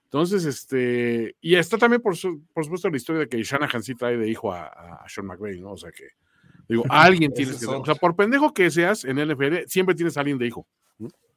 [0.05, 2.15] Entonces, este, y está también, por,
[2.55, 5.61] por supuesto, la historia de que Shanahan sí trae de hijo a, a Sean McVay,
[5.61, 5.73] ¿no?
[5.73, 6.09] O sea que
[6.67, 10.21] Digo, alguien tienes que O sea, por pendejo que seas en NFL, siempre tienes a
[10.21, 10.67] alguien de hijo.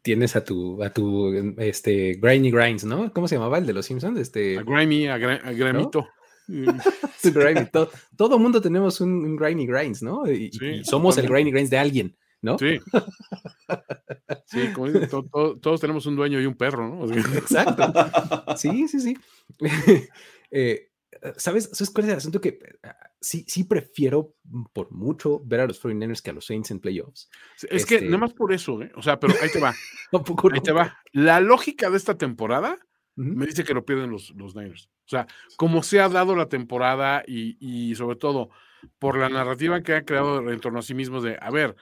[0.02, 3.14] Tienes a tu, a tu, este, Grimy Grinds, ¿no?
[3.14, 4.18] ¿Cómo se llamaba el de los Simpsons?
[4.18, 6.08] Este, a Grimy, a, Gramito.
[7.72, 10.30] todo, todo mundo tenemos un, un Grimy Grinds, ¿no?
[10.30, 10.52] Y,
[10.84, 12.58] somos el Grimy Grinds de alguien, ¿no?
[12.58, 12.80] Sí.
[14.48, 14.92] Sí, como
[15.62, 17.16] todos tenemos un dueño y un perro, ¿no?
[17.38, 17.94] Exacto.
[18.58, 19.18] Sí, sí, sí.
[20.52, 20.92] eh,
[21.38, 22.42] ¿Sabes, ¿Sabes cuál es el asunto?
[22.42, 24.36] Que ah, sí, sí prefiero
[24.74, 27.30] por mucho ver a los 49ers que a los Saints en playoffs.
[27.70, 28.92] Es que nada este más por eso, ¿eh?
[28.96, 29.74] O sea, pero ahí te va.
[30.52, 30.98] ahí te va.
[31.14, 32.78] La lógica de esta temporada
[33.16, 34.90] me dice que lo pierden los, los Niners.
[35.06, 35.28] O sea,
[35.58, 38.50] como se ha dado la temporada y, y sobre todo
[39.00, 41.76] por la narrativa que ha creado en torno a sí mismos de, a ver,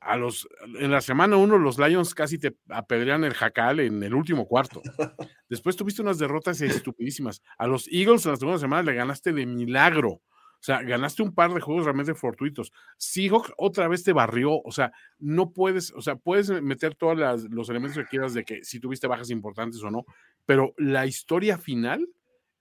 [0.00, 0.48] a los,
[0.78, 4.82] en la semana uno los Lions casi te apedrean el jacal en el último cuarto.
[5.48, 7.42] Después tuviste unas derrotas estupidísimas.
[7.56, 10.22] A los Eagles en la segunda semana le ganaste de milagro.
[10.60, 12.72] O sea, ganaste un par de juegos realmente fortuitos.
[12.96, 14.60] Seahawks otra vez te barrió.
[14.62, 18.64] O sea, no puedes, o sea, puedes meter todos los elementos que quieras de que
[18.64, 20.04] si tuviste bajas importantes o no,
[20.44, 22.08] pero la historia final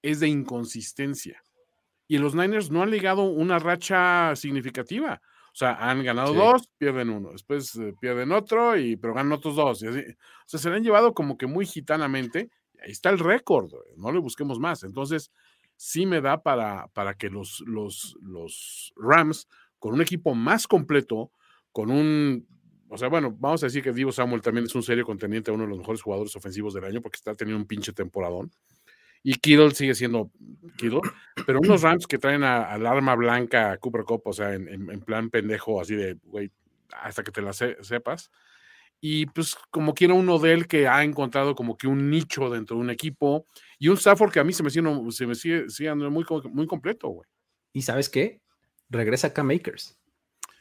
[0.03, 1.43] es de inconsistencia.
[2.07, 5.21] Y los Niners no han ligado una racha significativa.
[5.51, 9.55] O sea, han ganado dos, pierden uno, después eh, pierden otro, y, pero ganan otros
[9.55, 9.81] dos.
[9.81, 9.99] Y así.
[10.01, 12.51] O sea, se le han llevado como que muy gitanamente.
[12.75, 14.83] Y ahí está el récord, no le busquemos más.
[14.83, 15.31] Entonces,
[15.77, 19.47] sí me da para, para que los, los, los Rams,
[19.79, 21.31] con un equipo más completo,
[21.71, 22.45] con un
[22.89, 25.63] o sea, bueno, vamos a decir que Divo Samuel también es un serio contendiente uno
[25.63, 28.49] de los mejores jugadores ofensivos del año porque está teniendo un pinche temporadón
[29.23, 30.31] y Kittle sigue siendo
[30.77, 31.01] Kittle,
[31.45, 35.29] pero unos Rams que traen al arma blanca a Cooper Cup, o sea, en, plan
[35.29, 36.51] pendejo, así de, güey,
[36.93, 38.31] hasta que te la sepas.
[38.99, 42.75] Y pues como quiera uno de él que ha encontrado como que un nicho dentro
[42.77, 43.45] de un equipo
[43.77, 46.67] y un Stafford que a mí se me sigue, se me sigue, sigue muy, muy
[46.67, 47.29] completo, güey.
[47.73, 48.41] ¿Y sabes qué?
[48.89, 49.97] Regresa acá Makers.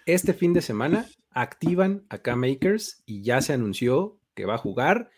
[0.05, 5.11] Este fin de semana activan a Makers y ya se anunció que va a jugar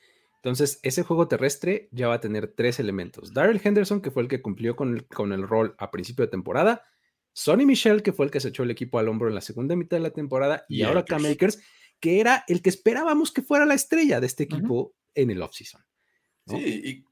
[0.42, 3.34] entonces, ese juego terrestre ya va a tener tres elementos.
[3.34, 6.30] Daryl Henderson, que fue el que cumplió con el, con el rol a principio de
[6.30, 6.82] temporada.
[7.32, 9.74] Sonny Michel, que fue el que se echó el equipo al hombro en la segunda
[9.74, 10.64] mitad de la temporada.
[10.68, 11.60] Y, ahora Cam Akers,
[12.00, 15.82] que era el que esperábamos que fuera la estrella de este equipo en el offseason.
[16.46, 17.04] Sí,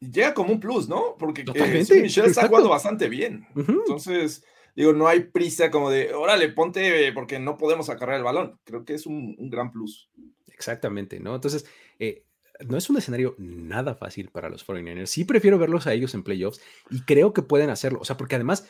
[0.00, 1.16] y llega como un plus, ¿no?
[1.18, 3.46] Porque eh, Michel está jugando bastante bien.
[3.54, 4.44] Entonces,
[4.74, 8.58] digo, no hay prisa como de, órale, ponte porque no podemos acarrear el balón.
[8.64, 10.10] Creo que es un, un gran plus.
[10.46, 11.34] Exactamente, ¿no?
[11.34, 11.66] Entonces,
[11.98, 12.24] eh,
[12.66, 15.06] no es un escenario nada fácil para los 49ers.
[15.06, 16.60] Sí prefiero verlos a ellos en playoffs
[16.90, 18.00] y creo que pueden hacerlo.
[18.00, 18.68] O sea, porque además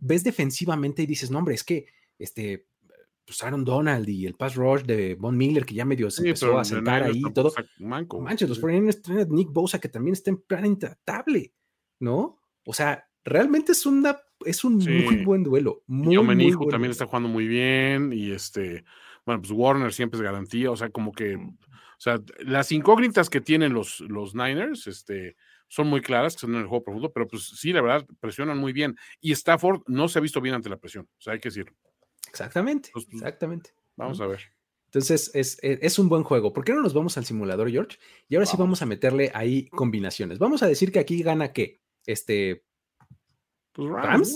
[0.00, 1.86] ves defensivamente y dices, no, hombre, es que
[2.18, 2.66] este,
[3.28, 6.58] pues Aaron Donald y el pass rush de Von Miller, que ya medio se empezó
[6.58, 7.52] a sentar ahí y todo.
[7.78, 11.52] Manches, los 49ers traen a Nick Bosa, que también está en plan intratable,
[12.00, 12.40] ¿no?
[12.64, 15.82] O sea, realmente es una es un muy buen duelo.
[15.86, 18.86] Muy, muy también está jugando muy bien y este,
[19.26, 21.34] bueno, pues Warner siempre es garantía, o sea, como que.
[21.34, 25.36] O sea, las incógnitas que tienen los, los Niners este,
[25.66, 28.56] son muy claras, que son en el juego profundo, pero pues sí, la verdad, presionan
[28.56, 28.96] muy bien.
[29.20, 31.76] Y Stafford no se ha visto bien ante la presión, o sea, hay que decirlo.
[32.28, 33.70] Exactamente, pues, exactamente.
[33.96, 34.40] Vamos a ver.
[34.86, 36.52] Entonces, es, e, es, un buen juego.
[36.52, 37.98] ¿Por qué no nos vamos al simulador, George?
[38.28, 40.38] Y ahora sí vamos a meterle ahí combinaciones.
[40.38, 41.80] Vamos a decir que aquí gana qué?
[42.06, 42.64] Este.
[43.72, 44.34] Pues Rams.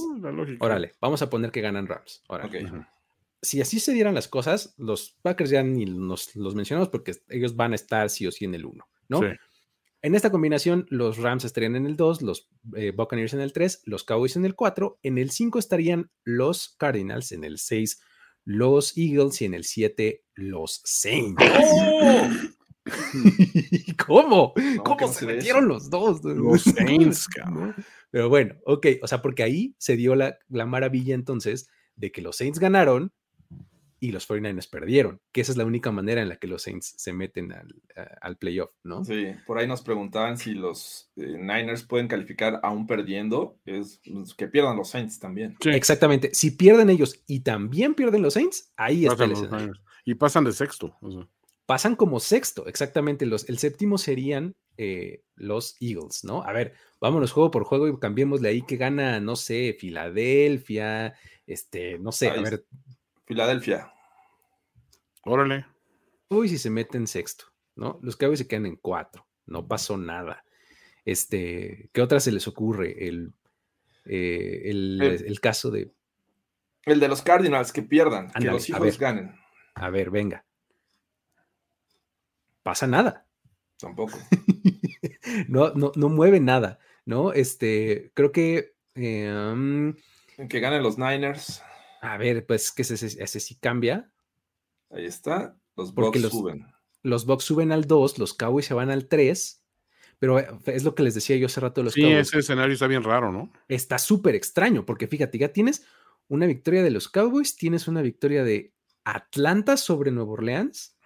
[0.61, 2.23] Órale, vamos a poner que ganan Rams.
[2.29, 2.87] Órale
[3.43, 7.57] si así se dieran las cosas, los Packers ya ni nos los mencionamos porque ellos
[7.57, 9.21] van a estar sí o sí en el 1, ¿no?
[10.05, 13.83] En esta combinación, los Rams estarían en el 2, los eh, Buccaneers en el 3,
[13.85, 18.03] los Cowboys en el 4, en el 5 estarían los Cardinals, en el 6
[18.45, 21.41] los Eagles y en el 7 los Saints.
[21.41, 22.29] ¡Oh!
[24.07, 24.55] ¿Cómo?
[24.85, 26.25] ¿Cómo se metieron los dos?
[26.25, 27.77] Los Saints, cabrón.
[28.11, 32.23] Pero bueno, ok, o sea, porque ahí se dio la, la maravilla entonces de que
[32.23, 33.13] los Saints ganaron
[34.03, 36.93] y los 49ers perdieron, que esa es la única manera en la que los Saints
[36.97, 37.55] se meten
[38.21, 39.05] al, playoff, ¿no?
[39.05, 44.35] Sí, por ahí nos preguntaban si los eh, Niners pueden calificar aún perdiendo, es pues,
[44.35, 45.57] que pierdan los Saints también.
[45.65, 49.25] Exactamente, si pierden ellos y también pierden los Saints, ahí está
[50.05, 50.99] Y pasan de sexto.
[51.65, 53.25] Pasan como sexto, exactamente.
[53.25, 56.43] Los, el séptimo serían eh, los Eagles, ¿no?
[56.43, 61.15] A ver, vámonos juego por juego y cambiémosle ahí que gana, no sé, Filadelfia,
[61.47, 62.65] este, no sé, a ver.
[63.27, 63.92] Filadelfia.
[65.25, 65.67] Órale.
[66.29, 67.47] Uy, si se mete en sexto,
[67.77, 67.99] ¿no?
[68.03, 70.45] Los Cowboys se quedan en cuatro, no pasó nada.
[71.05, 73.07] Este, ¿qué otra se les ocurre?
[73.07, 73.35] El,
[74.05, 75.93] eh, el, caso de.
[76.85, 79.35] El de los Cardinals que pierdan, que los hijos ganen.
[79.75, 80.45] A ver, venga.
[82.63, 83.27] Pasa nada.
[83.79, 84.19] Tampoco.
[85.49, 87.33] no, no, no mueve nada, ¿no?
[87.33, 88.75] Este, creo que.
[88.95, 89.95] Em,
[90.49, 91.63] que ganen los Niners.
[92.01, 94.12] A ver, pues que ese, ese sí cambia.
[94.93, 95.57] Ahí está.
[95.77, 96.67] Los Bucks suben.
[97.03, 99.65] Los Bucks suben al 2, los Cowboys se van al 3.
[100.19, 102.75] Pero eh, es lo que les decía yo hace rato de los sí, ese escenario
[102.75, 103.53] está bien raro, ¿no?
[103.67, 105.85] Está súper extraño, porque fíjate, ya tienes
[106.29, 108.73] una victoria de los Cowboys, tienes una victoria de
[109.05, 110.97] Atlanta sobre Nueva Orleans,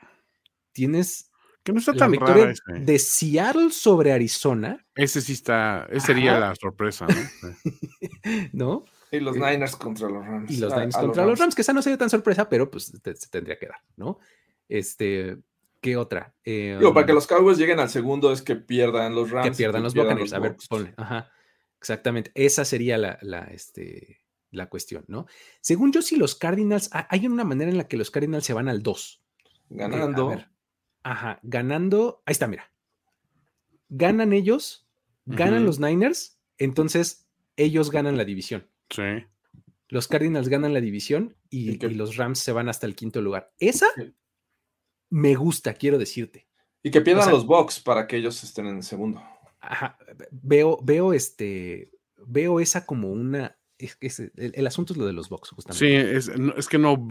[0.73, 1.31] tienes
[1.63, 4.87] que no está la tan victoria de Seattle sobre Arizona.
[4.95, 7.15] Ese sí está, esa sería la sorpresa, ¿no?
[8.53, 8.85] ¿No?
[9.11, 10.51] Y los eh, Niners contra los Rams.
[10.51, 11.55] Y los Niners contra los Rams.
[11.55, 14.19] que esa no sería tan sorpresa, pero pues se tendría que dar, ¿no?
[14.69, 15.39] Este,
[15.81, 16.35] ¿qué otra?
[16.45, 19.51] Eh, Digo, para que los Cowboys lleguen al segundo es que pierdan los Rams.
[19.51, 20.33] Que pierdan los Buccaneers.
[20.33, 20.95] A ver, ponle.
[20.97, 21.31] Ajá.
[21.79, 22.33] Exactamente.
[22.35, 25.27] Esa sería la, la, este, la cuestión, ¿no?
[25.61, 28.69] Según yo, si los Cardinals, hay una manera en la que los Cardinals se van
[28.69, 29.23] al 2.
[29.69, 30.37] Ganando.
[31.03, 32.23] ajá, ganando.
[32.27, 32.71] Ahí está, mira.
[33.89, 34.89] Ganan ellos,
[35.27, 38.67] ganan los Niners, entonces ellos ganan la división.
[38.91, 39.25] Sí.
[39.89, 43.53] Los Cardinals ganan la división y, los Rams se van hasta el quinto lugar.
[43.59, 43.87] Esa
[45.11, 46.49] me gusta, quiero decirte.
[46.83, 49.23] Y que pierdan los Bucks para que ellos estén en el segundo.
[49.61, 49.99] Ajá,
[50.31, 51.91] veo, veo este,
[52.27, 56.23] veo esa como una, el, asunto es lo de los Bucks, justamente.
[56.23, 57.07] Sí, es, que no,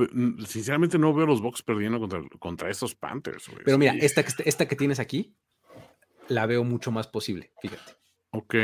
[0.45, 3.49] sinceramente no veo los Bucks perdiendo contra, contra estos Panthers.
[3.63, 5.35] Pero mira, esta, esta que tienes aquí,
[6.27, 7.93] la veo mucho más posible, fíjate.
[8.31, 8.55] Ok.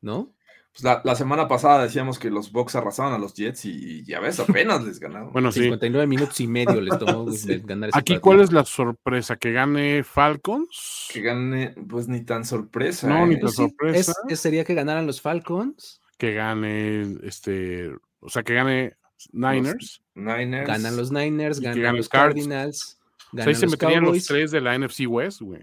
[0.00, 0.34] ¿No?
[0.72, 4.40] Pues la, semana pasada decíamos que los Bucks arrasaban a los Jets y ya ves,
[4.40, 5.30] apenas les ganaron.
[5.30, 7.26] Bueno, 59 minutos y medio les tomó
[7.64, 9.36] ganar ese Aquí, ¿cuál es la sorpresa?
[9.36, 11.08] ¿Que gane Falcons?
[11.12, 13.06] Que gane, pues ni tan sorpresa.
[13.06, 13.38] No, ni ¿eh?
[13.40, 14.14] tan sorpresa.
[14.34, 16.00] sería que ganaran los Falcons.
[16.16, 17.90] Que gane, este,
[18.20, 18.96] o sea, que gane
[19.32, 20.02] Niners.
[20.14, 20.66] Niners.
[20.66, 22.98] Ganan los Niners, ganan los Cardinals.
[23.32, 25.60] Ganan ahí se meterían los tres de la NFC West, güey.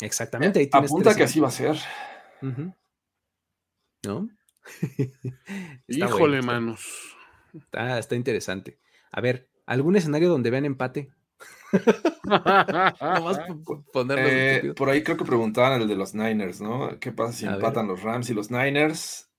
[0.00, 0.60] Exactamente.
[0.60, 1.78] Ahí Apunta que así va a ser.
[4.04, 4.28] ¿No?
[5.88, 7.16] Híjole, manos.
[7.72, 8.78] Está, interesante.
[9.10, 11.10] A ver, ¿algún escenario donde vean empate?
[14.16, 16.98] eh, por ahí creo que preguntaban el de los Niners, ¿no?
[16.98, 19.30] ¿Qué pasa si empatan los Rams y los Niners?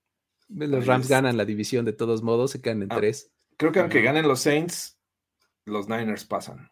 [0.48, 3.30] Los Rams ganan la división de todos modos, se quedan en ah, tres.
[3.56, 4.98] Creo que aunque ganen los Saints,
[5.64, 6.70] los Niners pasan.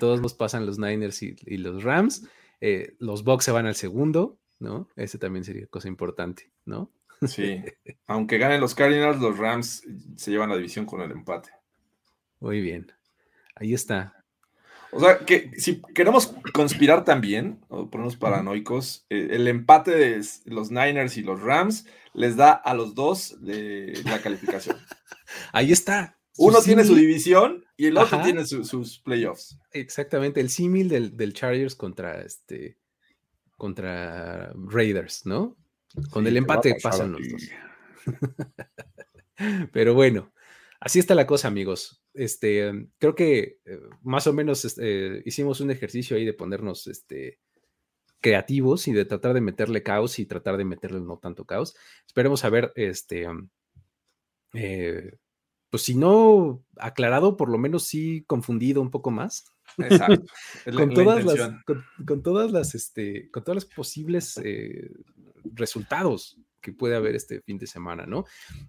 [0.00, 2.26] Todos los pasan los Niners y, los Rams.
[2.60, 4.88] Eh, los Bucks se van al segundo, ¿no?
[4.96, 6.92] Ese también sería cosa importante, ¿no?
[7.26, 7.62] Sí,
[8.06, 9.84] aunque ganen los Cardinals, los Rams
[10.16, 11.50] se llevan la división con el empate.
[12.40, 12.92] Muy bien,
[13.54, 14.16] ahí está.
[14.92, 20.70] O sea, que si queremos conspirar también, o ponernos paranoicos, eh, el empate de los
[20.70, 24.76] Niners y los Rams les da a los dos la calificación.
[25.52, 26.18] Ahí está.
[26.38, 29.58] Uno tiene su división y el otro tiene sus playoffs.
[29.72, 32.78] Exactamente, el símil del, del, Chargers contra este
[33.56, 35.56] contra Raiders, ¿no?
[36.10, 37.50] Con el empate pasan los dos.
[39.72, 40.32] Pero bueno,
[40.80, 42.02] así está la cosa, amigos.
[42.14, 47.40] Este, creo que eh, más o menos este, hicimos un ejercicio ahí de ponernos este,
[48.20, 51.76] creativos y de tratar de meterle caos y tratar de meterle no tanto caos.
[52.06, 53.26] Esperemos haber, este,
[54.54, 55.12] eh,
[55.70, 59.44] pues si no aclarado, por lo menos sí confundido un poco más.
[59.78, 60.24] Exacto.
[60.76, 61.50] con, todas las,
[62.06, 64.90] con, todas las, este, con todas las posibles eh,
[65.54, 68.24] resultados que puede haber este fin de semana, ¿no?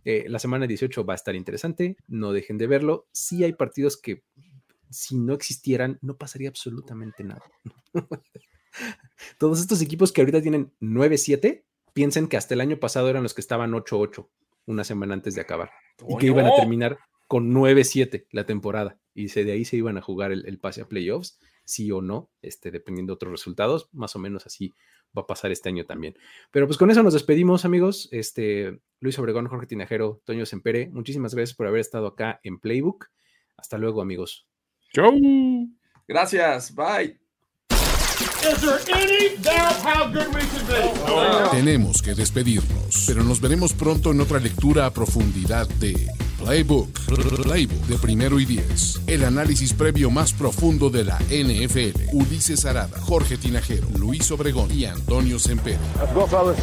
[0.06, 3.08] Eh, la semana 18 va a estar interesante, no dejen de verlo.
[3.12, 4.24] Sí hay partidos que
[4.90, 7.44] si no existieran no pasaría absolutamente nada.
[9.40, 11.64] Todos estos equipos que ahorita tienen 9-7,
[11.94, 14.28] piensen que hasta el año pasado eran los que estaban 8-8
[14.68, 15.72] una semana antes de acabar
[16.08, 20.02] y que iban a terminar con 9-7 la temporada y de ahí se iban a
[20.02, 24.16] jugar el, el, pase a playoffs, sí o no, este, dependiendo de otros resultados, más
[24.16, 24.74] o menos así
[25.16, 26.18] va a pasar este año también.
[26.50, 28.08] Pero pues con eso nos despedimos, amigos.
[28.12, 33.10] Este, Luis Obregón, Jorge Tinajero, Toño Sempere, muchísimas gracias por haber estado acá en Playbook.
[33.58, 34.48] Hasta luego, amigos.
[34.94, 35.12] Chau.
[36.08, 36.74] Gracias.
[36.74, 37.20] Bye.
[41.52, 46.08] Tenemos que despedirnos, pero nos veremos pronto en otra lectura a profundidad de
[46.48, 46.88] Playbook,
[47.44, 49.02] Playbook de primero y diez.
[49.06, 52.14] El análisis previo más profundo de la NFL.
[52.14, 55.78] Ulises Arada, Jorge Tinajero, Luis Obregón y Antonio Sempere.
[56.00, 56.56] Let's go, fellas.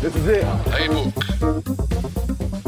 [0.00, 0.44] This is it.
[0.66, 2.67] Playbook.